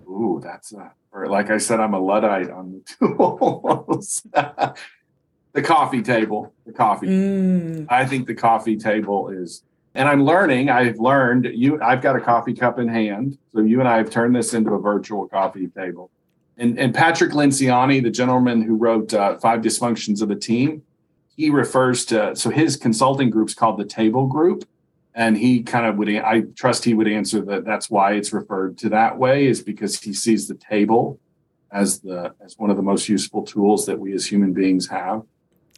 Ooh, 0.07 0.41
that's 0.43 0.73
a, 0.73 0.93
or 1.13 1.27
like 1.27 1.51
I 1.51 1.59
said, 1.59 1.81
I'm 1.81 1.95
a 1.95 2.01
Luddite 2.01 2.51
on 2.51 2.73
the 2.73 3.07
tools. 3.17 4.23
the 4.33 5.63
coffee 5.63 6.03
table, 6.03 6.53
the 6.67 6.73
coffee. 6.73 7.07
Mm. 7.07 7.87
I 7.89 8.07
think 8.07 8.27
the 8.27 8.35
coffee 8.35 8.77
table 8.77 9.29
is 9.31 9.63
and 9.95 10.09
I'm 10.09 10.25
learning. 10.25 10.71
I've 10.71 10.99
learned 10.99 11.49
you. 11.53 11.81
I've 11.83 12.03
got 12.03 12.15
a 12.15 12.21
coffee 12.21 12.55
cup 12.55 12.79
in 12.79 12.87
hand, 12.87 13.37
so 13.53 13.61
you 13.63 13.81
and 13.81 13.89
I 13.89 13.97
have 13.97 14.11
turned 14.11 14.37
this 14.37 14.55
into 14.55 14.73
a 14.73 14.79
virtual 14.79 15.27
coffee 15.27 15.67
table. 15.67 16.11
And, 16.57 16.79
and 16.79 16.95
Patrick 16.95 17.33
Lencioni, 17.33 18.03
the 18.03 18.11
gentleman 18.11 18.63
who 18.63 18.77
wrote 18.77 19.13
uh, 19.13 19.39
Five 19.39 19.61
Dysfunctions 19.61 20.23
of 20.23 20.31
a 20.31 20.37
Team, 20.37 20.83
he 21.37 21.51
refers 21.51 22.05
to 22.07 22.35
so 22.37 22.51
his 22.51 22.77
consulting 22.77 23.31
group's 23.31 23.55
called 23.55 23.79
the 23.79 23.85
Table 23.85 24.27
Group, 24.27 24.69
and 25.15 25.37
he 25.37 25.63
kind 25.63 25.87
of 25.87 25.97
would 25.97 26.09
i 26.09 26.43
trust 26.55 26.85
he 26.85 26.95
would 26.95 27.09
answer 27.09 27.41
that 27.41 27.65
that's 27.65 27.91
why 27.91 28.13
it's 28.13 28.33
referred 28.33 28.79
to 28.79 28.89
that 28.89 29.19
way 29.19 29.47
is 29.47 29.63
because 29.63 30.01
he 30.01 30.13
sees 30.13 30.49
the 30.49 30.55
table 30.55 31.19
as 31.71 32.01
the 32.01 32.35
as 32.41 32.59
one 32.59 32.71
of 32.71 32.77
the 32.77 32.83
most 32.83 33.09
useful 33.09 33.43
tools 33.43 33.87
that 33.87 33.99
we 33.99 34.13
as 34.13 34.27
human 34.27 34.53
beings 34.53 34.89
have. 34.89 35.23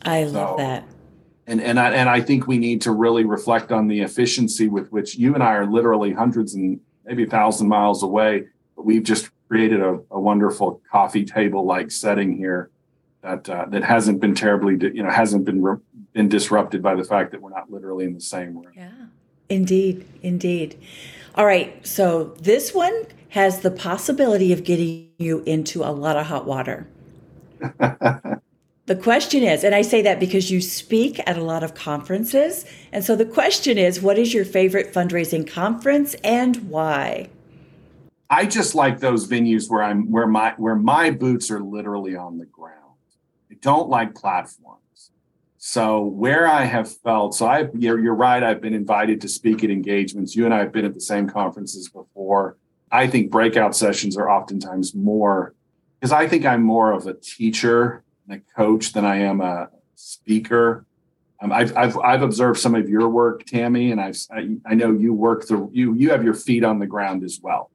I 0.03 0.25
love 0.25 0.59
that. 0.59 0.85
and 1.47 1.61
and 1.61 1.79
I, 1.79 1.93
and 1.93 2.09
I 2.09 2.21
think 2.21 2.47
we 2.47 2.59
need 2.59 2.83
to 2.83 2.93
really 2.93 3.25
reflect 3.25 3.73
on 3.73 3.89
the 3.89 4.01
efficiency 4.01 4.69
with 4.69 4.91
which 4.93 5.17
you 5.17 5.35
and 5.35 5.43
I 5.43 5.55
are 5.55 5.67
literally 5.67 6.13
hundreds 6.13 6.55
and 6.55 6.81
maybe 7.05 7.25
a 7.25 7.27
thousand 7.27 7.69
miles 7.69 8.03
away, 8.03 8.45
but 8.77 8.85
we've 8.85 9.03
just 9.03 9.31
created 9.49 9.81
a, 9.81 9.99
a 10.11 10.21
wonderful 10.21 10.81
coffee 10.91 11.25
table 11.25 11.65
like 11.67 11.91
setting 11.91 12.37
here 12.37 12.71
that 13.23 13.49
uh, 13.49 13.67
that 13.69 13.83
hasn't 13.83 14.21
been 14.21 14.35
terribly 14.35 14.77
you 14.95 15.03
know 15.03 15.11
hasn't 15.11 15.45
been 15.45 15.61
re- 15.61 15.79
been 16.13 16.29
disrupted 16.29 16.83
by 16.83 16.95
the 16.95 17.05
fact 17.05 17.33
that 17.33 17.43
we're 17.43 17.51
not 17.51 17.71
literally 17.71 18.05
in 18.05 18.15
the 18.15 18.21
same 18.21 18.57
room. 18.57 18.73
Yeah, 18.75 18.91
indeed, 19.51 20.07
indeed. 20.23 20.81
All 21.35 21.45
right, 21.45 21.87
so 21.87 22.37
this 22.41 22.73
one 22.73 23.07
has 23.31 23.61
the 23.61 23.71
possibility 23.71 24.53
of 24.53 24.65
getting 24.65 25.11
you 25.19 25.43
into 25.47 25.85
a 25.85 25.93
lot 25.93 26.17
of 26.17 26.27
hot 26.27 26.47
water. 26.47 26.89
The 28.91 28.97
question 28.97 29.45
is, 29.45 29.63
and 29.63 29.73
I 29.73 29.83
say 29.83 30.03
that 30.03 30.19
because 30.19 30.51
you 30.51 30.61
speak 30.61 31.21
at 31.25 31.39
a 31.39 31.45
lot 31.45 31.63
of 31.63 31.75
conferences. 31.75 32.65
And 32.91 33.05
so 33.05 33.15
the 33.15 33.25
question 33.25 33.79
is, 33.79 34.03
what 34.03 34.19
is 34.19 34.35
your 34.35 34.45
favorite 34.45 34.93
fundraising 34.93 35.47
conference 35.49 36.15
and 36.25 36.57
why? 36.69 37.29
I 38.29 38.47
just 38.47 38.75
like 38.75 38.99
those 38.99 39.29
venues 39.29 39.71
where 39.71 39.85
I'm 39.85 40.11
where 40.11 40.27
my 40.27 40.55
where 40.57 40.75
my 40.75 41.13
boots 41.13 41.53
are 41.53 41.61
literally 41.61 42.17
on 42.17 42.39
the 42.39 42.47
ground. 42.47 42.97
I 43.49 43.55
don't 43.61 43.89
like 43.89 44.17
platforms. 44.17 44.80
So 45.63 46.01
where 46.05 46.49
I 46.49 46.65
have 46.65 46.91
felt, 46.91 47.35
so 47.35 47.47
I 47.47 47.69
you're, 47.75 48.01
you're 48.01 48.15
right. 48.15 48.43
I've 48.43 48.63
been 48.63 48.73
invited 48.73 49.21
to 49.21 49.29
speak 49.29 49.63
at 49.63 49.69
engagements. 49.69 50.35
You 50.35 50.47
and 50.47 50.55
I 50.55 50.61
have 50.61 50.73
been 50.73 50.87
at 50.87 50.95
the 50.95 51.03
same 51.03 51.29
conferences 51.29 51.91
before. 51.91 52.57
I 52.91 53.07
think 53.07 53.31
breakout 53.31 53.77
sessions 53.77 54.17
are 54.17 54.31
oftentimes 54.31 54.95
more 54.95 55.55
because 56.01 56.13
I 56.13 56.27
think 56.27 56.47
I'm 56.47 56.63
more 56.63 56.93
of 56.93 57.07
a 57.07 57.13
teacher 57.13 58.03
and 58.27 58.41
a 58.41 58.57
coach 58.57 58.95
than 58.95 59.05
I 59.05 59.17
am 59.17 59.43
a 59.43 59.69
speaker. 59.97 60.87
Um, 61.43 61.53
I've, 61.53 61.77
I've, 61.77 61.99
I've 61.99 62.23
observed 62.23 62.59
some 62.59 62.75
of 62.75 62.89
your 62.89 63.11
work, 63.11 63.45
Tammy, 63.45 63.93
and 63.93 64.01
I've, 64.01 64.17
I, 64.33 64.57
I 64.65 64.75
know 64.75 64.93
you 64.93 65.13
work 65.13 65.47
the 65.47 65.69
you 65.73 65.95
you 65.95 66.09
have 66.11 66.25
your 66.25 66.35
feet 66.35 66.65
on 66.65 66.79
the 66.79 66.87
ground 66.87 67.23
as 67.23 67.39
well. 67.43 67.71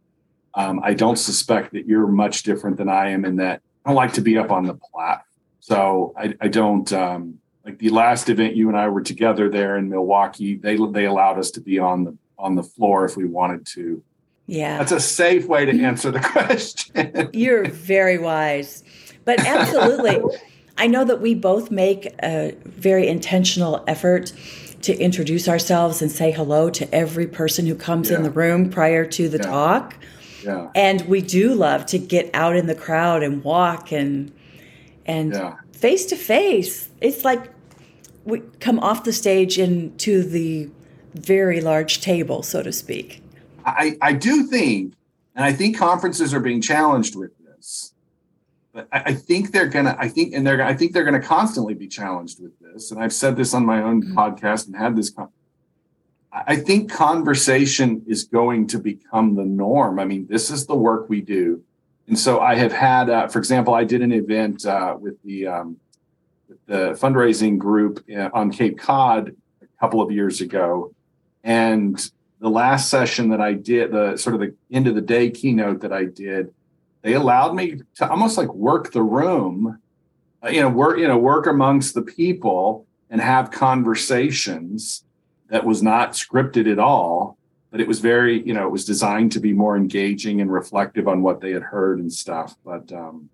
Um, 0.56 0.82
I 0.84 0.96
don't 0.96 1.18
suspect 1.18 1.74
that 1.74 1.86
you're 1.86 2.08
much 2.08 2.42
different 2.42 2.78
than 2.78 2.90
I 2.90 3.12
am 3.12 3.26
in 3.26 3.36
that 3.36 3.62
I 3.86 3.90
don't 3.90 3.96
like 3.96 4.14
to 4.14 4.22
be 4.22 4.40
up 4.40 4.50
on 4.50 4.66
the 4.66 4.74
platform. 4.74 5.22
So 5.60 6.16
I, 6.18 6.34
I 6.42 6.48
don't 6.48 6.92
um, 6.92 7.40
like 7.66 7.80
the 7.80 7.90
last 7.90 8.30
event 8.30 8.56
you 8.56 8.70
and 8.70 8.78
I 8.78 8.88
were 8.88 9.02
together 9.02 9.50
there 9.50 9.78
in 9.78 9.90
Milwaukee. 9.90 10.56
They 10.56 10.78
they 10.92 11.06
allowed 11.06 11.40
us 11.40 11.52
to 11.52 11.62
be 11.62 11.80
on 11.80 12.04
the 12.04 12.18
on 12.38 12.56
the 12.56 12.64
floor 12.64 13.06
if 13.06 13.18
we 13.18 13.26
wanted 13.26 13.66
to. 13.68 14.04
Yeah, 14.48 14.78
that's 14.78 14.92
a 14.92 15.00
safe 15.00 15.48
way 15.48 15.66
to 15.66 15.84
answer 15.84 16.12
the 16.12 16.20
question. 16.32 17.30
You're 17.34 17.68
very 17.68 18.20
wise. 18.20 18.84
But 19.26 19.40
absolutely. 19.40 20.22
I 20.78 20.88
know 20.88 21.06
that 21.06 21.22
we 21.22 21.36
both 21.36 21.72
make 21.72 22.14
a 22.22 22.56
very 22.66 23.08
intentional 23.08 23.84
effort 23.88 24.34
to 24.82 24.96
introduce 24.98 25.48
ourselves 25.48 26.02
and 26.02 26.12
say 26.12 26.32
hello 26.32 26.70
to 26.70 26.94
every 26.94 27.26
person 27.26 27.66
who 27.66 27.76
comes 27.76 28.12
yeah. 28.12 28.18
in 28.18 28.24
the 28.24 28.30
room 28.30 28.70
prior 28.70 29.06
to 29.06 29.30
the 29.30 29.38
yeah. 29.38 29.44
talk. 29.44 29.96
Yeah. 30.44 30.70
And 30.76 31.02
we 31.08 31.22
do 31.22 31.56
love 31.56 31.86
to 31.88 31.98
get 31.98 32.30
out 32.34 32.56
in 32.56 32.68
the 32.68 32.76
crowd 32.76 33.24
and 33.24 33.44
walk 33.44 33.92
and 33.92 34.32
and 35.08 35.56
face 35.72 36.06
to 36.08 36.16
face. 36.16 36.90
It's 37.02 37.24
like 37.24 37.55
we 38.26 38.42
come 38.60 38.80
off 38.80 39.04
the 39.04 39.14
stage 39.14 39.58
into 39.58 40.24
the 40.24 40.70
very 41.14 41.62
large 41.62 42.02
table, 42.02 42.44
so 42.44 42.62
to 42.62 42.72
speak. 42.72 43.24
I, 43.66 43.98
I 44.02 44.14
do 44.14 44.44
think, 44.44 44.94
and 45.36 45.46
I 45.46 45.54
think 45.54 45.78
conferences 45.78 46.34
are 46.34 46.40
being 46.40 46.62
challenged 46.62 47.16
with 47.16 47.32
this, 47.40 47.94
but 48.74 48.88
I, 48.92 49.04
I 49.06 49.14
think 49.14 49.52
they're 49.52 49.68
gonna. 49.68 49.96
I 49.98 50.10
think, 50.10 50.34
and 50.34 50.46
they're. 50.46 50.62
I 50.62 50.74
think 50.74 50.94
they're 50.94 51.06
gonna 51.06 51.22
constantly 51.22 51.74
be 51.74 51.88
challenged 51.88 52.42
with 52.42 52.52
this. 52.60 52.92
And 52.92 53.02
I've 53.02 53.14
said 53.14 53.38
this 53.38 53.54
on 53.54 53.66
my 53.66 53.82
own 53.82 54.04
mm-hmm. 54.04 54.18
podcast 54.18 54.68
and 54.68 54.76
had 54.76 54.96
this. 54.96 55.10
Con- 55.10 55.30
I 56.32 56.58
think 56.58 56.92
conversation 56.92 58.04
is 58.08 58.26
going 58.26 58.68
to 58.68 58.78
become 58.78 59.36
the 59.36 59.46
norm. 59.46 60.00
I 60.00 60.06
mean, 60.06 60.28
this 60.28 60.52
is 60.52 60.66
the 60.66 60.76
work 60.76 61.08
we 61.08 61.22
do. 61.22 61.64
And 62.08 62.20
so 62.20 62.42
I 62.42 62.56
have 62.56 62.74
had, 62.74 63.10
uh, 63.10 63.28
for 63.30 63.40
example, 63.40 63.74
I 63.74 63.86
did 63.86 64.02
an 64.02 64.12
event 64.12 64.66
uh, 64.66 64.98
with 65.00 65.16
the 65.24 65.48
um, 65.48 65.78
the 66.68 66.92
fundraising 66.94 67.58
group 67.58 68.04
uh, 68.16 68.30
on 68.34 68.52
Cape 68.52 68.78
Cod 68.78 69.36
a 69.62 69.80
couple 69.80 70.02
of 70.02 70.12
years 70.12 70.42
ago, 70.42 70.94
and 71.44 72.12
the 72.40 72.50
last 72.50 72.90
session 72.90 73.30
that 73.30 73.42
I 73.42 73.54
did, 73.54 73.92
the 73.92 74.18
sort 74.18 74.36
of 74.36 74.42
the 74.42 74.56
end 74.72 74.88
of 74.88 74.96
the 74.96 75.02
day 75.02 75.30
keynote 75.30 75.82
that 75.82 75.94
I 75.94 76.06
did, 76.06 76.54
they 77.02 77.14
allowed 77.14 77.56
me 77.56 77.82
to 77.96 78.10
almost 78.10 78.38
like 78.38 78.54
work 78.54 78.92
the 78.92 79.04
room, 79.04 79.80
uh, 80.44 80.50
you 80.50 80.62
know, 80.62 80.70
work, 80.70 80.98
you 80.98 81.08
know, 81.08 81.18
work 81.18 81.48
amongst 81.48 81.94
the 81.94 82.02
people 82.02 82.86
and 83.10 83.22
have 83.22 83.52
conversations 83.52 85.06
that 85.50 85.66
was 85.66 85.84
not 85.84 86.14
scripted 86.14 86.72
at 86.72 86.80
all, 86.80 87.38
but 87.72 87.80
it 87.80 87.88
was 87.88 88.00
very, 88.00 88.46
you 88.46 88.54
know, 88.54 88.66
it 88.66 88.72
was 88.72 88.86
designed 88.86 89.32
to 89.32 89.40
be 89.40 89.54
more 89.54 89.78
engaging 89.78 90.42
and 90.42 90.52
reflective 90.52 91.08
on 91.08 91.22
what 91.22 91.42
they 91.42 91.52
had 91.52 91.62
heard 91.62 92.00
and 92.00 92.12
stuff. 92.12 92.56
But 92.66 92.92
um, 92.92 93.30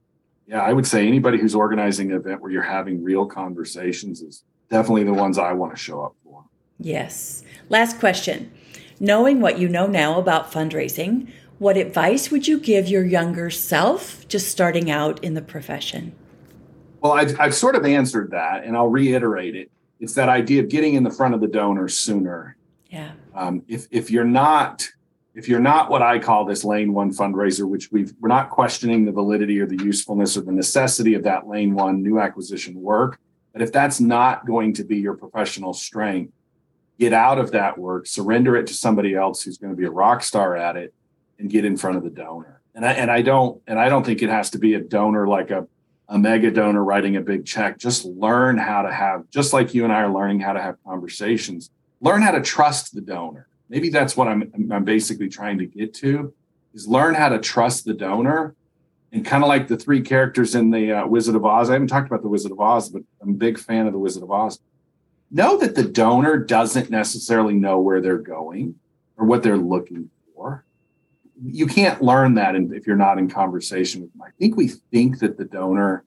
yeah, 0.51 0.61
I 0.61 0.73
would 0.73 0.85
say 0.85 1.07
anybody 1.07 1.37
who's 1.39 1.55
organizing 1.55 2.11
an 2.11 2.17
event 2.17 2.41
where 2.41 2.51
you're 2.51 2.61
having 2.61 3.01
real 3.01 3.25
conversations 3.25 4.21
is 4.21 4.43
definitely 4.69 5.05
the 5.05 5.13
ones 5.13 5.37
I 5.37 5.53
want 5.53 5.73
to 5.73 5.79
show 5.79 6.01
up 6.01 6.13
for. 6.25 6.43
Yes. 6.77 7.43
Last 7.69 7.99
question. 7.99 8.51
Knowing 8.99 9.39
what 9.39 9.59
you 9.59 9.69
know 9.69 9.87
now 9.87 10.19
about 10.19 10.51
fundraising, 10.51 11.31
what 11.57 11.77
advice 11.77 12.29
would 12.31 12.49
you 12.49 12.59
give 12.59 12.89
your 12.89 13.05
younger 13.05 13.49
self 13.49 14.27
just 14.27 14.49
starting 14.49 14.91
out 14.91 15.23
in 15.23 15.35
the 15.35 15.41
profession? 15.41 16.13
Well, 16.99 17.13
I've, 17.13 17.39
I've 17.39 17.55
sort 17.55 17.77
of 17.77 17.85
answered 17.85 18.31
that, 18.31 18.65
and 18.65 18.75
I'll 18.75 18.89
reiterate 18.89 19.55
it. 19.55 19.71
It's 20.01 20.15
that 20.15 20.27
idea 20.27 20.61
of 20.61 20.67
getting 20.67 20.95
in 20.95 21.03
the 21.03 21.11
front 21.11 21.33
of 21.33 21.39
the 21.39 21.47
donor 21.47 21.87
sooner. 21.87 22.57
Yeah. 22.89 23.11
Um, 23.33 23.63
if 23.69 23.87
if 23.89 24.11
you're 24.11 24.25
not 24.25 24.89
if 25.33 25.47
you're 25.47 25.59
not 25.59 25.89
what 25.89 26.01
I 26.01 26.19
call 26.19 26.45
this 26.45 26.63
lane 26.63 26.93
one 26.93 27.11
fundraiser, 27.11 27.67
which 27.67 27.91
we've 27.91 28.13
we're 28.19 28.27
not 28.27 28.49
questioning 28.49 29.05
the 29.05 29.11
validity 29.11 29.59
or 29.59 29.65
the 29.65 29.83
usefulness 29.83 30.35
or 30.37 30.41
the 30.41 30.51
necessity 30.51 31.13
of 31.13 31.23
that 31.23 31.47
lane 31.47 31.73
one 31.73 32.01
new 32.01 32.19
acquisition 32.19 32.81
work, 32.81 33.19
but 33.53 33.61
if 33.61 33.71
that's 33.71 33.99
not 33.99 34.45
going 34.45 34.73
to 34.73 34.83
be 34.83 34.97
your 34.97 35.15
professional 35.15 35.73
strength, 35.73 36.33
get 36.99 37.13
out 37.13 37.39
of 37.39 37.51
that 37.51 37.77
work, 37.77 38.07
surrender 38.07 38.55
it 38.55 38.67
to 38.67 38.73
somebody 38.73 39.15
else 39.15 39.43
who's 39.43 39.57
going 39.57 39.71
to 39.71 39.77
be 39.77 39.85
a 39.85 39.91
rock 39.91 40.23
star 40.23 40.55
at 40.55 40.75
it, 40.75 40.93
and 41.39 41.49
get 41.49 41.65
in 41.65 41.77
front 41.77 41.97
of 41.97 42.03
the 42.03 42.09
donor. 42.09 42.61
And 42.75 42.85
I 42.85 42.93
and 42.93 43.09
I 43.09 43.21
don't 43.21 43.61
and 43.67 43.79
I 43.79 43.89
don't 43.89 44.05
think 44.05 44.21
it 44.21 44.29
has 44.29 44.49
to 44.51 44.59
be 44.59 44.73
a 44.73 44.81
donor 44.81 45.27
like 45.27 45.49
a 45.49 45.67
a 46.11 46.19
mega 46.19 46.51
donor 46.51 46.83
writing 46.83 47.15
a 47.15 47.21
big 47.21 47.45
check. 47.45 47.77
Just 47.77 48.03
learn 48.03 48.57
how 48.57 48.81
to 48.81 48.91
have, 48.91 49.29
just 49.29 49.53
like 49.53 49.73
you 49.73 49.85
and 49.85 49.93
I 49.93 50.01
are 50.01 50.13
learning 50.13 50.41
how 50.41 50.51
to 50.51 50.61
have 50.61 50.75
conversations. 50.85 51.69
Learn 52.01 52.21
how 52.21 52.31
to 52.31 52.41
trust 52.41 52.93
the 52.93 52.99
donor. 52.99 53.47
Maybe 53.71 53.89
that's 53.89 54.15
what 54.15 54.27
I'm 54.27 54.51
I'm 54.71 54.83
basically 54.83 55.29
trying 55.29 55.57
to 55.59 55.65
get 55.65 55.93
to 55.95 56.33
is 56.73 56.87
learn 56.87 57.15
how 57.15 57.29
to 57.29 57.39
trust 57.39 57.85
the 57.85 57.93
donor. 57.93 58.55
And 59.13 59.25
kind 59.25 59.43
of 59.43 59.49
like 59.49 59.67
the 59.67 59.75
three 59.75 60.01
characters 60.01 60.55
in 60.55 60.69
the 60.71 60.93
uh, 60.93 61.05
Wizard 61.05 61.35
of 61.35 61.43
Oz. 61.43 61.69
I 61.69 61.73
haven't 61.73 61.89
talked 61.89 62.07
about 62.07 62.21
the 62.21 62.29
Wizard 62.29 62.53
of 62.53 62.61
Oz, 62.61 62.87
but 62.87 63.01
I'm 63.21 63.31
a 63.31 63.33
big 63.33 63.59
fan 63.59 63.85
of 63.85 63.91
the 63.91 63.99
Wizard 63.99 64.23
of 64.23 64.31
Oz. 64.31 64.59
Know 65.29 65.57
that 65.57 65.75
the 65.75 65.83
donor 65.83 66.37
doesn't 66.37 66.89
necessarily 66.89 67.53
know 67.53 67.77
where 67.79 67.99
they're 67.99 68.17
going 68.17 68.75
or 69.17 69.25
what 69.25 69.43
they're 69.43 69.57
looking 69.57 70.09
for 70.33 70.65
you 71.43 71.65
can't 71.65 72.01
learn 72.01 72.35
that 72.35 72.55
if 72.55 72.85
you're 72.85 72.95
not 72.95 73.17
in 73.17 73.29
conversation 73.29 74.01
with 74.01 74.11
them. 74.13 74.21
I 74.21 74.29
think 74.37 74.55
we 74.55 74.67
think 74.67 75.19
that 75.19 75.37
the 75.37 75.45
donor 75.45 76.03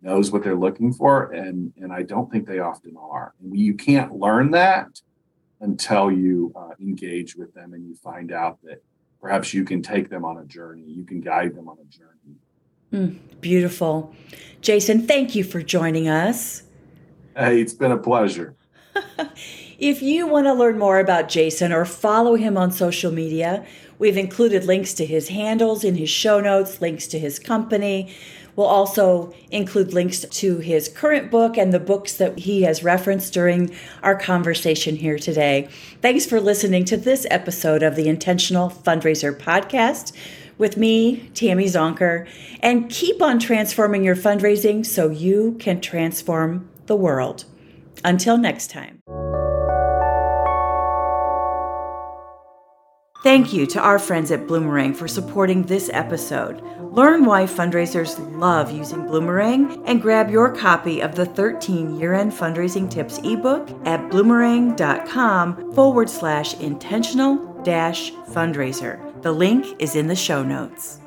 knows 0.00 0.30
what 0.30 0.44
they're 0.44 0.54
looking 0.54 0.92
for, 0.92 1.32
and 1.32 1.72
and 1.76 1.92
I 1.92 2.02
don't 2.02 2.30
think 2.30 2.46
they 2.46 2.60
often 2.60 2.96
are. 2.96 3.34
You 3.50 3.74
can't 3.74 4.14
learn 4.14 4.52
that 4.52 5.00
until 5.60 6.10
you 6.10 6.52
uh, 6.54 6.70
engage 6.80 7.36
with 7.36 7.52
them 7.54 7.74
and 7.74 7.86
you 7.86 7.94
find 7.94 8.32
out 8.32 8.58
that 8.62 8.82
perhaps 9.20 9.52
you 9.52 9.64
can 9.64 9.82
take 9.82 10.08
them 10.08 10.24
on 10.24 10.38
a 10.38 10.44
journey. 10.44 10.84
You 10.86 11.04
can 11.04 11.20
guide 11.20 11.54
them 11.54 11.68
on 11.68 11.76
a 11.78 11.84
journey. 11.84 12.36
Mm, 12.92 13.40
beautiful, 13.40 14.14
Jason. 14.60 15.06
Thank 15.06 15.34
you 15.34 15.44
for 15.44 15.62
joining 15.62 16.08
us. 16.08 16.62
Hey, 17.36 17.60
it's 17.60 17.74
been 17.74 17.92
a 17.92 17.98
pleasure. 17.98 18.54
if 19.78 20.00
you 20.00 20.26
want 20.26 20.46
to 20.46 20.54
learn 20.54 20.78
more 20.78 20.98
about 20.98 21.28
Jason 21.28 21.72
or 21.72 21.84
follow 21.84 22.34
him 22.34 22.56
on 22.56 22.72
social 22.72 23.12
media, 23.12 23.66
We've 23.98 24.16
included 24.16 24.64
links 24.64 24.94
to 24.94 25.06
his 25.06 25.28
handles 25.28 25.82
in 25.82 25.96
his 25.96 26.08
show 26.08 26.40
notes, 26.40 26.80
links 26.80 27.08
to 27.08 27.18
his 27.18 27.38
company. 27.38 28.14
We'll 28.58 28.66
also 28.66 29.32
include 29.52 29.92
links 29.92 30.18
to 30.18 30.58
his 30.58 30.88
current 30.88 31.30
book 31.30 31.56
and 31.56 31.72
the 31.72 31.78
books 31.78 32.14
that 32.14 32.40
he 32.40 32.62
has 32.62 32.82
referenced 32.82 33.32
during 33.32 33.72
our 34.02 34.18
conversation 34.18 34.96
here 34.96 35.16
today. 35.16 35.68
Thanks 36.02 36.26
for 36.26 36.40
listening 36.40 36.84
to 36.86 36.96
this 36.96 37.24
episode 37.30 37.84
of 37.84 37.94
the 37.94 38.08
Intentional 38.08 38.68
Fundraiser 38.68 39.32
Podcast 39.32 40.12
with 40.58 40.76
me, 40.76 41.30
Tammy 41.34 41.66
Zonker, 41.66 42.28
and 42.58 42.90
keep 42.90 43.22
on 43.22 43.38
transforming 43.38 44.02
your 44.02 44.16
fundraising 44.16 44.84
so 44.84 45.08
you 45.08 45.54
can 45.60 45.80
transform 45.80 46.68
the 46.86 46.96
world. 46.96 47.44
Until 48.02 48.36
next 48.36 48.70
time. 48.70 49.00
Thank 53.22 53.52
you 53.52 53.66
to 53.68 53.80
our 53.80 53.98
friends 53.98 54.30
at 54.30 54.46
Bloomerang 54.46 54.94
for 54.94 55.08
supporting 55.08 55.64
this 55.64 55.90
episode. 55.92 56.62
Learn 56.92 57.24
why 57.24 57.44
fundraisers 57.44 58.16
love 58.38 58.70
using 58.70 59.00
Bloomerang 59.00 59.82
and 59.86 60.00
grab 60.00 60.30
your 60.30 60.54
copy 60.54 61.00
of 61.00 61.16
the 61.16 61.26
13 61.26 61.98
year 61.98 62.14
end 62.14 62.30
fundraising 62.30 62.88
tips 62.88 63.18
ebook 63.24 63.68
at 63.84 64.00
bloomerang.com 64.10 65.72
forward 65.74 66.08
slash 66.08 66.54
intentional 66.60 67.60
dash 67.64 68.12
fundraiser. 68.30 69.20
The 69.22 69.32
link 69.32 69.66
is 69.80 69.96
in 69.96 70.06
the 70.06 70.14
show 70.14 70.44
notes. 70.44 71.00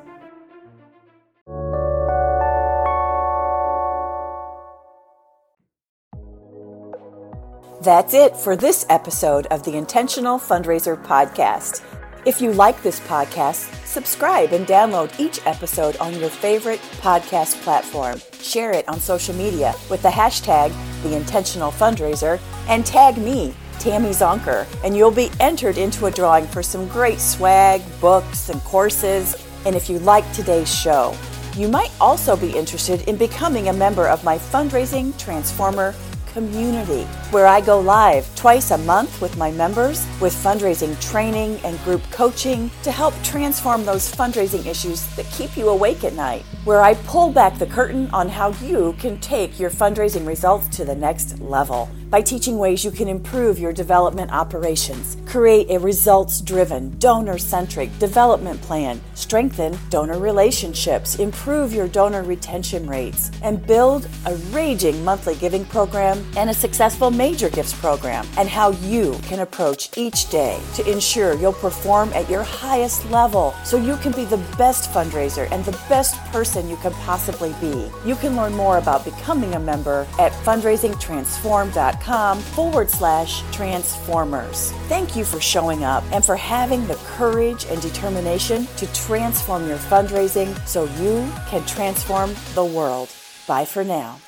That's 7.82 8.14
it 8.14 8.38
for 8.38 8.56
this 8.56 8.86
episode 8.90 9.48
of 9.48 9.64
the 9.64 9.76
Intentional 9.76 10.38
Fundraiser 10.38 11.04
Podcast. 11.04 11.82
If 12.24 12.40
you 12.40 12.54
like 12.54 12.84
this 12.84 13.00
podcast, 13.00 13.74
subscribe 13.84 14.54
and 14.54 14.68
download 14.68 15.20
each 15.20 15.40
episode 15.48 15.98
on 15.98 16.20
your 16.20 16.30
favorite 16.30 16.80
podcast 17.02 17.60
platform. 17.64 18.22
Share 18.40 18.72
it 18.74 18.88
on 18.88 19.00
social 19.00 19.34
media 19.34 19.74
with 19.90 20.04
the 20.04 20.10
hashtag 20.10 20.72
The 21.02 21.16
Intentional 21.16 21.72
Fundraiser 21.72 22.40
and 22.68 22.86
tag 22.86 23.18
me, 23.18 23.56
Tammy 23.80 24.12
Zonker, 24.12 24.68
and 24.84 24.96
you'll 24.96 25.10
be 25.10 25.32
entered 25.40 25.80
into 25.80 26.06
a 26.06 26.12
drawing 26.12 26.46
for 26.46 26.62
some 26.62 26.88
great 26.90 27.20
swag, 27.20 27.82
books, 28.00 28.50
and 28.50 28.62
courses. 28.66 29.36
And 29.66 29.76
if 29.76 29.90
you 29.90 29.98
like 29.98 30.32
today's 30.32 30.72
show, 30.72 31.18
you 31.58 31.70
might 31.70 31.92
also 32.00 32.38
be 32.38 32.56
interested 32.56 33.02
in 33.08 33.18
becoming 33.18 33.70
a 33.70 33.74
member 33.74 34.08
of 34.08 34.24
my 34.24 34.38
Fundraising 34.38 35.18
Transformer 35.18 35.96
community, 36.34 37.04
where 37.32 37.48
I 37.48 37.62
go 37.62 37.80
live 37.80 38.34
twice 38.36 38.72
a 38.72 38.78
month 38.80 39.22
with 39.22 39.38
my 39.38 39.52
members 39.52 40.06
with 40.20 40.34
fundraising 40.34 41.00
training 41.02 41.60
and 41.64 41.80
group 41.84 42.04
coaching 42.12 42.70
to 42.84 42.92
help 42.92 43.14
transform 43.24 43.86
those 43.86 44.12
fundraising 44.12 44.66
issues 44.66 45.06
that 45.16 45.26
keep 45.32 45.56
you 45.56 45.70
awake 45.70 46.04
at 46.04 46.14
night, 46.14 46.44
where 46.66 46.82
I 46.82 46.94
pull 46.94 47.32
back 47.32 47.58
the 47.58 47.66
curtain 47.66 48.10
on 48.12 48.30
how 48.30 48.52
you 48.64 48.96
can 49.00 49.20
take 49.20 49.60
your 49.60 49.70
fundraising 49.70 50.26
results 50.26 50.68
to 50.78 50.86
the 50.86 50.96
next 50.96 51.40
level 51.40 51.90
by 52.12 52.22
teaching 52.22 52.58
ways 52.58 52.84
you 52.84 52.92
can 52.92 53.08
improve 53.08 53.58
your 53.58 53.72
development 53.72 54.30
operations, 54.34 55.16
create 55.26 55.70
a 55.70 55.80
results 55.80 56.42
driven, 56.42 56.90
donor 57.00 57.38
centric 57.38 57.90
development 58.00 58.62
plan, 58.62 59.00
strengthen 59.16 59.78
donor 59.90 60.20
relationships, 60.20 61.16
improve 61.20 61.72
your 61.72 61.88
donor 61.88 62.22
retention 62.24 62.86
rates, 62.86 63.32
and 63.44 63.66
build 63.66 64.10
a 64.26 64.36
raging 64.52 65.02
monthly 65.06 65.36
giving 65.36 65.64
program 65.64 66.22
and 66.36 66.50
a 66.50 66.54
successful 66.54 67.10
major 67.10 67.50
gifts 67.50 67.74
program, 67.80 68.28
and 68.38 68.50
how 68.50 68.72
you 68.72 69.18
can 69.24 69.40
approach 69.40 69.98
each 69.98 70.30
day 70.30 70.60
to 70.76 70.92
ensure 70.92 71.36
you'll 71.36 71.54
perform 71.54 72.12
at 72.12 72.30
your 72.30 72.44
highest 72.44 73.10
level 73.10 73.56
so 73.64 73.78
you 73.78 73.96
can 73.98 74.12
be 74.12 74.26
the 74.26 74.44
best 74.58 74.92
fundraiser 74.92 75.50
and 75.52 75.64
the 75.64 75.80
best 75.88 76.18
person 76.34 76.68
you 76.68 76.76
can 76.78 76.92
possibly 77.06 77.56
be. 77.62 77.90
You 78.06 78.16
can 78.16 78.36
learn 78.36 78.54
more 78.54 78.80
about 78.80 79.06
becoming 79.06 79.54
a 79.56 79.60
member 79.62 80.06
at 80.20 80.34
fundraisingtransform.com 80.34 82.01
com 82.02 82.40
forward 82.40 82.90
slash 82.90 83.44
transformers. 83.52 84.72
Thank 84.90 85.16
you 85.16 85.24
for 85.24 85.40
showing 85.40 85.84
up 85.84 86.04
and 86.12 86.26
for 86.26 86.36
having 86.36 86.86
the 86.88 86.96
courage 87.06 87.66
and 87.66 87.82
determination 87.82 88.66
to 88.78 88.92
transform 88.94 89.68
your 89.68 89.78
fundraising 89.78 90.56
so 90.68 90.86
you 91.02 91.32
can 91.48 91.66
transform 91.66 92.34
the 92.56 92.66
world. 92.66 93.10
Bye 93.48 93.66
for 93.66 93.84
now. 93.84 94.20